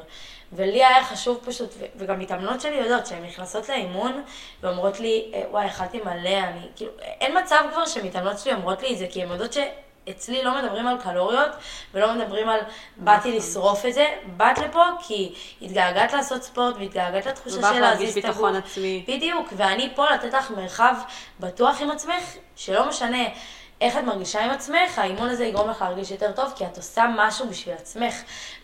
ולי 0.53 0.85
היה 0.85 1.03
חשוב 1.03 1.39
פשוט, 1.45 1.73
וגם 1.95 2.19
מתאמנות 2.19 2.61
שלי 2.61 2.75
יודעות 2.75 3.05
שהן 3.05 3.23
נכנסות 3.23 3.69
לאימון 3.69 4.23
ואומרות 4.63 4.99
לי, 4.99 5.31
אה, 5.33 5.43
וואי, 5.51 5.65
אכלתי 5.65 5.99
מלא, 6.05 6.29
אני, 6.29 6.61
כאילו, 6.75 6.91
אין 6.99 7.37
מצב 7.37 7.63
כבר 7.71 7.85
שמתאמנות 7.85 8.39
שלי 8.39 8.53
אומרות 8.53 8.81
לי 8.81 8.93
את 8.93 8.97
זה, 8.97 9.07
כי 9.09 9.23
הן 9.23 9.31
יודעות 9.31 9.53
שאצלי 10.07 10.43
לא 10.43 10.61
מדברים 10.61 10.87
על 10.87 10.97
קלוריות, 11.01 11.49
ולא 11.93 12.13
מדברים 12.13 12.49
על 12.49 12.59
באתי. 12.97 13.37
לשרוף 13.37 13.85
את 13.85 13.93
זה, 13.93 14.05
באת 14.37 14.57
לפה 14.57 14.83
כי 15.07 15.33
התגעגעת 15.61 16.13
לעשות 16.13 16.43
ספורט 16.43 16.75
והתגעגעת 16.79 17.25
לתחושה 17.25 17.73
של 17.73 17.79
להזיז 17.79 18.17
את 18.17 18.25
הגוף. 18.25 18.51
עצמי. 18.55 19.05
בדיוק, 19.07 19.47
ואני 19.57 19.89
פה 19.95 20.05
לתת 20.09 20.33
לך 20.33 20.51
מרחב 20.51 20.95
בטוח 21.39 21.81
עם 21.81 21.91
עצמך, 21.91 22.23
שלא 22.55 22.89
משנה 22.89 23.23
איך 23.81 23.97
את 23.97 24.03
מרגישה 24.03 24.41
עם 24.45 24.49
עצמך, 24.51 24.99
האימון 24.99 25.29
הזה 25.29 25.45
יגרום 25.45 25.69
לך 25.69 25.81
להרגיש 25.81 26.11
יותר 26.11 26.31
טוב, 26.31 26.53
כי 26.55 26.65
את 26.65 26.77
עושה 26.77 27.05
משהו 27.15 27.47
בשביל 27.49 27.75
עצמך. 27.75 28.13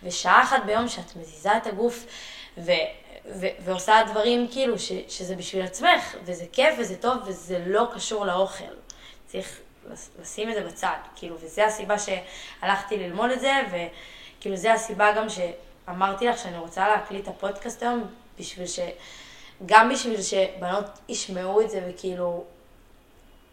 ושעה 0.04 0.44
אחת 0.44 0.64
ביום 0.66 0.88
שאת 0.88 1.16
מזיזה 1.16 1.58
את 1.58 1.68
הגוף 1.68 2.06
ו- 2.58 2.72
ו- 3.36 3.48
ועושה 3.60 3.96
דברים 4.08 4.48
כאילו 4.52 4.80
ש- 4.80 4.92
שזה 5.08 5.36
בשביל 5.36 5.64
עצמך, 5.66 6.16
וזה 6.24 6.46
כיף 6.52 6.76
וזה 6.80 6.96
טוב 6.96 7.18
וזה 7.26 7.64
לא 7.68 7.88
קשור 7.96 8.26
לאוכל. 8.26 8.64
צריך 9.26 9.60
לשים 10.22 10.50
את 10.50 10.56
זה 10.56 10.64
בצד, 10.64 10.98
כאילו, 11.16 11.36
וזו 11.40 11.62
הסיבה 11.62 11.96
שהלכתי 12.00 12.98
ללמוד 12.98 13.32
את 13.32 13.40
זה, 13.40 13.54
וכאילו, 13.68 14.56
זו 14.56 14.70
הסיבה 14.70 15.12
גם 15.12 15.28
שאמרתי 15.30 16.28
לך 16.28 16.38
שאני 16.38 16.58
רוצה 16.58 16.88
להקליט 16.88 17.24
את 17.24 17.28
הפודקאסט 17.28 17.84
היום, 17.84 18.08
בשביל 18.40 18.68
ש... 18.68 18.80
גם 19.66 19.90
בשביל 19.90 20.22
שבנות 20.22 20.86
ישמעו 21.10 21.62
את 21.62 21.70
זה, 21.70 21.90
וכאילו, 21.90 22.44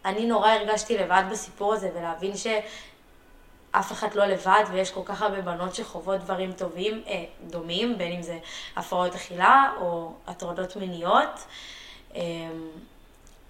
אני 0.05 0.25
נורא 0.25 0.49
הרגשתי 0.49 0.97
לבד 0.97 1.23
בסיפור 1.31 1.73
הזה, 1.73 1.89
ולהבין 1.95 2.33
שאף 2.37 3.91
אחד 3.91 4.13
לא 4.15 4.25
לבד, 4.25 4.63
ויש 4.71 4.91
כל 4.91 5.01
כך 5.05 5.21
הרבה 5.21 5.41
בנות 5.41 5.75
שחוות 5.75 6.21
דברים 6.21 6.51
טובים, 6.51 7.03
אה, 7.07 7.23
דומים, 7.47 7.97
בין 7.97 8.11
אם 8.11 8.21
זה 8.21 8.37
הפרעות 8.75 9.15
אכילה 9.15 9.73
או 9.79 10.11
הטרדות 10.27 10.75
מיניות. 10.75 11.45
אה, 12.15 12.21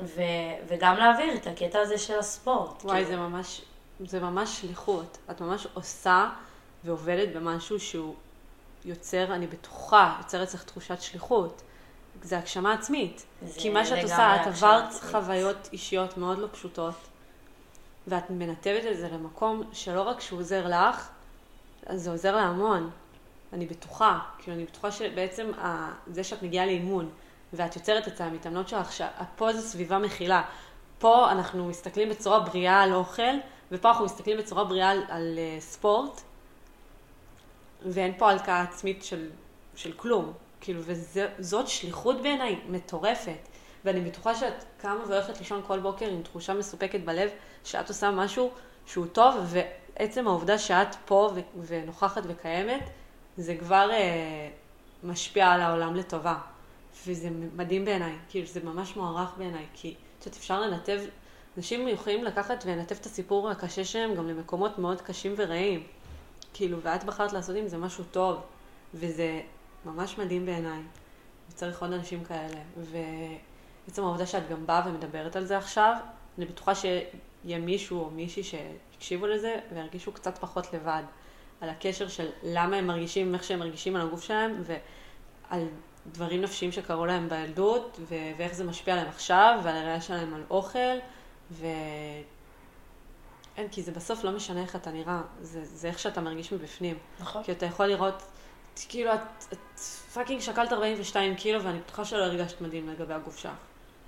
ו, 0.02 0.22
וגם 0.68 0.96
להעביר 0.96 1.36
את 1.36 1.48
הקטע 1.48 1.80
הזה 1.80 1.98
של 1.98 2.20
הספורט. 2.20 2.84
וואי, 2.84 2.94
כאילו. 2.94 3.10
זה 3.10 3.18
ממש, 3.18 3.62
זה 4.00 4.20
ממש 4.20 4.62
שליחות. 4.62 5.18
את 5.32 5.42
ממש 5.42 5.68
עושה 5.74 6.30
ועובדת 6.84 7.36
במשהו 7.36 7.80
שהוא 7.80 8.16
יוצר, 8.86 9.36
אני 9.36 9.48
בטוחה, 9.48 10.16
יוצר 10.20 10.44
אצלך 10.44 10.64
תחושת 10.64 11.02
שליחות. 11.02 11.62
זה 12.22 12.38
הגשמה 12.38 12.74
עצמית. 12.74 13.26
כי 13.58 13.70
מה 13.70 13.86
שאת 13.86 14.04
עושה, 14.04 14.42
את 14.42 14.48
עברת 14.48 14.94
חוויות 14.94 15.70
אישיות 15.74 16.18
מאוד 16.18 16.38
לא 16.38 16.48
פשוטות, 16.52 16.96
ואת 18.08 18.30
מנתבת 18.30 18.86
את 18.92 18.98
זה 18.98 19.10
למקום 19.10 19.64
שלא 19.74 20.02
רק 20.02 20.22
שהוא 20.22 20.40
עוזר 20.40 20.68
לך, 20.68 21.10
אז 21.86 22.04
זה 22.04 22.12
עוזר 22.12 22.36
להמון. 22.36 22.90
אני 23.54 23.66
בטוחה, 23.66 24.20
כאילו 24.38 24.56
אני 24.58 24.66
בטוחה 24.66 24.92
שבעצם 24.92 25.52
זה 26.08 26.24
שאת 26.24 26.44
מגיעה 26.44 26.66
לאימון, 26.66 27.10
ואת 27.54 27.76
יוצרת 27.76 28.08
את 28.08 28.22
המתאמנות 28.22 28.70
שלך, 28.70 28.92
שפה 28.92 29.54
זו 29.54 29.62
סביבה 29.62 29.98
מכילה. 29.98 30.42
פה 31.00 31.32
אנחנו 31.32 31.68
מסתכלים 31.68 32.10
בצורה 32.10 32.40
בריאה 32.40 32.82
על 32.82 32.94
אוכל, 32.94 33.34
ופה 33.72 33.90
אנחנו 33.90 34.06
מסתכלים 34.06 34.38
בצורה 34.38 34.64
בריאה 34.64 34.90
על, 34.90 35.04
על 35.10 35.40
uh, 35.58 35.62
ספורט, 35.62 36.22
ואין 37.86 38.14
פה 38.18 38.30
הלקאה 38.30 38.62
עצמית 38.62 39.04
של, 39.04 39.30
של 39.76 39.92
כלום. 39.92 40.34
כאילו, 40.62 40.82
וזאת 40.86 41.68
שליחות 41.68 42.22
בעיניי 42.22 42.60
מטורפת. 42.70 43.48
ואני 43.86 44.02
בטוחה 44.02 44.36
שאת 44.36 44.64
קמה 44.78 45.00
והולכת 45.08 45.40
לישון 45.40 45.62
כל 45.68 45.80
בוקר 45.80 46.10
עם 46.10 46.22
תחושה 46.22 46.54
מסופקת 46.54 47.00
בלב, 47.00 47.30
שאת 47.64 47.90
עושה 47.90 48.12
משהו 48.12 48.52
שהוא 48.86 49.06
טוב, 49.06 49.36
ועצם 49.46 50.28
העובדה 50.28 50.58
שאת 50.58 50.96
פה 51.06 51.30
ונוכחת 51.66 52.22
וקיימת, 52.28 52.90
זה 53.38 53.56
כבר 53.60 53.92
אה, 53.92 54.50
משפיע 55.04 55.48
על 55.48 55.62
העולם 55.62 55.96
לטובה. 55.96 56.38
וזה 57.08 57.30
מדהים 57.56 57.86
בעיניי, 57.86 58.16
כאילו 58.30 58.48
זה 58.48 58.64
ממש 58.64 58.96
מוערך 58.96 59.34
בעיניי, 59.38 59.66
כי 59.74 59.96
את 60.20 60.26
יודעת, 60.26 60.40
אפשר 60.40 60.62
לנתב, 60.62 61.00
אנשים 61.58 61.88
יכולים 61.88 62.24
לקחת 62.24 62.64
ולנתב 62.66 62.96
את 63.02 63.06
הסיפור 63.06 63.50
הקשה 63.50 63.86
שלהם 63.86 64.16
גם 64.16 64.28
למקומות 64.28 64.80
מאוד 64.80 65.02
קשים 65.02 65.34
ורעים. 65.38 65.84
כאילו, 66.54 66.82
ואת 66.82 67.04
בחרת 67.04 67.34
לעשות 67.34 67.56
עם 67.56 67.68
זה 67.68 67.78
משהו 67.78 68.04
טוב, 68.12 68.42
וזה 68.94 69.42
ממש 69.86 70.18
מדהים 70.18 70.46
בעיניי. 70.46 70.82
וצריך 71.50 71.82
עוד 71.82 71.94
אנשים 71.94 72.24
כאלה. 72.24 72.62
ובעצם 72.78 74.04
העובדה 74.04 74.26
שאת 74.26 74.50
גם 74.50 74.66
באה 74.66 74.90
ומדברת 74.90 75.36
על 75.36 75.46
זה 75.46 75.58
עכשיו, 75.58 75.96
אני 76.38 76.46
בטוחה 76.46 76.76
שיהיה 76.76 77.60
מישהו 77.60 78.00
או 78.00 78.10
מישהי 78.10 78.44
שיקשיבו 78.44 79.28
לזה 79.28 79.60
וירגישו 79.74 80.12
קצת 80.12 80.38
פחות 80.38 80.74
לבד. 80.74 81.04
על 81.62 81.70
הקשר 81.70 82.08
של 82.08 82.30
למה 82.44 82.76
הם 82.76 82.88
מרגישים, 82.88 83.34
איך 83.34 83.44
שהם 83.44 83.60
מרגישים 83.60 83.96
על 83.96 84.02
הגוף 84.02 84.24
שלהם, 84.24 84.62
ועל 84.64 85.68
דברים 86.08 86.42
נפשיים 86.42 86.72
שקרו 86.72 87.06
להם 87.06 87.30
בילדות, 87.30 88.00
ו- 88.00 88.32
ואיך 88.38 88.54
זה 88.54 88.64
משפיע 88.64 88.94
עליהם 88.94 89.10
עכשיו, 89.10 89.60
ועל 89.64 89.76
הראייה 89.76 90.02
שלהם 90.02 90.34
על 90.34 90.44
אוכל, 90.50 90.98
ו... 91.52 91.66
אין, 93.58 93.68
כי 93.70 93.84
זה 93.84 93.92
בסוף 93.92 94.24
לא 94.24 94.32
משנה 94.32 94.62
איך 94.62 94.76
אתה 94.76 94.92
נראה, 94.92 95.22
זה, 95.42 95.66
זה 95.66 95.88
איך 95.88 96.00
שאתה 96.00 96.22
מרגיש 96.22 96.54
מבפנים. 96.54 96.98
נכון. 97.20 97.44
כי 97.44 97.52
אתה 97.52 97.66
יכול 97.66 97.86
לראות, 97.86 98.24
כאילו, 98.90 99.14
את, 99.14 99.20
את 99.54 99.80
פאקינג 100.14 100.42
שקלת 100.42 100.74
42 100.74 101.36
קילו, 101.36 101.64
ואני 101.64 101.80
בטוחה 101.80 102.06
שלא 102.06 102.24
הרגשת 102.24 102.62
מדהים 102.62 102.90
לגבי 102.90 103.14
הגוף 103.14 103.38
שלך. 103.38 103.52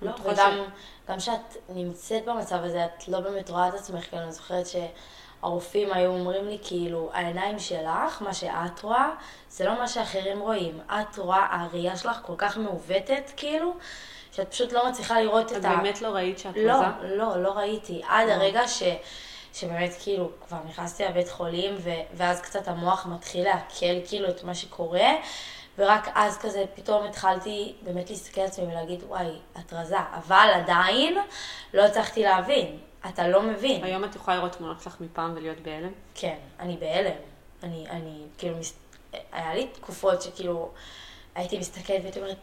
לא, 0.02 0.12
וגם 0.22 0.34
ש... 0.36 0.70
גם 1.08 1.18
כשאת 1.18 1.56
נמצאת 1.68 2.24
במצב 2.24 2.56
הזה, 2.56 2.84
את 2.84 3.08
לא 3.08 3.20
באמת 3.20 3.50
רואה 3.50 3.68
את 3.68 3.74
עצמך, 3.74 4.04
כי 4.04 4.16
אני 4.16 4.32
זוכרת 4.32 4.66
ש... 4.66 4.76
הרופאים 5.44 5.92
היו 5.92 6.10
אומרים 6.10 6.48
לי, 6.48 6.58
כאילו, 6.62 7.10
העיניים 7.12 7.58
שלך, 7.58 8.22
מה 8.22 8.34
שאת 8.34 8.82
רואה, 8.82 9.10
זה 9.50 9.64
לא 9.64 9.78
מה 9.78 9.88
שאחרים 9.88 10.40
רואים. 10.40 10.80
את 10.86 11.18
רואה, 11.18 11.46
הראייה 11.50 11.96
שלך 11.96 12.18
כל 12.22 12.34
כך 12.38 12.58
מעוותת, 12.58 13.32
כאילו, 13.36 13.74
שאת 14.32 14.50
פשוט 14.50 14.72
לא 14.72 14.88
מצליחה 14.88 15.20
לראות 15.20 15.52
את, 15.52 15.56
את 15.56 15.64
ה... 15.64 15.72
את 15.72 15.76
באמת 15.78 16.02
לא 16.02 16.08
ראית 16.08 16.38
שאת 16.38 16.56
לא, 16.56 16.74
מזה? 16.74 17.16
לא, 17.16 17.42
לא 17.42 17.50
ראיתי. 17.50 18.02
עד 18.08 18.28
אה. 18.28 18.34
הרגע 18.34 18.68
ש... 18.68 18.82
שבאמת 19.54 19.90
כאילו 20.02 20.30
כבר 20.46 20.58
נכנסתי 20.68 21.04
לבית 21.04 21.28
חולים, 21.28 21.74
ו- 21.78 21.90
ואז 22.14 22.40
קצת 22.40 22.68
המוח 22.68 23.06
מתחיל 23.06 23.44
לעכל 23.44 24.06
כאילו 24.08 24.28
את 24.28 24.44
מה 24.44 24.54
שקורה, 24.54 25.10
ורק 25.78 26.08
אז 26.14 26.38
כזה 26.38 26.64
פתאום 26.74 27.06
התחלתי 27.06 27.74
באמת 27.82 28.10
להסתכל 28.10 28.40
על 28.40 28.46
עצמי 28.46 28.64
ולהגיד, 28.64 29.02
וואי, 29.08 29.30
את 29.58 29.72
רזה, 29.72 29.98
אבל 30.14 30.48
עדיין 30.54 31.18
לא 31.74 31.82
הצלחתי 31.82 32.22
להבין. 32.22 32.78
אתה 33.08 33.28
לא 33.28 33.42
מבין. 33.42 33.84
היום 33.84 34.04
את 34.04 34.14
יכולה 34.14 34.36
לראות 34.36 34.52
תמונות 34.52 34.80
שלך 34.82 34.96
מפעם 35.00 35.32
ולהיות 35.36 35.60
בהלם? 35.60 35.92
כן, 36.14 36.36
אני 36.60 36.76
בהלם. 36.76 37.16
אני, 37.62 37.86
אני, 37.90 38.22
כאילו, 38.38 38.56
מס... 38.56 38.74
היה 39.32 39.54
לי 39.54 39.66
תקופות 39.66 40.22
שכאילו, 40.22 40.70
הייתי 41.34 41.58
מסתכלת 41.58 42.00
והייתי 42.00 42.20
אומרת, 42.20 42.36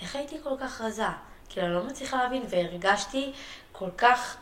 איך 0.00 0.16
הייתי 0.16 0.36
כל 0.42 0.54
כך 0.60 0.80
רזה? 0.80 1.02
כאילו, 1.48 1.66
אני 1.66 1.74
לא 1.74 1.82
מצליחה 1.82 2.22
להבין, 2.22 2.42
והרגשתי 2.48 3.32
כל 3.72 3.90
כך 3.98 4.36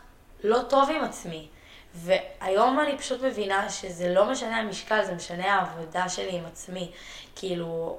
לא 0.45 0.59
טוב 0.69 0.91
עם 0.91 1.05
עצמי. 1.05 1.49
והיום 1.95 2.81
אני 2.81 2.99
פשוט 2.99 3.23
מבינה 3.23 3.71
שזה 3.71 4.15
לא 4.15 4.31
משנה 4.31 4.57
המשקל, 4.57 5.05
זה 5.05 5.15
משנה 5.15 5.55
העבודה 5.55 6.09
שלי 6.09 6.39
עם 6.39 6.45
עצמי. 6.47 6.91
כאילו, 7.37 7.99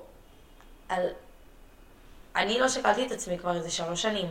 על... 0.90 1.10
אני 2.40 2.60
לא 2.60 2.70
שקלתי 2.70 3.06
את 3.06 3.12
עצמי 3.12 3.38
כבר 3.38 3.56
איזה 3.56 3.72
שלוש 3.72 4.02
שנים. 4.02 4.28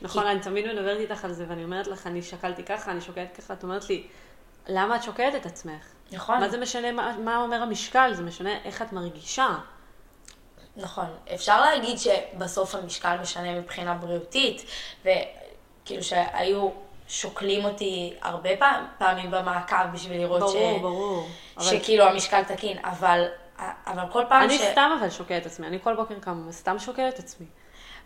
נכון, 0.00 0.26
אני 0.26 0.40
תמיד 0.40 0.66
מדברת 0.72 0.98
איתך 0.98 1.24
על 1.24 1.32
זה, 1.32 1.44
ואני 1.48 1.64
אומרת 1.64 1.86
לך, 1.86 2.06
אני 2.06 2.22
שקלתי 2.22 2.62
ככה, 2.62 2.90
אני 2.90 3.00
שוקלת 3.00 3.36
ככה, 3.36 3.54
את 3.54 3.62
אומרת 3.62 3.88
לי, 3.88 4.06
למה 4.68 4.96
את 4.96 5.02
שוקלת 5.02 5.34
את 5.34 5.46
עצמך? 5.46 5.84
נכון. 6.12 6.40
מה 6.40 6.48
זה 6.48 6.58
משנה 6.58 6.92
מה, 6.92 7.16
מה 7.24 7.36
אומר 7.36 7.62
המשקל? 7.62 8.10
זה 8.14 8.22
משנה 8.22 8.50
איך 8.64 8.82
את 8.82 8.92
מרגישה. 8.92 9.48
נכון. 10.76 11.06
אפשר 11.34 11.60
להגיד 11.60 11.98
שבסוף 11.98 12.74
המשקל 12.74 13.16
משנה 13.22 13.60
מבחינה 13.60 13.94
בריאותית, 13.94 14.64
וכאילו 15.00 16.02
שהיו 16.02 16.70
שוקלים 17.08 17.64
אותי 17.64 18.14
הרבה 18.22 18.56
פעם, 18.58 18.84
פעמים 18.98 19.30
במעקב 19.30 19.86
בשביל 19.92 20.20
לראות 20.20 20.40
ברור, 20.40 20.78
ש... 20.78 20.82
ברור. 20.82 21.28
אבל 21.56 21.64
שכאילו 21.64 22.04
המשקל 22.04 22.44
תקין, 22.44 22.78
אבל, 22.84 23.24
אבל 23.58 24.02
כל 24.12 24.22
פעם 24.28 24.42
אני 24.42 24.58
ש... 24.58 24.62
סתם 24.62 24.90
אבל 25.00 25.10
שוקלת 25.10 25.42
את 25.42 25.46
עצמי, 25.46 25.66
אני 25.66 25.78
כל 25.82 25.96
בוקר 25.96 26.18
קמה 26.20 26.48
וסתם 26.48 26.78
שוקלת 26.78 27.14
את 27.14 27.18
עצמי. 27.18 27.46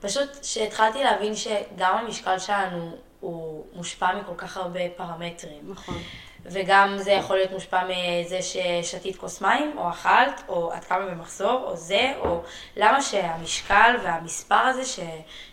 פשוט 0.00 0.44
שהתחלתי 0.44 1.04
להבין 1.04 1.34
שגם 1.34 1.98
המשקל 1.98 2.38
שלנו 2.38 2.96
הוא 3.20 3.66
מושפע 3.72 4.14
מכל 4.20 4.34
כך 4.36 4.56
הרבה 4.56 4.80
פרמטרים. 4.96 5.70
נכון. 5.70 5.98
וגם 6.50 6.98
זה 6.98 7.12
יכול 7.12 7.36
להיות 7.36 7.50
מושפע 7.50 7.82
מזה 7.84 8.38
ששתית 8.42 9.16
כוס 9.16 9.40
מים, 9.40 9.78
או 9.78 9.90
אכלת, 9.90 10.42
או 10.48 10.72
את 10.74 10.84
קמה 10.84 11.06
במחזור, 11.06 11.64
או 11.64 11.76
זה, 11.76 12.12
או 12.18 12.42
למה 12.76 13.02
שהמשקל 13.02 13.96
והמספר 14.02 14.54
הזה 14.54 14.84
ש, 14.84 15.00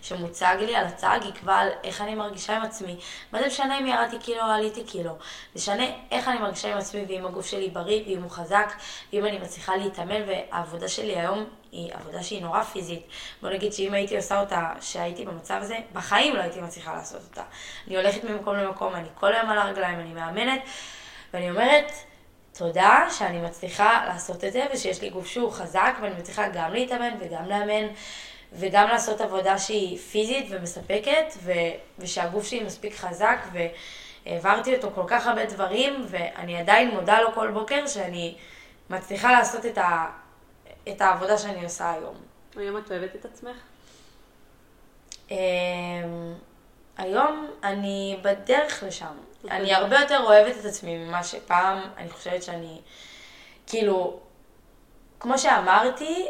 שמוצג 0.01 0.55
לי 0.59 0.75
על 0.75 0.85
הצג 0.85 1.19
יקבע 1.29 1.55
על 1.55 1.69
איך 1.83 2.01
אני 2.01 2.15
מרגישה 2.15 2.57
עם 2.57 2.61
עצמי. 2.61 2.95
מה 3.31 3.39
זה 3.39 3.47
משנה 3.47 3.79
אם 3.79 3.87
ירדתי 3.87 4.19
קילו 4.19 4.41
או 4.41 4.51
עליתי 4.51 4.83
קילו? 4.83 5.11
זה 5.53 5.55
משנה 5.55 5.83
איך 6.11 6.27
אני 6.27 6.39
מרגישה 6.39 6.71
עם 6.71 6.77
עצמי, 6.77 7.05
ואם 7.07 7.25
הגוף 7.25 7.45
שלי 7.45 7.69
בריא, 7.69 8.03
ואם 8.07 8.23
הוא 8.23 8.31
חזק, 8.31 8.73
ואם 9.13 9.25
אני 9.25 9.37
מצליחה 9.37 9.75
להתאמן, 9.75 10.21
והעבודה 10.27 10.87
שלי 10.87 11.19
היום 11.19 11.45
היא 11.73 11.91
עבודה 11.93 12.23
שהיא 12.23 12.41
נורא 12.41 12.63
פיזית. 12.63 13.07
בוא 13.41 13.49
נגיד 13.49 13.73
שאם 13.73 13.93
הייתי 13.93 14.17
עושה 14.17 14.39
אותה, 14.39 14.69
שהייתי 14.81 15.25
במצב 15.25 15.59
הזה, 15.61 15.77
בחיים 15.93 16.35
לא 16.35 16.41
הייתי 16.41 16.61
מצליחה 16.61 16.93
לעשות 16.93 17.21
אותה. 17.29 17.43
אני 17.87 17.95
הולכת 17.95 18.23
ממקום 18.23 18.55
למקום, 18.55 18.95
אני 18.95 19.07
כל 19.19 19.33
היום 19.33 19.49
על 19.49 19.57
הרגליים, 19.57 19.99
אני 19.99 20.13
מאמנת, 20.13 20.61
ואני 21.33 21.49
אומרת, 21.51 21.91
תודה 22.57 23.07
שאני 23.17 23.41
מצליחה 23.41 24.05
לעשות 24.07 24.43
את 24.43 24.53
זה, 24.53 24.65
ושיש 24.73 25.01
לי 25.01 25.09
גוף 25.09 25.27
שהוא 25.27 25.51
חזק, 25.51 25.93
ואני 26.01 26.15
מצליחה 26.19 26.49
גם 26.49 26.73
להתאמן 26.73 27.13
וגם 27.19 27.45
לאמן, 27.49 27.87
וגם 28.53 28.87
לעשות 28.87 29.21
עבודה 29.21 29.57
שהיא 29.57 29.97
פיזית 29.97 30.45
ומספקת, 30.49 31.33
ו- 31.43 31.51
ושהגוף 31.99 32.47
שלי 32.47 32.63
מספיק 32.63 32.95
חזק, 32.95 33.37
והעברתי 34.25 34.75
אותו 34.75 34.91
כל 34.95 35.03
כך 35.07 35.27
הרבה 35.27 35.45
דברים, 35.45 36.05
ואני 36.09 36.59
עדיין 36.59 36.91
מודה 36.91 37.21
לו 37.21 37.33
כל 37.33 37.51
בוקר 37.51 37.87
שאני 37.87 38.35
מצליחה 38.89 39.31
לעשות 39.31 39.65
את, 39.65 39.77
ה- 39.77 40.22
את 40.89 41.01
העבודה 41.01 41.37
שאני 41.37 41.63
עושה 41.63 41.91
היום. 41.91 42.15
היום 42.55 42.77
את 42.77 42.91
אוהבת 42.91 43.15
את 43.15 43.25
עצמך? 43.25 43.57
אמ, 45.31 45.37
היום 46.97 47.47
אני 47.63 48.19
בדרך 48.21 48.83
לשם. 48.87 49.17
אני 49.51 49.73
הרבה 49.73 49.99
יותר 49.99 50.19
אוהבת 50.23 50.57
את 50.59 50.65
עצמי 50.65 50.97
ממה 50.97 51.23
שפעם, 51.23 51.79
אני 51.97 52.09
חושבת 52.09 52.43
שאני, 52.43 52.81
כאילו, 53.67 54.19
כמו 55.19 55.37
שאמרתי, 55.37 56.27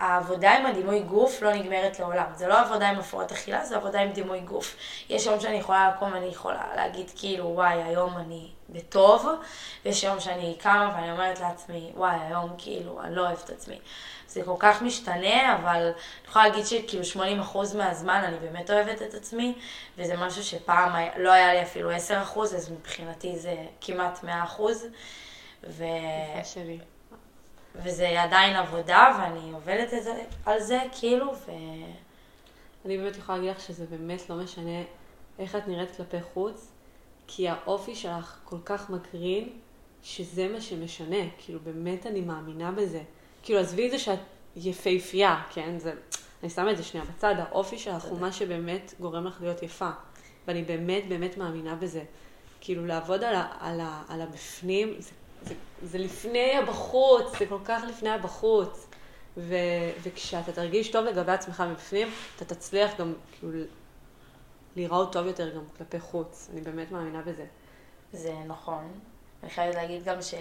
העבודה 0.00 0.58
עם 0.58 0.66
הדימוי 0.66 1.00
גוף 1.00 1.42
לא 1.42 1.52
נגמרת 1.52 1.98
לעולם. 1.98 2.26
זה 2.34 2.46
לא 2.46 2.60
עבודה 2.60 2.88
עם 2.88 2.98
הפרעות 2.98 3.32
אכילה, 3.32 3.64
זה 3.64 3.76
עבודה 3.76 4.00
עם 4.00 4.12
דימוי 4.12 4.40
גוף. 4.40 4.76
יש 5.08 5.26
יום 5.26 5.40
שאני 5.40 5.56
יכולה 5.56 5.90
לקום 5.96 6.12
ואני 6.12 6.26
יכולה 6.26 6.62
להגיד 6.76 7.10
כאילו, 7.16 7.44
וואי, 7.44 7.82
היום 7.82 8.16
אני 8.16 8.48
בטוב, 8.68 9.26
ויש 9.84 10.02
יום 10.02 10.20
שאני 10.20 10.56
קמה 10.60 10.92
ואני 10.96 11.12
אומרת 11.12 11.40
לעצמי, 11.40 11.92
וואי, 11.94 12.16
היום 12.20 12.50
כאילו, 12.58 13.00
אני 13.02 13.14
לא 13.14 13.20
אוהבת 13.20 13.44
את 13.44 13.50
עצמי. 13.50 13.78
זה 14.28 14.42
כל 14.44 14.56
כך 14.58 14.82
משתנה, 14.82 15.56
אבל 15.56 15.82
אני 15.82 16.28
יכולה 16.28 16.48
להגיד 16.48 16.66
שכאילו 16.66 17.02
80% 17.44 17.76
מהזמן 17.76 18.22
אני 18.24 18.36
באמת 18.38 18.70
אוהבת 18.70 19.02
את 19.02 19.14
עצמי, 19.14 19.54
וזה 19.98 20.16
משהו 20.16 20.44
שפעם 20.44 20.92
לא 21.16 21.32
היה 21.32 21.54
לי 21.54 21.62
אפילו 21.62 21.90
10%, 21.90 21.94
אז 22.40 22.70
מבחינתי 22.70 23.38
זה 23.38 23.54
כמעט 23.80 24.24
100%. 24.24 24.60
ו... 25.64 25.84
שלי. 26.44 26.78
וזה 27.84 28.22
עדיין 28.22 28.56
עבודה, 28.56 29.18
ואני 29.18 29.52
עובדת 29.52 29.94
את 29.94 30.02
זה, 30.02 30.22
על 30.44 30.60
זה, 30.60 30.78
כאילו, 31.00 31.32
ו... 31.32 31.50
אני 32.84 32.98
באמת 32.98 33.16
יכולה 33.16 33.38
להגיד 33.38 33.50
לך 33.56 33.60
שזה 33.60 33.86
באמת 33.86 34.30
לא 34.30 34.36
משנה 34.36 34.82
איך 35.38 35.56
את 35.56 35.68
נראית 35.68 35.96
כלפי 35.96 36.22
חוץ, 36.34 36.72
כי 37.26 37.48
האופי 37.48 37.94
שלך 37.94 38.38
כל 38.44 38.58
כך 38.64 38.90
מקרין, 38.90 39.48
שזה 40.02 40.48
מה 40.48 40.60
שמשנה. 40.60 41.16
כאילו, 41.38 41.60
באמת 41.60 42.06
אני 42.06 42.20
מאמינה 42.20 42.72
בזה. 42.72 43.02
כאילו, 43.42 43.60
עזבי 43.60 43.86
את 43.86 43.90
זה 43.90 43.98
שאת 43.98 44.18
יפהפייה, 44.56 45.42
כן? 45.50 45.78
זה... 45.78 45.92
אני 46.42 46.50
שמה 46.50 46.72
את 46.72 46.76
זה 46.76 46.82
שנייה 46.82 47.06
בצד, 47.06 47.34
האופי 47.38 47.78
שלך 47.78 48.04
הוא 48.04 48.20
מה 48.20 48.32
שבאמת 48.32 48.94
גורם 49.00 49.26
לך 49.26 49.36
להיות 49.40 49.62
יפה. 49.62 49.90
ואני 50.46 50.62
באמת 50.62 51.08
באמת 51.08 51.36
מאמינה 51.36 51.74
בזה. 51.74 52.04
כאילו, 52.60 52.86
לעבוד 52.86 53.24
על, 53.24 53.34
ה, 53.34 53.48
על, 53.60 53.80
ה, 53.80 54.02
על 54.08 54.20
הבפנים, 54.20 54.94
זה, 54.98 55.10
זה, 55.82 55.98
לפני 55.98 56.56
הבחוץ, 56.56 57.38
זה 57.38 57.46
כל 57.46 57.58
כך 57.64 57.82
לפני 57.88 58.10
הבחוץ. 58.10 58.86
ו, 59.36 59.54
וכשאתה 60.02 60.52
תרגיש 60.52 60.90
טוב 60.90 61.04
לגבי 61.04 61.32
עצמך 61.32 61.62
מבפנים, 61.70 62.08
אתה 62.36 62.44
תצליח 62.44 63.00
גם 63.00 63.14
כאילו 63.32 63.52
להיראות 64.76 65.12
טוב 65.12 65.26
יותר 65.26 65.56
גם 65.56 65.62
כלפי 65.76 66.00
חוץ. 66.00 66.48
אני 66.52 66.60
באמת 66.60 66.92
מאמינה 66.92 67.22
בזה. 67.22 67.46
זה 68.12 68.34
נכון. 68.46 69.00
אני 69.42 69.50
חייבת 69.50 69.74
להגיד 69.74 70.04
גם 70.04 70.22
ש... 70.22 70.34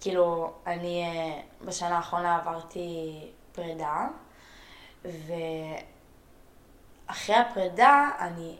כאילו, 0.00 0.52
אני 0.66 1.02
אה, 1.02 1.40
בשנה 1.64 1.96
האחרונה 1.96 2.36
עברתי 2.36 3.20
פרידה, 3.52 4.08
ואחרי 5.04 5.26
הפרידה 7.36 8.10
אני 8.18 8.56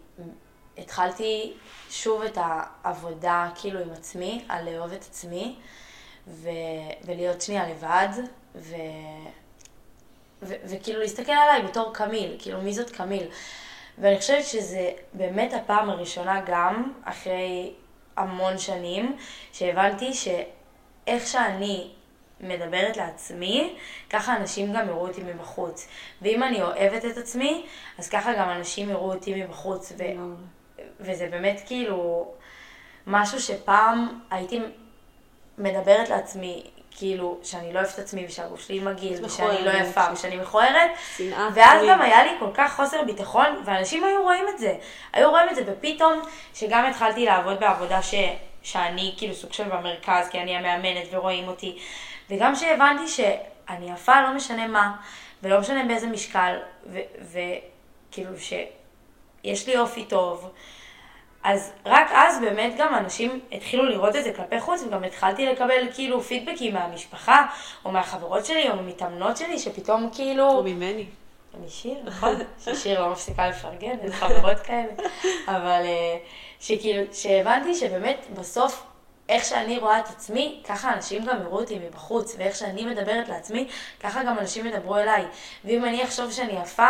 התחלתי 0.83 1.53
שוב 1.91 2.22
את 2.22 2.39
העבודה 2.41 3.49
כאילו 3.55 3.80
עם 3.80 3.93
עצמי, 3.93 4.45
על 4.49 4.70
לאהוב 4.70 4.93
את 4.93 5.03
עצמי, 5.03 5.57
ו... 6.28 6.49
ולהיות 7.05 7.43
שנייה 7.43 7.68
לבד, 7.68 8.09
ו... 8.55 8.74
ו... 10.43 10.55
וכאילו 10.64 11.01
להסתכל 11.01 11.33
עליי 11.33 11.62
בתור 11.62 11.95
קמיל, 11.95 12.37
כאילו 12.39 12.61
מי 12.62 12.72
זאת 12.72 12.91
קמיל. 12.91 13.24
ואני 13.99 14.18
חושבת 14.18 14.45
שזה 14.45 14.91
באמת 15.12 15.53
הפעם 15.53 15.91
הראשונה 15.91 16.41
גם, 16.47 16.93
אחרי 17.05 17.72
המון 18.16 18.59
שנים, 18.59 19.16
שהבנתי 19.53 20.12
שאיך 20.14 21.26
שאני 21.26 21.91
מדברת 22.41 22.97
לעצמי, 22.97 23.76
ככה 24.11 24.37
אנשים 24.37 24.72
גם 24.72 24.89
יראו 24.89 25.09
אותי 25.09 25.22
מבחוץ. 25.22 25.89
ואם 26.22 26.43
אני 26.43 26.62
אוהבת 26.62 27.05
את 27.05 27.16
עצמי, 27.16 27.66
אז 27.99 28.09
ככה 28.09 28.33
גם 28.33 28.51
אנשים 28.51 28.91
יראו 28.91 29.12
אותי 29.12 29.45
מבחוץ. 29.45 29.93
ו... 29.99 30.03
וזה 31.03 31.29
באמת 31.31 31.63
כאילו 31.67 32.29
משהו 33.07 33.41
שפעם 33.41 34.21
הייתי 34.31 34.61
מדברת 35.59 36.09
לעצמי, 36.09 36.63
כאילו, 36.91 37.39
שאני 37.43 37.73
לא 37.73 37.79
אוהבת 37.79 37.95
את 37.95 37.99
עצמי 37.99 38.27
ושהגוף 38.29 38.61
שלי 38.61 38.81
מגעיל, 38.81 39.25
ושאני 39.25 39.65
לא 39.65 39.71
יפה, 39.71 40.05
ושאני 40.13 40.37
מכוערת, 40.37 40.91
ואז. 41.55 41.55
גם 41.89 42.03
היה 42.03 42.25
לי 42.25 42.31
כל 42.39 42.51
כך 42.55 42.77
חוסר 42.77 43.03
ביטחון, 43.05 43.47
ואנשים 43.65 44.05
היו 44.05 44.23
רואים 44.23 44.45
את 44.55 44.59
זה. 44.59 44.75
היו 45.13 45.31
רואים 45.31 45.49
את 45.49 45.55
זה, 45.55 45.63
ופתאום, 45.67 46.23
שגם 46.55 46.85
התחלתי 46.85 47.25
לעבוד 47.25 47.61
בעבודה 47.61 48.03
ש... 48.03 48.15
שאני 48.63 49.15
כאילו 49.17 49.35
סוג 49.35 49.53
של 49.53 49.65
במרכז, 49.65 50.29
כי 50.29 50.41
אני 50.41 50.57
המאמנת 50.57 51.07
ורואים 51.11 51.49
אותי, 51.49 51.79
וגם 52.31 52.55
שהבנתי 52.55 53.09
שאני 53.09 53.91
יפה 53.93 54.21
לא 54.21 54.35
משנה 54.35 54.67
מה, 54.67 54.97
ולא 55.43 55.61
משנה 55.61 55.85
באיזה 55.85 56.07
משקל, 56.07 56.59
ו- 56.87 56.99
וכאילו 57.33 58.31
שיש 58.39 59.67
לי 59.67 59.79
אופי 59.79 60.05
טוב. 60.05 60.51
אז 61.45 61.72
רק 61.86 62.11
אז 62.12 62.40
באמת 62.40 62.74
גם 62.78 62.95
אנשים 62.95 63.40
התחילו 63.53 63.84
לראות 63.84 64.16
את 64.16 64.24
זה 64.24 64.32
כלפי 64.32 64.61
חוץ, 64.61 64.82
וגם 64.82 65.05
התחלתי 65.05 65.47
לקבל 65.47 65.88
כאילו 65.95 66.20
פידבקים 66.20 66.74
מהמשפחה, 66.74 67.47
או 67.84 67.90
מהחברות 67.90 68.47
שלי, 68.47 68.70
או 68.70 68.76
ממתאמנות 68.76 69.36
שלי, 69.36 69.59
שפתאום 69.59 70.11
כאילו... 70.14 70.49
או 70.49 70.62
ממני. 70.62 71.07
אני 71.59 71.68
שיר, 71.68 71.95
נכון? 72.05 72.34
ששיר 72.64 73.01
לא 73.01 73.11
מפסיקה 73.11 73.49
לפרגן, 73.49 73.99
איזה 74.03 74.14
חברות 74.14 74.61
כאלה. 74.61 74.93
אבל 75.49 75.82
אה, 75.84 76.18
שכאילו, 76.61 77.03
שהבנתי 77.12 77.74
שבאמת 77.74 78.26
בסוף 78.38 78.86
איך 79.28 79.45
שאני 79.45 79.78
רואה 79.78 79.99
את 79.99 80.09
עצמי, 80.09 80.62
ככה 80.64 80.95
אנשים 80.95 81.24
גם 81.24 81.40
יראו 81.40 81.61
אותי 81.61 81.78
מבחוץ, 81.78 82.34
ואיך 82.38 82.57
שאני 82.57 82.84
מדברת 82.84 83.28
לעצמי, 83.28 83.68
ככה 84.01 84.24
גם 84.24 84.38
אנשים 84.38 84.66
ידברו 84.66 84.97
אליי. 84.97 85.24
ואם 85.64 85.84
אני 85.84 86.05
אחשוב 86.05 86.32
שאני 86.32 86.53
יפה, 86.62 86.88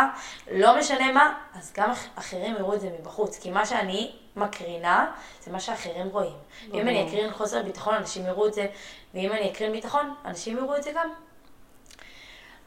לא 0.51 0.79
משנה 0.79 1.11
מה, 1.11 1.33
אז 1.55 1.73
גם 1.77 1.91
אחרים 2.15 2.55
יראו 2.55 2.73
את 2.73 2.81
זה 2.81 2.89
מבחוץ. 2.99 3.39
כי 3.39 3.51
מה 3.51 3.65
שאני 3.65 4.11
מקרינה, 4.35 5.11
זה 5.43 5.51
מה 5.51 5.59
שאחרים 5.59 6.07
רואים. 6.07 6.37
ואם 6.71 6.87
אני 6.87 7.07
אקרין 7.07 7.31
חוסר 7.31 7.63
ביטחון, 7.63 7.95
אנשים 7.95 8.25
יראו 8.25 8.47
את 8.47 8.53
זה, 8.53 8.67
ואם 9.13 9.31
אני 9.31 9.51
אקרין 9.51 9.71
ביטחון, 9.71 10.13
אנשים 10.25 10.57
יראו 10.57 10.75
את 10.75 10.83
זה 10.83 10.91
גם. 10.95 11.09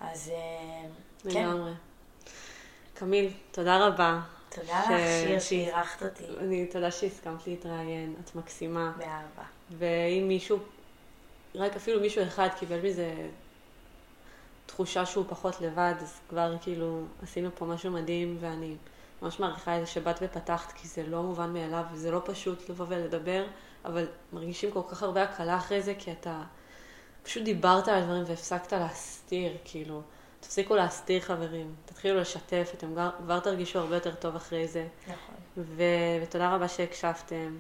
אז 0.01 0.33
אה, 0.35 0.89
כן. 1.23 1.29
לגמרי. 1.31 1.73
קמיל, 2.95 3.31
תודה 3.51 3.87
רבה. 3.87 4.21
תודה 4.49 4.81
לך, 4.81 4.89
שיר, 5.25 5.41
שאירחת 5.41 6.03
אותי. 6.03 6.25
אני, 6.41 6.67
תודה 6.67 6.91
שהסכמת 6.91 7.47
להתראיין, 7.47 8.15
את 8.25 8.35
מקסימה. 8.35 8.93
באהבה. 8.97 9.45
ואם 9.79 10.25
מישהו, 10.29 10.59
רק 11.55 11.77
אפילו 11.77 12.01
מישהו 12.01 12.23
אחד 12.23 12.49
קיבל 12.59 12.81
מזה 12.81 13.15
תחושה 14.67 15.07
שהוא 15.07 15.25
פחות 15.29 15.61
לבד, 15.61 15.95
אז 16.01 16.21
כבר 16.29 16.55
כאילו 16.61 17.03
עשינו 17.23 17.51
פה 17.55 17.65
משהו 17.65 17.91
מדהים, 17.91 18.37
ואני 18.41 18.75
ממש 19.23 19.41
מעריכה 19.41 19.77
את 19.77 19.81
זה 19.81 19.87
שבאת 19.87 20.19
ופתחת, 20.23 20.73
כי 20.73 20.89
זה 20.89 21.03
לא 21.07 21.23
מובן 21.23 21.53
מאליו, 21.53 21.85
וזה 21.93 22.11
לא 22.11 22.23
פשוט 22.25 22.69
לבוא 22.69 22.87
ולדבר, 22.89 23.45
אבל 23.85 24.07
מרגישים 24.33 24.71
כל 24.71 24.83
כך 24.89 25.03
הרבה 25.03 25.23
הקלה 25.23 25.57
אחרי 25.57 25.83
זה, 25.83 25.95
כי 25.99 26.13
אתה 26.13 26.43
פשוט 27.23 27.43
דיברת 27.43 27.89
על 27.89 27.95
הדברים 27.95 28.23
והפסקת 28.27 28.73
להסתיר, 28.73 29.57
כאילו. 29.65 30.03
תפסיקו 30.41 30.77
להסתיר 30.77 31.21
חברים, 31.21 31.75
תתחילו 31.85 32.21
לשתף, 32.21 32.71
אתם 32.75 32.93
כבר, 32.93 33.11
כבר 33.19 33.41
תרגישו 33.41 33.79
הרבה 33.79 33.97
יותר 33.97 34.15
טוב 34.15 34.37
אחרי 34.37 34.69
זה. 34.69 34.87
נכון. 35.07 35.35
ו, 35.57 35.83
ותודה 36.23 36.55
רבה 36.55 36.69
שהקשבתם. 36.69 37.57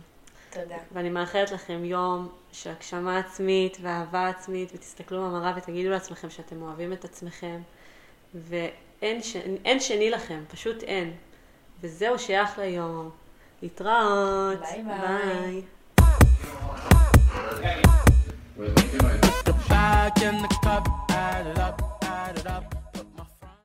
תודה. 0.51 0.77
ואני 0.93 1.11
מאחלת 1.11 1.51
לכם 1.51 1.85
יום 1.85 2.29
של 2.53 2.71
הגשמה 2.71 3.19
עצמית 3.19 3.79
ואהבה 3.81 4.29
עצמית, 4.29 4.71
ותסתכלו 4.75 5.23
במראה 5.23 5.53
ותגידו 5.57 5.91
לעצמכם 5.91 6.31
שאתם 6.31 6.63
אוהבים 6.63 6.93
את 6.93 7.05
עצמכם, 7.05 7.61
ואין 8.35 9.23
ש... 9.23 9.37
שני 9.79 10.11
לכם, 10.11 10.45
פשוט 10.49 10.83
אין. 10.83 11.17
וזהו, 11.83 12.19
שייך 12.19 12.59
ליום. 12.59 13.11
להתראות. 13.63 14.61
ביי 14.61 14.83
ביי. 14.83 15.63
Back 19.69 20.23
in 20.23 20.37
the 20.43 20.49
club, 20.63 20.89
add 21.11 21.47
it 21.47 21.59
up, 21.59 21.77
add 22.03 22.39
it 22.39 22.47
up. 22.47 22.76